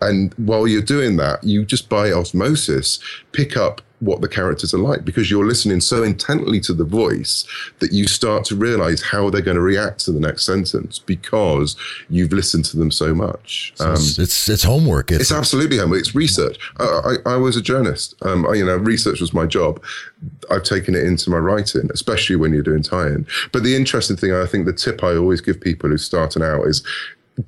and 0.02 0.34
while 0.34 0.68
you're 0.68 0.82
doing 0.82 1.16
that, 1.16 1.42
you 1.42 1.64
just 1.64 1.88
by 1.88 2.12
osmosis 2.12 2.98
pick 3.32 3.56
up 3.56 3.80
what 4.00 4.20
the 4.20 4.28
characters 4.28 4.74
are 4.74 4.78
like 4.78 5.04
because 5.04 5.30
you're 5.30 5.46
listening 5.46 5.80
so 5.80 6.02
intently 6.02 6.60
to 6.60 6.74
the 6.74 6.84
voice 6.84 7.46
that 7.78 7.92
you 7.92 8.06
start 8.06 8.44
to 8.44 8.54
realize 8.54 9.02
how 9.02 9.30
they're 9.30 9.40
going 9.40 9.56
to 9.56 9.62
react 9.62 10.00
to 10.00 10.12
the 10.12 10.20
next 10.20 10.44
sentence 10.44 10.98
because 10.98 11.76
you've 12.10 12.32
listened 12.32 12.64
to 12.66 12.76
them 12.76 12.90
so 12.90 13.14
much. 13.14 13.72
Um, 13.80 13.94
it's, 13.94 14.48
it's 14.48 14.62
homework. 14.62 15.10
It's, 15.10 15.22
it's, 15.22 15.32
absolutely 15.32 15.78
homework. 15.78 16.00
It's 16.00 16.14
research. 16.14 16.58
I, 16.78 17.16
I, 17.26 17.32
I 17.32 17.36
was 17.36 17.56
a 17.56 17.62
journalist. 17.62 18.14
Um, 18.22 18.46
I, 18.46 18.54
you 18.54 18.66
know, 18.66 18.76
research 18.76 19.20
was 19.20 19.32
my 19.32 19.46
job. 19.46 19.82
I've 20.50 20.64
taken 20.64 20.94
it 20.94 21.04
into 21.04 21.30
my 21.30 21.38
writing, 21.38 21.90
especially 21.92 22.36
when 22.36 22.52
you're 22.52 22.62
doing 22.62 22.82
tie-in. 22.82 23.26
But 23.52 23.62
the 23.62 23.76
interesting 23.76 24.16
thing, 24.16 24.32
I 24.32 24.46
think, 24.46 24.66
the 24.66 24.72
tip 24.72 25.02
I 25.02 25.16
always 25.16 25.40
give 25.40 25.60
people 25.60 25.90
who's 25.90 26.04
starting 26.04 26.42
out 26.42 26.64
is 26.64 26.84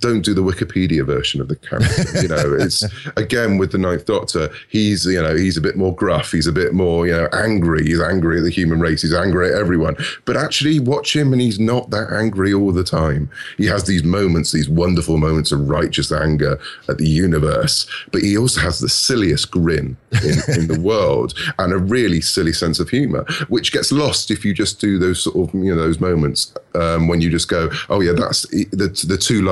don't 0.00 0.22
do 0.22 0.34
the 0.34 0.42
Wikipedia 0.42 1.04
version 1.04 1.40
of 1.40 1.48
the 1.48 1.56
character. 1.56 2.20
you 2.20 2.28
know, 2.28 2.56
it's 2.60 2.84
again 3.16 3.58
with 3.58 3.72
the 3.72 3.78
Ninth 3.78 4.06
Doctor. 4.06 4.50
He's 4.68 5.06
you 5.06 5.20
know 5.20 5.34
he's 5.34 5.56
a 5.56 5.60
bit 5.60 5.76
more 5.76 5.94
gruff. 5.94 6.32
He's 6.32 6.46
a 6.46 6.52
bit 6.52 6.74
more 6.74 7.06
you 7.06 7.12
know 7.12 7.28
angry. 7.32 7.84
He's 7.84 8.00
angry 8.00 8.38
at 8.38 8.44
the 8.44 8.50
human 8.50 8.80
race. 8.80 9.02
He's 9.02 9.14
angry 9.14 9.48
at 9.48 9.58
everyone. 9.58 9.96
But 10.24 10.36
actually, 10.36 10.78
watch 10.80 11.16
him, 11.16 11.32
and 11.32 11.40
he's 11.40 11.58
not 11.58 11.90
that 11.90 12.12
angry 12.12 12.52
all 12.52 12.72
the 12.72 12.84
time. 12.84 13.30
He 13.56 13.66
has 13.66 13.84
these 13.84 14.04
moments, 14.04 14.52
these 14.52 14.68
wonderful 14.68 15.16
moments 15.16 15.52
of 15.52 15.68
righteous 15.68 16.12
anger 16.12 16.60
at 16.88 16.98
the 16.98 17.08
universe. 17.08 17.86
But 18.12 18.22
he 18.22 18.36
also 18.36 18.60
has 18.60 18.80
the 18.80 18.88
silliest 18.88 19.50
grin 19.50 19.96
in, 20.22 20.60
in 20.60 20.68
the 20.68 20.80
world 20.82 21.34
and 21.58 21.72
a 21.72 21.78
really 21.78 22.20
silly 22.20 22.52
sense 22.52 22.78
of 22.78 22.90
humor, 22.90 23.24
which 23.48 23.72
gets 23.72 23.90
lost 23.92 24.30
if 24.30 24.44
you 24.44 24.52
just 24.52 24.80
do 24.80 24.98
those 24.98 25.22
sort 25.22 25.48
of 25.48 25.54
you 25.54 25.74
know 25.74 25.80
those 25.80 26.00
moments 26.00 26.54
um, 26.74 27.08
when 27.08 27.20
you 27.20 27.30
just 27.30 27.48
go, 27.48 27.70
oh 27.88 28.00
yeah, 28.00 28.12
that's 28.12 28.42
the 28.48 29.06
the 29.06 29.16
two 29.16 29.42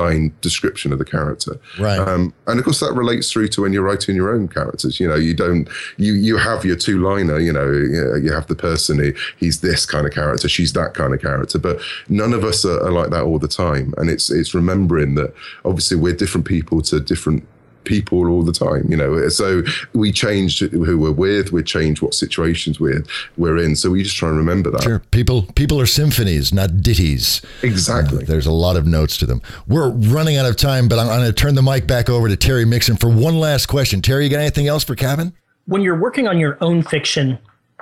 description 0.41 0.91
of 0.93 0.99
the 0.99 1.05
character. 1.05 1.59
Right. 1.79 1.99
Um, 1.99 2.33
and 2.47 2.59
of 2.59 2.65
course, 2.65 2.79
that 2.79 2.93
relates 2.93 3.31
through 3.31 3.49
to 3.49 3.61
when 3.61 3.73
you're 3.73 3.83
writing 3.83 4.15
your 4.15 4.33
own 4.33 4.47
characters. 4.47 4.99
You 4.99 5.07
know, 5.07 5.15
you 5.15 5.33
don't 5.33 5.67
you 5.97 6.13
you 6.13 6.37
have 6.37 6.65
your 6.65 6.75
two 6.75 6.99
liner. 6.99 7.39
You 7.39 7.53
know, 7.53 7.71
you 7.71 8.31
have 8.31 8.47
the 8.47 8.55
person 8.55 8.99
who 8.99 9.13
he's 9.37 9.61
this 9.61 9.85
kind 9.85 10.05
of 10.05 10.13
character, 10.13 10.49
she's 10.49 10.73
that 10.73 10.93
kind 10.93 11.13
of 11.13 11.21
character. 11.21 11.59
But 11.59 11.79
none 12.09 12.33
of 12.33 12.43
us 12.43 12.65
are, 12.65 12.83
are 12.83 12.91
like 12.91 13.09
that 13.11 13.23
all 13.23 13.39
the 13.39 13.47
time. 13.47 13.93
And 13.97 14.09
it's 14.09 14.29
it's 14.29 14.53
remembering 14.53 15.15
that 15.15 15.33
obviously 15.65 15.97
we're 15.97 16.15
different 16.15 16.47
people 16.47 16.81
to 16.83 16.99
different 16.99 17.47
people 17.83 18.27
all 18.27 18.43
the 18.43 18.51
time, 18.51 18.85
you 18.89 18.97
know. 18.97 19.27
So 19.29 19.63
we 19.93 20.11
change 20.11 20.59
who 20.59 20.97
we're 20.97 21.11
with, 21.11 21.51
we 21.51 21.63
change 21.63 22.01
what 22.01 22.13
situations 22.13 22.79
we're 22.79 23.03
we're 23.37 23.57
in. 23.57 23.75
So 23.75 23.91
we 23.91 24.03
just 24.03 24.15
try 24.15 24.29
and 24.29 24.37
remember 24.37 24.71
that. 24.71 24.83
Sure, 24.83 24.99
people 25.11 25.43
people 25.55 25.79
are 25.79 25.85
symphonies, 25.85 26.53
not 26.53 26.81
ditties. 26.81 27.41
Exactly. 27.63 28.23
Uh, 28.23 28.27
there's 28.27 28.45
a 28.45 28.51
lot 28.51 28.75
of 28.75 28.85
notes 28.85 29.17
to 29.17 29.25
them. 29.25 29.41
We're 29.67 29.89
running 29.89 30.37
out 30.37 30.45
of 30.45 30.55
time, 30.55 30.87
but 30.87 30.99
I'm, 30.99 31.09
I'm 31.09 31.19
going 31.19 31.27
to 31.27 31.33
turn 31.33 31.55
the 31.55 31.63
mic 31.63 31.87
back 31.87 32.09
over 32.09 32.27
to 32.27 32.35
Terry 32.35 32.65
Mixon 32.65 32.97
for 32.97 33.09
one 33.09 33.39
last 33.39 33.67
question. 33.67 34.01
Terry, 34.01 34.25
you 34.25 34.29
got 34.29 34.39
anything 34.39 34.67
else 34.67 34.83
for 34.83 34.95
Cavan? 34.95 35.33
When 35.65 35.81
you're 35.81 35.99
working 35.99 36.27
on 36.27 36.39
your 36.39 36.57
own 36.61 36.81
fiction, 36.81 37.37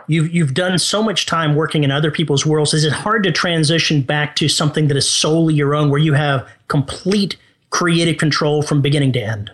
you've 0.07 0.33
you've 0.33 0.53
done 0.53 0.77
so 0.79 1.03
much 1.03 1.25
time 1.25 1.55
working 1.55 1.83
in 1.83 1.91
other 1.91 2.11
people's 2.11 2.45
worlds. 2.45 2.73
Is 2.73 2.83
it 2.83 2.93
hard 2.93 3.23
to 3.23 3.31
transition 3.31 4.01
back 4.01 4.35
to 4.37 4.47
something 4.47 4.87
that 4.87 4.97
is 4.97 5.09
solely 5.09 5.53
your 5.53 5.75
own, 5.75 5.89
where 5.89 6.01
you 6.01 6.13
have 6.13 6.47
complete 6.67 7.37
creative 7.69 8.17
control 8.17 8.61
from 8.61 8.81
beginning 8.81 9.11
to 9.13 9.21
end? 9.21 9.51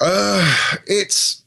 Uh, 0.00 0.76
it's 0.86 1.42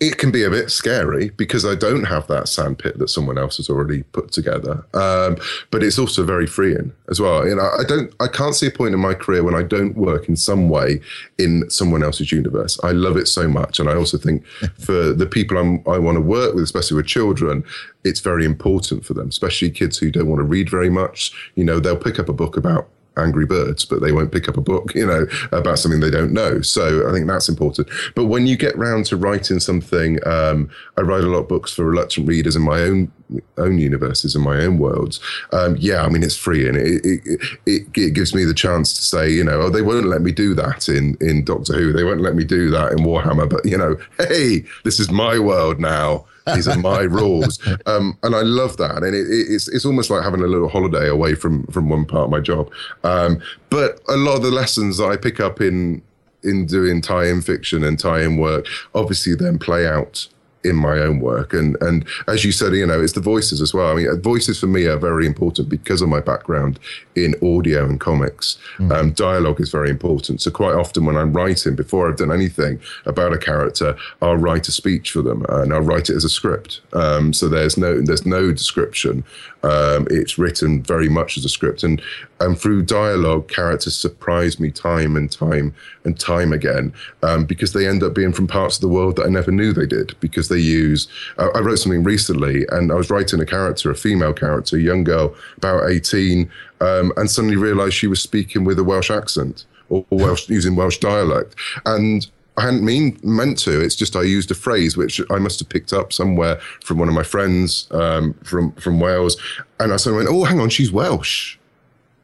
it 0.00 0.18
can 0.18 0.30
be 0.30 0.42
a 0.42 0.50
bit 0.50 0.70
scary 0.70 1.30
because 1.30 1.64
I 1.64 1.74
don't 1.74 2.04
have 2.04 2.26
that 2.26 2.48
sandpit 2.48 2.98
that 2.98 3.08
someone 3.08 3.38
else 3.38 3.56
has 3.58 3.70
already 3.70 4.02
put 4.02 4.32
together. 4.32 4.84
Um, 4.92 5.36
but 5.70 5.82
it's 5.82 5.98
also 5.98 6.24
very 6.24 6.46
freeing 6.46 6.92
as 7.08 7.20
well. 7.20 7.46
You 7.46 7.54
know, 7.54 7.70
I 7.78 7.84
don't, 7.84 8.12
I 8.20 8.26
can't 8.26 8.54
see 8.54 8.66
a 8.66 8.70
point 8.70 8.92
in 8.92 9.00
my 9.00 9.14
career 9.14 9.42
when 9.44 9.54
I 9.54 9.62
don't 9.62 9.96
work 9.96 10.28
in 10.28 10.36
some 10.36 10.68
way 10.68 11.00
in 11.38 11.68
someone 11.70 12.02
else's 12.02 12.32
universe. 12.32 12.78
I 12.82 12.90
love 12.90 13.16
it 13.16 13.28
so 13.28 13.48
much, 13.48 13.78
and 13.78 13.88
I 13.88 13.94
also 13.94 14.18
think 14.18 14.44
for 14.78 15.12
the 15.12 15.26
people 15.26 15.56
I'm, 15.56 15.82
I 15.88 15.98
want 15.98 16.16
to 16.16 16.22
work 16.22 16.54
with, 16.54 16.64
especially 16.64 16.96
with 16.96 17.06
children, 17.06 17.64
it's 18.04 18.20
very 18.20 18.44
important 18.44 19.06
for 19.06 19.14
them, 19.14 19.28
especially 19.28 19.70
kids 19.70 19.96
who 19.96 20.10
don't 20.10 20.28
want 20.28 20.40
to 20.40 20.44
read 20.44 20.68
very 20.68 20.90
much. 20.90 21.32
You 21.54 21.64
know, 21.64 21.80
they'll 21.80 21.96
pick 21.96 22.18
up 22.18 22.28
a 22.28 22.34
book 22.34 22.56
about 22.56 22.88
Angry 23.16 23.46
Birds, 23.46 23.84
but 23.84 24.00
they 24.00 24.12
won't 24.12 24.32
pick 24.32 24.48
up 24.48 24.56
a 24.56 24.60
book, 24.60 24.94
you 24.94 25.06
know, 25.06 25.26
about 25.52 25.78
something 25.78 26.00
they 26.00 26.10
don't 26.10 26.32
know. 26.32 26.60
So 26.60 27.08
I 27.08 27.12
think 27.12 27.26
that's 27.26 27.48
important. 27.48 27.88
But 28.14 28.26
when 28.26 28.46
you 28.46 28.56
get 28.56 28.76
round 28.76 29.06
to 29.06 29.16
writing 29.16 29.60
something, 29.60 30.18
um, 30.26 30.70
I 30.96 31.02
write 31.02 31.24
a 31.24 31.28
lot 31.28 31.40
of 31.40 31.48
books 31.48 31.72
for 31.72 31.84
reluctant 31.84 32.28
readers 32.28 32.56
in 32.56 32.62
my 32.62 32.80
own 32.80 33.12
own 33.56 33.78
universes, 33.78 34.36
in 34.36 34.42
my 34.42 34.58
own 34.58 34.78
worlds. 34.78 35.18
Um, 35.52 35.76
yeah, 35.78 36.04
I 36.04 36.08
mean, 36.08 36.22
it's 36.22 36.36
free 36.36 36.68
and 36.68 36.76
it, 36.76 37.04
it, 37.04 37.40
it, 37.66 37.82
it, 37.94 38.12
gives 38.12 38.34
me 38.34 38.44
the 38.44 38.54
chance 38.54 38.92
to 38.92 39.02
say, 39.02 39.30
you 39.30 39.42
know, 39.42 39.62
oh, 39.62 39.70
they 39.70 39.82
won't 39.82 40.06
let 40.06 40.20
me 40.20 40.30
do 40.30 40.54
that 40.54 40.88
in, 40.88 41.16
in 41.20 41.42
Doctor 41.42 41.72
Who. 41.72 41.92
They 41.92 42.04
won't 42.04 42.20
let 42.20 42.34
me 42.34 42.44
do 42.44 42.70
that 42.70 42.92
in 42.92 42.98
Warhammer. 42.98 43.48
But, 43.48 43.64
you 43.64 43.78
know, 43.78 43.96
hey, 44.18 44.64
this 44.84 45.00
is 45.00 45.10
my 45.10 45.38
world 45.38 45.80
now 45.80 46.26
these 46.52 46.68
are 46.68 46.78
my 46.78 47.00
rules, 47.00 47.58
um, 47.86 48.18
and 48.22 48.34
I 48.34 48.42
love 48.42 48.76
that. 48.76 49.02
And 49.02 49.14
it, 49.14 49.26
it's 49.28 49.68
it's 49.68 49.84
almost 49.84 50.10
like 50.10 50.22
having 50.22 50.42
a 50.42 50.46
little 50.46 50.68
holiday 50.68 51.08
away 51.08 51.34
from 51.34 51.66
from 51.68 51.88
one 51.88 52.04
part 52.04 52.24
of 52.24 52.30
my 52.30 52.40
job. 52.40 52.70
Um, 53.02 53.40
but 53.70 54.00
a 54.08 54.16
lot 54.16 54.36
of 54.36 54.42
the 54.42 54.50
lessons 54.50 54.98
that 54.98 55.06
I 55.06 55.16
pick 55.16 55.40
up 55.40 55.60
in 55.60 56.02
in 56.42 56.66
doing 56.66 57.00
tie-in 57.00 57.40
fiction 57.40 57.82
and 57.82 57.98
tie-in 57.98 58.36
work 58.36 58.66
obviously 58.94 59.34
then 59.34 59.58
play 59.58 59.86
out 59.86 60.28
in 60.64 60.76
my 60.76 60.98
own 60.98 61.20
work. 61.20 61.52
And 61.52 61.76
and 61.80 62.04
as 62.26 62.44
you 62.44 62.52
said, 62.52 62.72
you 62.74 62.86
know, 62.86 63.00
it's 63.00 63.12
the 63.12 63.20
voices 63.20 63.60
as 63.60 63.74
well. 63.74 63.92
I 63.92 63.94
mean, 63.94 64.22
voices 64.22 64.58
for 64.58 64.66
me 64.66 64.86
are 64.86 64.96
very 64.96 65.26
important 65.26 65.68
because 65.68 66.02
of 66.02 66.08
my 66.08 66.20
background 66.20 66.78
in 67.14 67.34
audio 67.42 67.84
and 67.84 68.00
comics. 68.00 68.58
Mm. 68.78 68.92
Um, 68.92 69.12
dialogue 69.12 69.60
is 69.60 69.70
very 69.70 69.90
important. 69.90 70.40
So 70.40 70.50
quite 70.50 70.74
often 70.74 71.04
when 71.04 71.16
I'm 71.16 71.32
writing, 71.32 71.76
before 71.76 72.08
I've 72.08 72.16
done 72.16 72.32
anything 72.32 72.80
about 73.06 73.32
a 73.32 73.38
character, 73.38 73.96
I'll 74.22 74.36
write 74.36 74.68
a 74.68 74.72
speech 74.72 75.12
for 75.12 75.22
them 75.22 75.44
and 75.48 75.72
I'll 75.72 75.80
write 75.80 76.10
it 76.10 76.16
as 76.16 76.24
a 76.24 76.28
script. 76.28 76.80
Um, 76.92 77.32
so 77.32 77.48
there's 77.48 77.76
no 77.76 78.00
there's 78.00 78.26
no 78.26 78.52
description. 78.52 79.24
Um, 79.62 80.06
it's 80.10 80.38
written 80.38 80.82
very 80.82 81.08
much 81.08 81.38
as 81.38 81.44
a 81.44 81.48
script, 81.48 81.82
and 81.82 82.02
and 82.40 82.58
through 82.58 82.82
dialogue, 82.82 83.48
characters 83.48 83.96
surprise 83.96 84.60
me 84.60 84.70
time 84.70 85.16
and 85.16 85.30
time 85.30 85.74
and 86.04 86.18
time 86.18 86.52
again 86.52 86.92
um, 87.22 87.44
because 87.44 87.72
they 87.72 87.86
end 87.86 88.02
up 88.02 88.14
being 88.14 88.32
from 88.32 88.46
parts 88.46 88.76
of 88.76 88.82
the 88.82 88.88
world 88.88 89.16
that 89.16 89.26
I 89.26 89.30
never 89.30 89.50
knew 89.50 89.72
they 89.72 89.86
did 89.86 90.14
because 90.20 90.48
they 90.54 90.60
use. 90.60 91.08
Uh, 91.38 91.48
I 91.54 91.60
wrote 91.60 91.78
something 91.78 92.02
recently, 92.02 92.66
and 92.70 92.92
I 92.92 92.94
was 92.94 93.10
writing 93.10 93.40
a 93.40 93.46
character, 93.46 93.90
a 93.90 93.94
female 93.94 94.32
character, 94.32 94.76
a 94.76 94.80
young 94.80 95.04
girl, 95.04 95.34
about 95.56 95.90
eighteen, 95.90 96.50
um, 96.80 97.12
and 97.16 97.30
suddenly 97.30 97.56
realised 97.56 97.94
she 97.94 98.06
was 98.06 98.20
speaking 98.20 98.64
with 98.64 98.78
a 98.78 98.84
Welsh 98.84 99.10
accent 99.10 99.64
or 99.88 100.04
Welsh 100.10 100.48
using 100.48 100.76
Welsh 100.76 100.98
dialect, 100.98 101.54
and 101.86 102.26
I 102.56 102.62
hadn't 102.62 102.84
mean 102.84 103.18
meant 103.22 103.58
to. 103.60 103.80
It's 103.80 103.96
just 103.96 104.14
I 104.16 104.22
used 104.22 104.50
a 104.50 104.54
phrase 104.54 104.96
which 104.96 105.20
I 105.30 105.38
must 105.38 105.58
have 105.58 105.68
picked 105.68 105.92
up 105.92 106.12
somewhere 106.12 106.60
from 106.82 106.98
one 106.98 107.08
of 107.08 107.14
my 107.14 107.24
friends 107.24 107.88
um, 107.90 108.34
from 108.44 108.72
from 108.72 109.00
Wales, 109.00 109.36
and 109.80 109.92
I 109.92 109.96
suddenly 109.96 110.24
went, 110.24 110.34
"Oh, 110.34 110.44
hang 110.44 110.60
on, 110.60 110.70
she's 110.70 110.92
Welsh." 110.92 111.58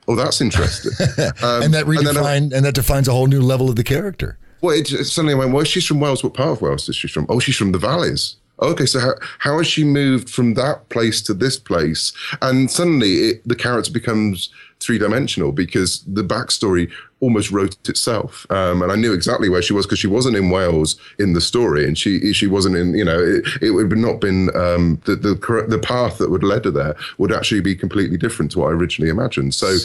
Oh, 0.09 0.17
that's 0.17 0.41
interesting. 0.41 0.93
Um, 1.43 1.63
and 1.63 1.75
that 1.75 1.87
redefine 1.87 2.37
and, 2.37 2.53
and, 2.53 2.65
that 2.65 2.75
defines 2.75 3.07
a 3.07 3.13
whole 3.13 3.27
new 3.27 3.41
level 3.41 3.71
of 3.71 3.77
the 3.77 3.85
character. 3.85 4.39
Well, 4.61 4.77
it, 4.77 4.87
suddenly 4.87 5.35
went, 5.35 5.53
well, 5.53 5.65
she's 5.65 5.87
from 5.87 6.01
Wales. 6.01 6.23
What 6.23 6.35
part 6.35 6.51
of 6.51 6.63
Wales 6.63 6.89
is 6.89 6.97
she 6.97 7.09
from? 7.09 7.27
Oh, 7.29 7.39
she's 7.39 7.57
from 7.57 7.73
the 7.73 7.79
valleys. 7.79 8.37
Okay, 8.61 8.85
so 8.85 9.01
how, 9.01 9.15
how 9.39 9.57
has 9.59 9.67
she 9.67 9.85
moved 9.85 10.29
from 10.29 10.55
that 10.55 10.89
place 10.91 11.23
to 11.23 11.35
this 11.35 11.57
place? 11.57 12.13
And 12.43 12.71
suddenly 12.71 13.13
it, 13.31 13.49
the 13.49 13.55
character 13.55 13.91
becomes 13.91 14.51
three 14.81 14.99
dimensional 14.99 15.53
because 15.53 16.03
the 16.07 16.23
backstory 16.23 16.91
almost 17.21 17.51
wrote 17.51 17.77
itself. 17.89 18.47
Um, 18.51 18.83
and 18.83 18.93
I 18.93 18.97
knew 18.97 19.13
exactly 19.13 19.49
where 19.49 19.63
she 19.63 19.73
was 19.73 19.87
because 19.87 19.99
she 19.99 20.07
wasn't 20.07 20.37
in 20.37 20.51
Wales 20.51 20.97
in 21.19 21.33
the 21.33 21.41
story, 21.41 21.87
and 21.87 21.97
she 21.97 22.33
she 22.33 22.47
wasn't 22.47 22.77
in. 22.77 22.95
You 22.95 23.05
know, 23.05 23.19
it, 23.19 23.45
it 23.63 23.71
would 23.71 23.91
have 23.91 23.99
not 23.99 24.21
been 24.21 24.55
um, 24.57 25.01
the 25.05 25.17
the 25.17 25.35
the 25.69 25.79
path 25.79 26.19
that 26.19 26.31
would 26.31 26.43
led 26.43 26.65
her 26.65 26.71
there 26.71 26.97
would 27.19 27.33
actually 27.33 27.61
be 27.61 27.77
completely 27.77 28.17
different 28.17 28.51
to 28.53 28.61
what 28.61 28.69
I 28.69 28.73
originally 28.73 29.11
imagined. 29.11 29.55
So, 29.55 29.77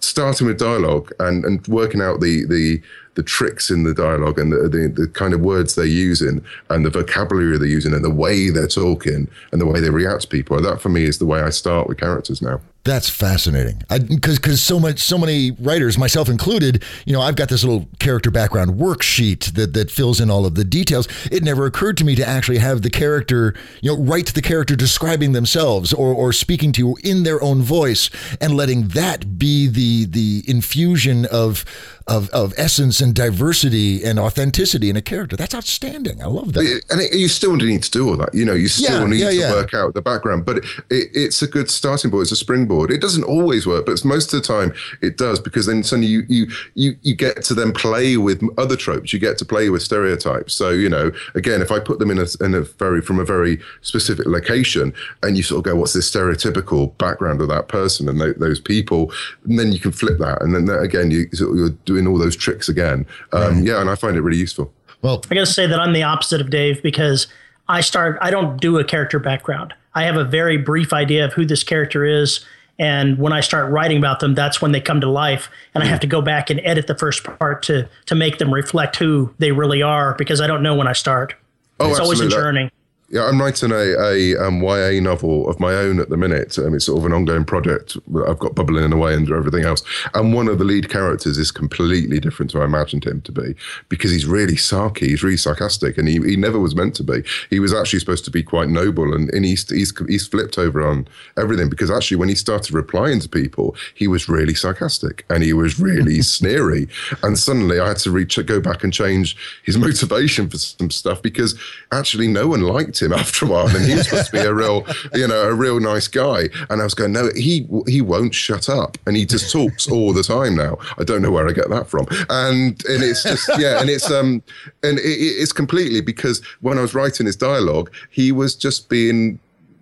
starting 0.00 0.46
with 0.46 0.58
dialogue 0.58 1.12
and 1.20 1.44
and 1.44 1.66
working 1.68 2.00
out 2.00 2.20
the 2.20 2.44
the 2.44 2.82
the 3.14 3.22
tricks 3.22 3.70
in 3.70 3.84
the 3.84 3.94
dialogue 3.94 4.38
and 4.38 4.52
the, 4.52 4.68
the, 4.68 4.88
the 4.88 5.08
kind 5.08 5.34
of 5.34 5.40
words 5.40 5.74
they're 5.74 5.84
using 5.84 6.44
and 6.70 6.84
the 6.84 6.90
vocabulary 6.90 7.58
they're 7.58 7.66
using 7.66 7.94
and 7.94 8.04
the 8.04 8.10
way 8.10 8.50
they're 8.50 8.66
talking 8.66 9.28
and 9.52 9.60
the 9.60 9.66
way 9.66 9.80
they 9.80 9.90
react 9.90 10.22
to 10.22 10.28
people. 10.28 10.60
That 10.60 10.80
for 10.80 10.88
me 10.88 11.04
is 11.04 11.18
the 11.18 11.26
way 11.26 11.40
I 11.40 11.50
start 11.50 11.88
with 11.88 11.98
characters 11.98 12.42
now. 12.42 12.60
That's 12.84 13.08
fascinating. 13.08 13.82
Because 13.88 14.38
because 14.38 14.62
so 14.62 14.78
much 14.78 15.00
so 15.00 15.16
many 15.16 15.52
writers, 15.52 15.96
myself 15.96 16.28
included, 16.28 16.82
you 17.06 17.14
know, 17.14 17.22
I've 17.22 17.34
got 17.34 17.48
this 17.48 17.64
little 17.64 17.88
character 17.98 18.30
background 18.30 18.72
worksheet 18.72 19.54
that 19.54 19.72
that 19.72 19.90
fills 19.90 20.20
in 20.20 20.30
all 20.30 20.44
of 20.44 20.54
the 20.54 20.64
details. 20.64 21.08
It 21.32 21.42
never 21.42 21.64
occurred 21.64 21.96
to 21.98 22.04
me 22.04 22.14
to 22.16 22.26
actually 22.26 22.58
have 22.58 22.82
the 22.82 22.90
character, 22.90 23.54
you 23.80 23.90
know, 23.90 24.02
write 24.02 24.34
the 24.34 24.42
character 24.42 24.76
describing 24.76 25.32
themselves 25.32 25.94
or 25.94 26.12
or 26.12 26.34
speaking 26.34 26.72
to 26.72 26.80
you 26.80 26.98
in 27.02 27.22
their 27.22 27.42
own 27.42 27.62
voice 27.62 28.10
and 28.38 28.54
letting 28.54 28.88
that 28.88 29.38
be 29.38 29.66
the 29.66 30.04
the 30.04 30.42
infusion 30.46 31.24
of 31.26 31.64
of, 32.06 32.28
of 32.30 32.52
essence 32.58 33.00
and 33.00 33.14
diversity 33.14 34.04
and 34.04 34.18
authenticity 34.18 34.90
in 34.90 34.96
a 34.96 35.02
character. 35.02 35.36
That's 35.36 35.54
outstanding. 35.54 36.22
I 36.22 36.26
love 36.26 36.52
that. 36.52 36.82
And 36.90 37.00
it, 37.00 37.14
you 37.14 37.28
still 37.28 37.56
need 37.56 37.82
to 37.82 37.90
do 37.90 38.10
all 38.10 38.16
that. 38.18 38.34
You 38.34 38.44
know, 38.44 38.52
you 38.52 38.68
still 38.68 39.00
yeah, 39.00 39.06
need 39.06 39.20
yeah, 39.20 39.28
to 39.28 39.34
yeah. 39.34 39.52
work 39.52 39.72
out 39.72 39.94
the 39.94 40.02
background, 40.02 40.44
but 40.44 40.58
it, 40.58 40.64
it, 40.90 41.08
it's 41.14 41.40
a 41.40 41.46
good 41.46 41.70
starting 41.70 42.10
point. 42.10 42.22
It's 42.22 42.32
a 42.32 42.36
springboard. 42.36 42.73
It 42.82 43.00
doesn't 43.00 43.24
always 43.24 43.66
work, 43.66 43.86
but 43.86 44.04
most 44.04 44.32
of 44.32 44.40
the 44.40 44.46
time 44.46 44.74
it 45.00 45.16
does 45.16 45.40
because 45.40 45.66
then 45.66 45.82
suddenly 45.82 46.08
you, 46.08 46.22
you, 46.28 46.46
you, 46.74 46.96
you 47.02 47.14
get 47.16 47.42
to 47.44 47.54
then 47.54 47.72
play 47.72 48.16
with 48.16 48.42
other 48.58 48.76
tropes. 48.76 49.12
You 49.12 49.18
get 49.18 49.38
to 49.38 49.44
play 49.44 49.70
with 49.70 49.82
stereotypes. 49.82 50.54
So, 50.54 50.70
you 50.70 50.88
know, 50.88 51.10
again, 51.34 51.62
if 51.62 51.72
I 51.72 51.80
put 51.80 51.98
them 51.98 52.10
in 52.10 52.18
a, 52.18 52.26
in 52.44 52.54
a 52.54 52.60
very, 52.60 53.00
from 53.00 53.18
a 53.18 53.24
very 53.24 53.60
specific 53.80 54.26
location 54.26 54.92
and 55.22 55.36
you 55.36 55.42
sort 55.42 55.58
of 55.58 55.64
go, 55.64 55.76
what's 55.76 55.94
this 55.94 56.10
stereotypical 56.10 56.96
background 56.98 57.40
of 57.40 57.48
that 57.48 57.68
person 57.68 58.08
and 58.08 58.20
th- 58.20 58.36
those 58.36 58.60
people, 58.60 59.10
and 59.44 59.58
then 59.58 59.72
you 59.72 59.80
can 59.80 59.90
flip 59.90 60.18
that. 60.18 60.42
And 60.42 60.54
then 60.54 60.68
again, 60.78 61.10
you, 61.10 61.26
you're 61.32 61.70
doing 61.70 61.94
doing 61.94 62.12
all 62.12 62.18
those 62.18 62.36
tricks 62.36 62.68
again. 62.68 63.06
Um, 63.32 63.56
right. 63.56 63.64
Yeah, 63.64 63.80
and 63.80 63.90
I 63.90 63.94
find 63.94 64.16
it 64.16 64.20
really 64.20 64.38
useful. 64.38 64.72
Well, 65.02 65.22
I 65.30 65.34
got 65.34 65.40
to 65.40 65.46
say 65.46 65.66
that 65.66 65.80
I'm 65.80 65.92
the 65.92 66.02
opposite 66.02 66.40
of 66.40 66.50
Dave 66.50 66.82
because 66.82 67.26
I 67.68 67.80
start. 67.80 68.18
I 68.20 68.30
don't 68.30 68.60
do 68.60 68.78
a 68.78 68.84
character 68.84 69.18
background. 69.18 69.74
I 69.94 70.04
have 70.04 70.16
a 70.16 70.24
very 70.24 70.56
brief 70.56 70.92
idea 70.92 71.24
of 71.24 71.32
who 71.32 71.46
this 71.46 71.62
character 71.62 72.04
is, 72.04 72.44
And 72.78 73.18
when 73.18 73.32
I 73.32 73.40
start 73.40 73.70
writing 73.70 73.98
about 73.98 74.20
them, 74.20 74.34
that's 74.34 74.60
when 74.60 74.72
they 74.72 74.80
come 74.80 75.00
to 75.00 75.08
life. 75.08 75.48
And 75.74 75.84
I 75.84 75.86
mm. 75.86 75.90
have 75.90 76.00
to 76.00 76.06
go 76.06 76.20
back 76.20 76.50
and 76.50 76.60
edit 76.64 76.86
the 76.86 76.96
first 76.96 77.24
part 77.24 77.62
to 77.64 77.88
to 78.06 78.14
make 78.14 78.38
them 78.38 78.52
reflect 78.52 78.96
who 78.96 79.32
they 79.38 79.52
really 79.52 79.82
are 79.82 80.14
because 80.14 80.40
I 80.40 80.46
don't 80.46 80.62
know 80.62 80.74
when 80.74 80.88
I 80.88 80.92
start. 80.92 81.34
Oh, 81.80 81.90
it's 81.90 82.00
always 82.00 82.20
a 82.20 82.28
journey. 82.28 82.70
Yeah, 83.10 83.26
I'm 83.26 83.38
writing 83.38 83.70
a, 83.70 83.74
a 83.74 84.36
um, 84.36 84.62
YA 84.62 84.98
novel 85.00 85.48
of 85.48 85.60
my 85.60 85.74
own 85.74 86.00
at 86.00 86.08
the 86.08 86.16
minute. 86.16 86.58
Um, 86.58 86.74
it's 86.74 86.86
sort 86.86 86.98
of 86.98 87.04
an 87.04 87.12
ongoing 87.12 87.44
project 87.44 87.98
I've 88.26 88.38
got 88.38 88.54
bubbling 88.54 88.90
away 88.92 89.14
under 89.14 89.36
everything 89.36 89.64
else. 89.64 89.82
And 90.14 90.32
one 90.32 90.48
of 90.48 90.58
the 90.58 90.64
lead 90.64 90.88
characters 90.88 91.36
is 91.36 91.50
completely 91.50 92.18
different 92.18 92.50
to 92.52 92.62
I 92.62 92.64
imagined 92.64 93.04
him 93.04 93.20
to 93.22 93.32
be 93.32 93.54
because 93.90 94.10
he's 94.10 94.24
really 94.24 94.54
sarky, 94.54 95.08
he's 95.08 95.22
really 95.22 95.36
sarcastic, 95.36 95.98
and 95.98 96.08
he, 96.08 96.14
he 96.14 96.36
never 96.36 96.58
was 96.58 96.74
meant 96.74 96.94
to 96.96 97.02
be. 97.02 97.22
He 97.50 97.60
was 97.60 97.74
actually 97.74 98.00
supposed 98.00 98.24
to 98.24 98.30
be 98.30 98.42
quite 98.42 98.70
noble, 98.70 99.14
and, 99.14 99.28
and 99.34 99.44
he's, 99.44 99.68
he's, 99.68 99.92
he's 100.08 100.26
flipped 100.26 100.56
over 100.56 100.80
on 100.80 101.06
everything 101.36 101.68
because 101.68 101.90
actually, 101.90 102.16
when 102.16 102.30
he 102.30 102.34
started 102.34 102.72
replying 102.72 103.20
to 103.20 103.28
people, 103.28 103.76
he 103.94 104.08
was 104.08 104.30
really 104.30 104.54
sarcastic 104.54 105.26
and 105.28 105.42
he 105.42 105.52
was 105.52 105.78
really 105.78 106.22
sneery. 106.22 106.88
And 107.22 107.38
suddenly 107.38 107.80
I 107.80 107.88
had 107.88 107.98
to 107.98 108.10
reach, 108.10 108.38
go 108.46 108.60
back 108.60 108.82
and 108.82 108.92
change 108.92 109.36
his 109.62 109.76
motivation 109.86 110.48
for 110.48 110.56
some 110.56 110.90
stuff 110.90 111.20
because 111.20 111.58
actually 111.92 112.28
no 112.28 112.48
one 112.48 112.62
liked 112.62 112.93
him 113.00 113.12
after 113.24 113.46
a 113.46 113.48
while, 113.48 113.68
and 113.68 113.84
he 113.84 113.94
was 113.94 114.08
supposed 114.08 114.26
to 114.26 114.32
be 114.32 114.38
a 114.38 114.52
real, 114.52 114.86
you 115.14 115.26
know, 115.26 115.48
a 115.48 115.54
real 115.54 115.80
nice 115.80 116.08
guy. 116.08 116.48
And 116.70 116.80
I 116.80 116.84
was 116.84 116.94
going, 116.94 117.12
no, 117.12 117.30
he 117.34 117.66
he 117.86 118.00
won't 118.00 118.34
shut 118.34 118.68
up, 118.68 118.98
and 119.06 119.16
he 119.16 119.24
just 119.26 119.50
talks 119.52 119.88
all 119.88 120.12
the 120.12 120.22
time 120.22 120.56
now. 120.56 120.78
I 120.98 121.04
don't 121.04 121.22
know 121.22 121.30
where 121.30 121.48
I 121.48 121.52
get 121.52 121.68
that 121.70 121.88
from, 121.88 122.06
and 122.30 122.82
and 122.86 123.02
it's 123.02 123.22
just 123.22 123.48
yeah, 123.58 123.80
and 123.80 123.90
it's 123.90 124.10
um 124.10 124.42
and 124.82 124.98
it, 124.98 125.02
it's 125.02 125.52
completely 125.52 126.00
because 126.00 126.44
when 126.60 126.78
I 126.78 126.82
was 126.82 126.94
writing 126.94 127.26
his 127.26 127.36
dialogue, 127.36 127.92
he 128.10 128.32
was 128.32 128.54
just 128.54 128.88
being 128.88 129.38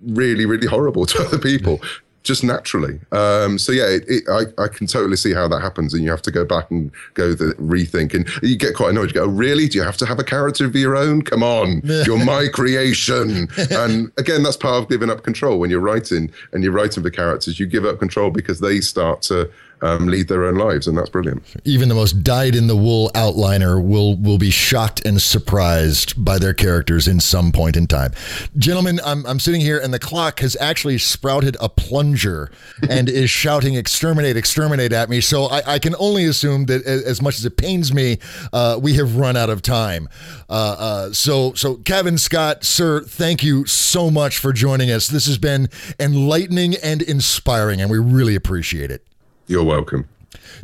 really 0.09 0.47
really 0.47 0.67
horrible 0.67 1.07
to 1.07 1.23
other 1.23 1.39
people 1.39 1.81
just 2.23 2.45
naturally. 2.45 3.01
Um, 3.11 3.59
so 3.59 3.73
yeah, 3.73 3.87
it, 3.87 4.05
it, 4.07 4.25
I, 4.29 4.63
I 4.63 4.69
can 4.69 4.87
totally 4.87 5.17
see 5.17 5.33
how 5.33 5.49
that 5.49 5.61
happens, 5.61 5.95
and 5.95 6.05
you 6.05 6.11
have 6.11 6.23
to 6.23 6.31
go 6.31 6.45
back 6.45 6.71
and 6.71 6.91
go 7.15 7.35
the 7.35 7.55
rethink, 7.55 8.15
and 8.15 8.29
you 8.43 8.57
get 8.57 8.75
quite 8.75 8.91
annoyed. 8.91 9.09
You 9.09 9.15
go, 9.15 9.27
really? 9.27 9.69
Do 9.69 9.79
you 9.79 9.85
have 9.85 9.97
to 9.99 10.07
have 10.07 10.19
a 10.19 10.25
character 10.25 10.65
of 10.65 10.75
your 10.75 10.97
own? 10.97 11.23
Come 11.23 11.43
on, 11.43 11.81
you're 12.07 12.25
my 12.25 12.49
creation. 12.53 13.49
And 13.71 14.13
again, 14.17 14.43
that's 14.43 14.57
part 14.57 14.83
of 14.83 14.89
giving 14.89 15.11
up 15.11 15.23
control 15.23 15.59
when 15.59 15.71
you're 15.71 15.81
writing 15.81 16.31
and 16.53 16.63
you're 16.63 16.73
writing 16.73 17.03
for 17.03 17.11
characters. 17.11 17.59
You 17.59 17.67
give 17.67 17.85
up 17.85 17.99
control 17.99 18.31
because 18.31 18.61
they 18.61 18.81
start 18.81 19.23
to 19.23 19.51
um, 19.83 20.07
lead 20.07 20.29
their 20.29 20.45
own 20.45 20.55
lives, 20.55 20.87
and 20.87 20.97
that's 20.97 21.11
brilliant. 21.11 21.43
Even 21.65 21.89
the 21.89 21.95
most 21.95 22.23
dyed-in-the-wool 22.23 23.11
outliner 23.15 23.85
will 23.85 24.17
will 24.17 24.39
be 24.39 24.51
shocked 24.51 25.05
and 25.05 25.21
surprised 25.21 26.25
by 26.25 26.39
their 26.39 26.55
characters 26.55 27.09
in 27.09 27.21
some 27.21 27.53
point 27.53 27.77
in 27.77 27.87
time. 27.87 28.13
Gentlemen, 28.57 29.01
I'm 29.05 29.27
I'm 29.27 29.41
sitting 29.41 29.61
here, 29.61 29.79
and 29.79 29.93
the 29.93 29.99
clock 29.99 30.41
has 30.41 30.57
actually 30.61 30.99
sprouted 30.99 31.57
a 31.61 31.69
plunger 31.69 32.51
and 32.89 33.09
is 33.09 33.29
shouting 33.43 33.75
"exterminate, 33.75 34.37
exterminate" 34.37 34.93
at 34.93 35.11
me. 35.11 35.21
So 35.21 35.47
I, 35.47 35.75
I 35.75 35.79
can 35.79 35.97
only 35.99 36.25
assume 36.27 36.67
that 36.67 36.85
as 36.85 37.21
much 37.21 37.39
as 37.39 37.45
it 37.45 37.57
pains 37.57 37.93
me, 37.93 38.19
uh, 38.53 38.79
we 38.81 38.95
have 38.95 39.17
run 39.17 39.37
out 39.37 39.51
of 39.51 39.63
time. 39.63 40.09
Uh, 40.49 40.77
uh, 40.79 41.13
so 41.13 41.55
so 41.55 41.75
Cavan 41.77 42.19
Scott, 42.19 42.63
sir, 42.65 43.03
thank 43.03 43.43
you 43.43 43.67
so 43.67 44.11
much 44.11 44.39
for 44.39 44.53
joining 44.53 44.91
us. 44.91 45.09
This 45.09 45.27
has 45.27 45.39
been 45.39 45.69
enlightening 45.99 46.77
and 46.77 47.03
inspiring, 47.03 47.81
and 47.81 47.91
we 47.91 47.99
really 47.99 48.37
appreciate 48.37 48.93
it. 48.93 49.05
You're 49.47 49.65
welcome. 49.65 50.09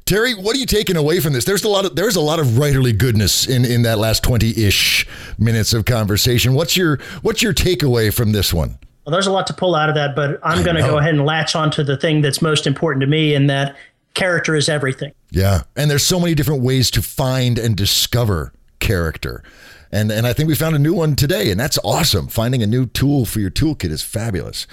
Terry, 0.04 0.34
what 0.34 0.56
are 0.56 0.58
you 0.58 0.66
taking 0.66 0.96
away 0.96 1.20
from 1.20 1.34
this? 1.34 1.44
There's 1.44 1.64
a 1.64 1.68
lot 1.68 1.84
of 1.84 1.94
there's 1.94 2.16
a 2.16 2.20
lot 2.20 2.38
of 2.40 2.46
writerly 2.46 2.96
goodness 2.96 3.46
in 3.46 3.64
in 3.64 3.82
that 3.82 3.98
last 3.98 4.24
20-ish 4.24 5.06
minutes 5.38 5.72
of 5.74 5.84
conversation. 5.84 6.54
What's 6.54 6.76
your 6.76 6.98
what's 7.22 7.42
your 7.42 7.52
takeaway 7.52 8.12
from 8.12 8.32
this 8.32 8.52
one? 8.52 8.78
Well, 9.04 9.12
there's 9.12 9.26
a 9.26 9.32
lot 9.32 9.46
to 9.48 9.54
pull 9.54 9.74
out 9.74 9.88
of 9.88 9.94
that, 9.94 10.14
but 10.14 10.38
I'm 10.42 10.62
going 10.62 10.76
to 10.76 10.82
go 10.82 10.98
ahead 10.98 11.14
and 11.14 11.24
latch 11.24 11.54
onto 11.54 11.82
the 11.82 11.96
thing 11.96 12.20
that's 12.20 12.42
most 12.42 12.66
important 12.66 13.00
to 13.00 13.06
me, 13.06 13.34
and 13.34 13.48
that 13.48 13.76
character 14.14 14.54
is 14.54 14.68
everything. 14.68 15.12
Yeah. 15.30 15.62
And 15.76 15.90
there's 15.90 16.04
so 16.04 16.20
many 16.20 16.34
different 16.34 16.62
ways 16.62 16.90
to 16.90 17.02
find 17.02 17.58
and 17.58 17.76
discover 17.76 18.52
character. 18.80 19.42
And 19.90 20.10
and 20.10 20.26
I 20.26 20.32
think 20.32 20.48
we 20.48 20.54
found 20.54 20.76
a 20.76 20.78
new 20.78 20.92
one 20.92 21.16
today, 21.16 21.50
and 21.50 21.58
that's 21.58 21.78
awesome. 21.82 22.28
Finding 22.28 22.62
a 22.62 22.66
new 22.66 22.86
tool 22.86 23.24
for 23.24 23.40
your 23.40 23.50
toolkit 23.50 23.90
is 23.90 24.02
fabulous. 24.02 24.66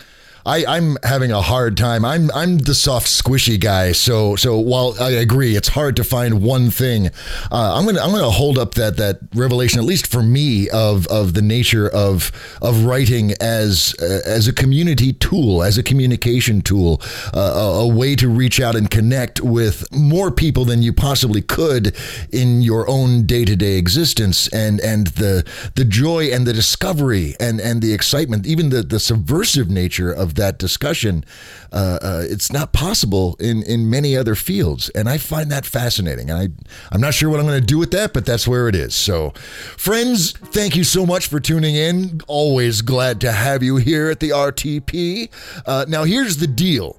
I, 0.45 0.63
I'm 0.65 0.97
having 1.03 1.31
a 1.31 1.41
hard 1.41 1.75
time. 1.75 2.05
I'm 2.05 2.29
I'm 2.31 2.59
the 2.59 2.75
soft, 2.75 3.07
squishy 3.07 3.59
guy. 3.59 3.93
So 3.93 4.35
so 4.35 4.59
while 4.59 4.95
I 4.99 5.09
agree, 5.11 5.55
it's 5.55 5.69
hard 5.69 5.95
to 5.95 6.03
find 6.03 6.41
one 6.43 6.69
thing. 6.69 7.07
Uh, 7.51 7.75
I'm 7.75 7.85
gonna 7.85 8.01
I'm 8.01 8.11
gonna 8.11 8.29
hold 8.29 8.59
up 8.59 8.75
that 8.75 8.97
that 8.97 9.19
revelation, 9.33 9.79
at 9.79 9.85
least 9.85 10.05
for 10.05 10.21
me, 10.21 10.69
of 10.69 11.07
of 11.07 11.33
the 11.33 11.41
nature 11.41 11.89
of 11.89 12.31
of 12.61 12.85
writing 12.85 13.33
as 13.41 13.95
uh, 13.99 14.21
as 14.25 14.47
a 14.47 14.53
community 14.53 15.13
tool, 15.13 15.63
as 15.63 15.79
a 15.79 15.83
communication 15.83 16.61
tool, 16.61 17.01
uh, 17.33 17.39
a, 17.39 17.79
a 17.79 17.87
way 17.87 18.15
to 18.15 18.29
reach 18.29 18.59
out 18.59 18.75
and 18.75 18.91
connect 18.91 19.41
with 19.41 19.91
more 19.91 20.29
people 20.29 20.63
than 20.63 20.83
you 20.83 20.93
possibly 20.93 21.41
could 21.41 21.95
in 22.31 22.61
your 22.61 22.87
own 22.87 23.25
day 23.25 23.45
to 23.45 23.55
day 23.55 23.77
existence, 23.77 24.47
and 24.49 24.79
and 24.81 25.07
the 25.07 25.43
the 25.73 25.85
joy 25.85 26.25
and 26.25 26.45
the 26.45 26.53
discovery 26.53 27.35
and 27.39 27.59
and 27.59 27.81
the 27.81 27.93
excitement, 27.93 28.45
even 28.45 28.69
the 28.69 28.83
the 28.83 28.99
subversive 28.99 29.71
nature 29.71 30.11
of 30.11 30.34
that 30.35 30.57
discussion, 30.57 31.25
uh, 31.71 31.99
uh, 32.01 32.23
it's 32.27 32.51
not 32.51 32.73
possible 32.73 33.35
in 33.39 33.63
in 33.63 33.89
many 33.89 34.15
other 34.15 34.35
fields, 34.35 34.89
and 34.89 35.09
I 35.09 35.17
find 35.17 35.51
that 35.51 35.65
fascinating. 35.65 36.29
And 36.29 36.39
I 36.39 36.49
I'm 36.91 37.01
not 37.01 37.13
sure 37.13 37.29
what 37.29 37.39
I'm 37.39 37.45
going 37.45 37.59
to 37.59 37.65
do 37.65 37.77
with 37.77 37.91
that, 37.91 38.13
but 38.13 38.25
that's 38.25 38.47
where 38.47 38.67
it 38.67 38.75
is. 38.75 38.95
So, 38.95 39.31
friends, 39.77 40.31
thank 40.31 40.75
you 40.75 40.83
so 40.83 41.05
much 41.05 41.27
for 41.27 41.39
tuning 41.39 41.75
in. 41.75 42.21
Always 42.27 42.81
glad 42.81 43.21
to 43.21 43.31
have 43.31 43.63
you 43.63 43.77
here 43.77 44.09
at 44.09 44.19
the 44.19 44.29
RTP. 44.29 45.29
Uh, 45.65 45.85
now, 45.87 46.03
here's 46.03 46.37
the 46.37 46.47
deal 46.47 46.97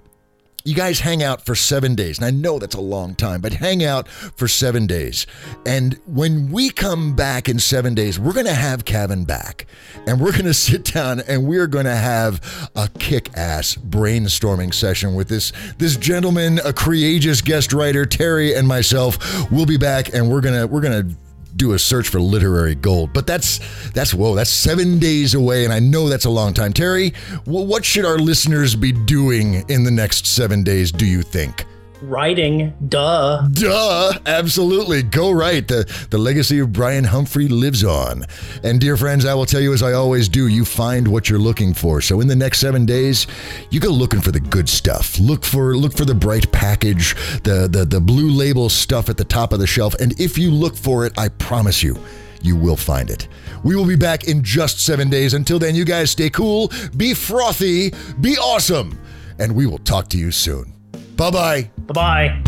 you 0.67 0.75
guys 0.75 1.01
hang 1.01 1.23
out 1.23 1.47
for 1.47 1.55
seven 1.55 1.95
days. 1.95 2.19
And 2.19 2.25
I 2.25 2.31
know 2.31 2.59
that's 2.59 2.75
a 2.75 2.81
long 2.81 3.15
time, 3.15 3.41
but 3.41 3.53
hang 3.53 3.85
out 3.85 4.09
for 4.09 4.49
seven 4.49 4.87
days. 4.87 5.27
And 5.65 5.95
when 6.07 6.51
we 6.51 6.71
come 6.71 7.15
back 7.15 7.49
in 7.49 7.61
seven 7.61 7.95
days, 7.95 8.19
we're 8.19 8.33
going 8.33 8.47
to 8.47 8.55
have 8.55 8.85
Cavan 8.85 9.25
back 9.25 9.67
and 10.07 10.21
we're 10.21 10.33
going 10.33 10.45
to 10.47 10.55
sit 10.55 10.85
down 10.85 11.21
and 11.21 11.47
we're 11.47 11.69
going 11.69 11.85
to 11.85 11.97
have 11.97 12.71
a 12.75 12.89
kick 12.99 13.31
ass 13.37 13.77
brainstorming 13.77 14.75
session 14.75 15.15
with 15.15 15.29
this, 15.29 15.53
this 15.79 15.97
gentleman, 15.97 16.59
a 16.65 16.73
courageous 16.73 17.41
guest 17.41 17.73
writer, 17.73 18.05
Terry 18.05 18.55
and 18.55 18.67
myself. 18.67 19.51
We'll 19.53 19.67
be 19.67 19.79
back 19.79 20.13
and 20.13 20.29
we're 20.29 20.41
going 20.41 20.61
to, 20.61 20.67
we're 20.67 20.81
going 20.81 21.09
to, 21.09 21.17
do 21.57 21.73
a 21.73 21.79
search 21.79 22.09
for 22.09 22.21
literary 22.21 22.75
gold. 22.75 23.13
But 23.13 23.27
that's 23.27 23.61
that's 23.91 24.13
whoa, 24.15 24.35
that's 24.35 24.51
seven 24.51 24.99
days 24.99 25.35
away, 25.35 25.65
and 25.65 25.73
I 25.73 25.79
know 25.79 26.09
that's 26.09 26.25
a 26.25 26.31
long 26.31 26.55
time. 26.55 26.73
Terry, 26.73 27.13
what 27.45 27.85
should 27.85 28.05
our 28.05 28.19
listeners 28.19 28.75
be 28.75 28.93
doing 28.93 29.65
in 29.69 29.85
the 29.85 29.91
next 29.91 30.27
seven 30.27 30.63
days? 30.63 30.93
Do 30.93 31.07
you 31.07 31.23
think? 31.23 31.65
Writing, 32.03 32.75
duh. 32.89 33.49
Duh, 33.53 34.13
absolutely. 34.27 35.03
Go 35.03 35.31
right. 35.31 35.67
The 35.67 35.91
the 36.11 36.19
legacy 36.19 36.59
of 36.59 36.73
Brian 36.73 37.05
Humphrey 37.05 37.49
lives 37.49 37.85
on. 37.85 38.25
And 38.63 38.81
dear 38.81 38.97
friends, 38.97 39.25
I 39.25 39.33
will 39.35 39.47
tell 39.47 39.63
you 39.63 39.73
as 39.73 39.83
I 39.83 39.93
always 39.93 40.29
do, 40.29 40.47
you 40.49 40.65
find 40.65 41.09
what 41.09 41.31
you're 41.31 41.39
looking 41.39 41.73
for. 41.73 42.03
So 42.03 42.21
in 42.21 42.29
the 42.29 42.37
next 42.37 42.61
7 42.61 42.85
days, 42.85 43.27
you 43.71 43.81
go 43.81 43.89
looking 43.89 44.21
for 44.21 44.31
the 44.31 44.41
good 44.41 44.69
stuff. 44.69 45.19
Look 45.19 45.45
for 45.45 45.77
look 45.77 45.97
for 45.97 46.05
the 46.05 46.15
bright 46.15 46.53
package, 46.53 47.15
the 47.43 47.67
the 47.71 47.87
the 47.87 48.01
blue 48.01 48.31
label 48.31 48.69
stuff 48.69 49.09
at 49.09 49.17
the 49.17 49.25
top 49.25 49.53
of 49.53 49.59
the 49.59 49.67
shelf, 49.67 49.95
and 49.95 50.19
if 50.21 50.37
you 50.37 50.51
look 50.51 50.77
for 50.77 51.07
it, 51.07 51.19
I 51.19 51.29
promise 51.29 51.83
you 51.83 51.99
you 52.43 52.57
will 52.57 52.77
find 52.77 53.11
it. 53.11 53.27
We 53.65 53.75
will 53.75 53.87
be 53.87 53.97
back 53.97 54.29
in 54.29 54.43
just 54.45 54.85
seven 54.85 55.09
days. 55.09 55.33
Until 55.35 55.59
then, 55.59 55.75
you 55.75 55.85
guys 55.85 56.11
stay 56.11 56.31
cool, 56.31 56.71
be 56.97 57.15
frothy, 57.15 57.93
be 58.21 58.37
awesome, 58.37 58.99
and 59.39 59.55
we 59.57 59.67
will 59.67 59.79
talk 59.79 60.09
to 60.11 60.19
you 60.19 60.31
soon. 60.31 60.76
Bye 61.17 61.31
bye. 61.31 61.71
Bye 61.87 61.93
bye. 61.95 62.43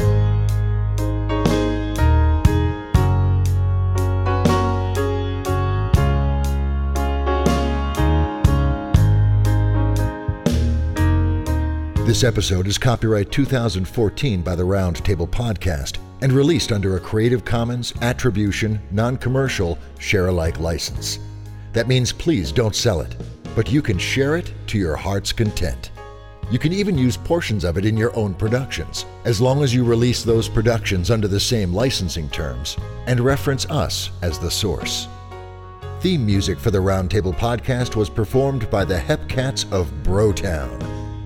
This 12.04 12.24
episode 12.24 12.66
is 12.66 12.78
copyright 12.78 13.30
2014 13.30 14.40
by 14.40 14.54
the 14.54 14.62
Roundtable 14.62 15.28
Podcast 15.28 15.98
and 16.22 16.32
released 16.32 16.72
under 16.72 16.96
a 16.96 17.00
Creative 17.00 17.44
Commons 17.44 17.92
Attribution, 18.00 18.80
Non 18.90 19.16
Commercial, 19.18 19.78
Share 19.98 20.28
Alike 20.28 20.58
license. 20.58 21.18
That 21.74 21.86
means 21.86 22.12
please 22.12 22.50
don't 22.50 22.74
sell 22.74 23.02
it, 23.02 23.14
but 23.54 23.70
you 23.70 23.82
can 23.82 23.98
share 23.98 24.36
it 24.36 24.52
to 24.68 24.78
your 24.78 24.96
heart's 24.96 25.32
content. 25.32 25.90
You 26.50 26.58
can 26.58 26.72
even 26.72 26.96
use 26.96 27.16
portions 27.16 27.62
of 27.62 27.76
it 27.76 27.84
in 27.84 27.96
your 27.96 28.16
own 28.16 28.32
productions, 28.32 29.04
as 29.24 29.38
long 29.38 29.62
as 29.62 29.74
you 29.74 29.84
release 29.84 30.22
those 30.22 30.48
productions 30.48 31.10
under 31.10 31.28
the 31.28 31.38
same 31.38 31.74
licensing 31.74 32.30
terms 32.30 32.76
and 33.06 33.20
reference 33.20 33.66
us 33.66 34.10
as 34.22 34.38
the 34.38 34.50
source. 34.50 35.08
Theme 36.00 36.24
music 36.24 36.58
for 36.58 36.70
the 36.70 36.78
Roundtable 36.78 37.34
Podcast 37.34 37.96
was 37.96 38.08
performed 38.08 38.70
by 38.70 38.84
the 38.84 38.98
Hepcats 38.98 39.70
of 39.70 39.90
Brotown. 40.02 40.80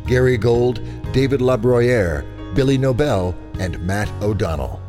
Gary 0.07 0.37
Gold, 0.37 0.81
David 1.13 1.41
Labroyere, 1.41 2.25
Billy 2.55 2.77
Nobel, 2.77 3.35
and 3.61 3.79
Matt 3.81 4.11
O'Donnell. 4.23 4.81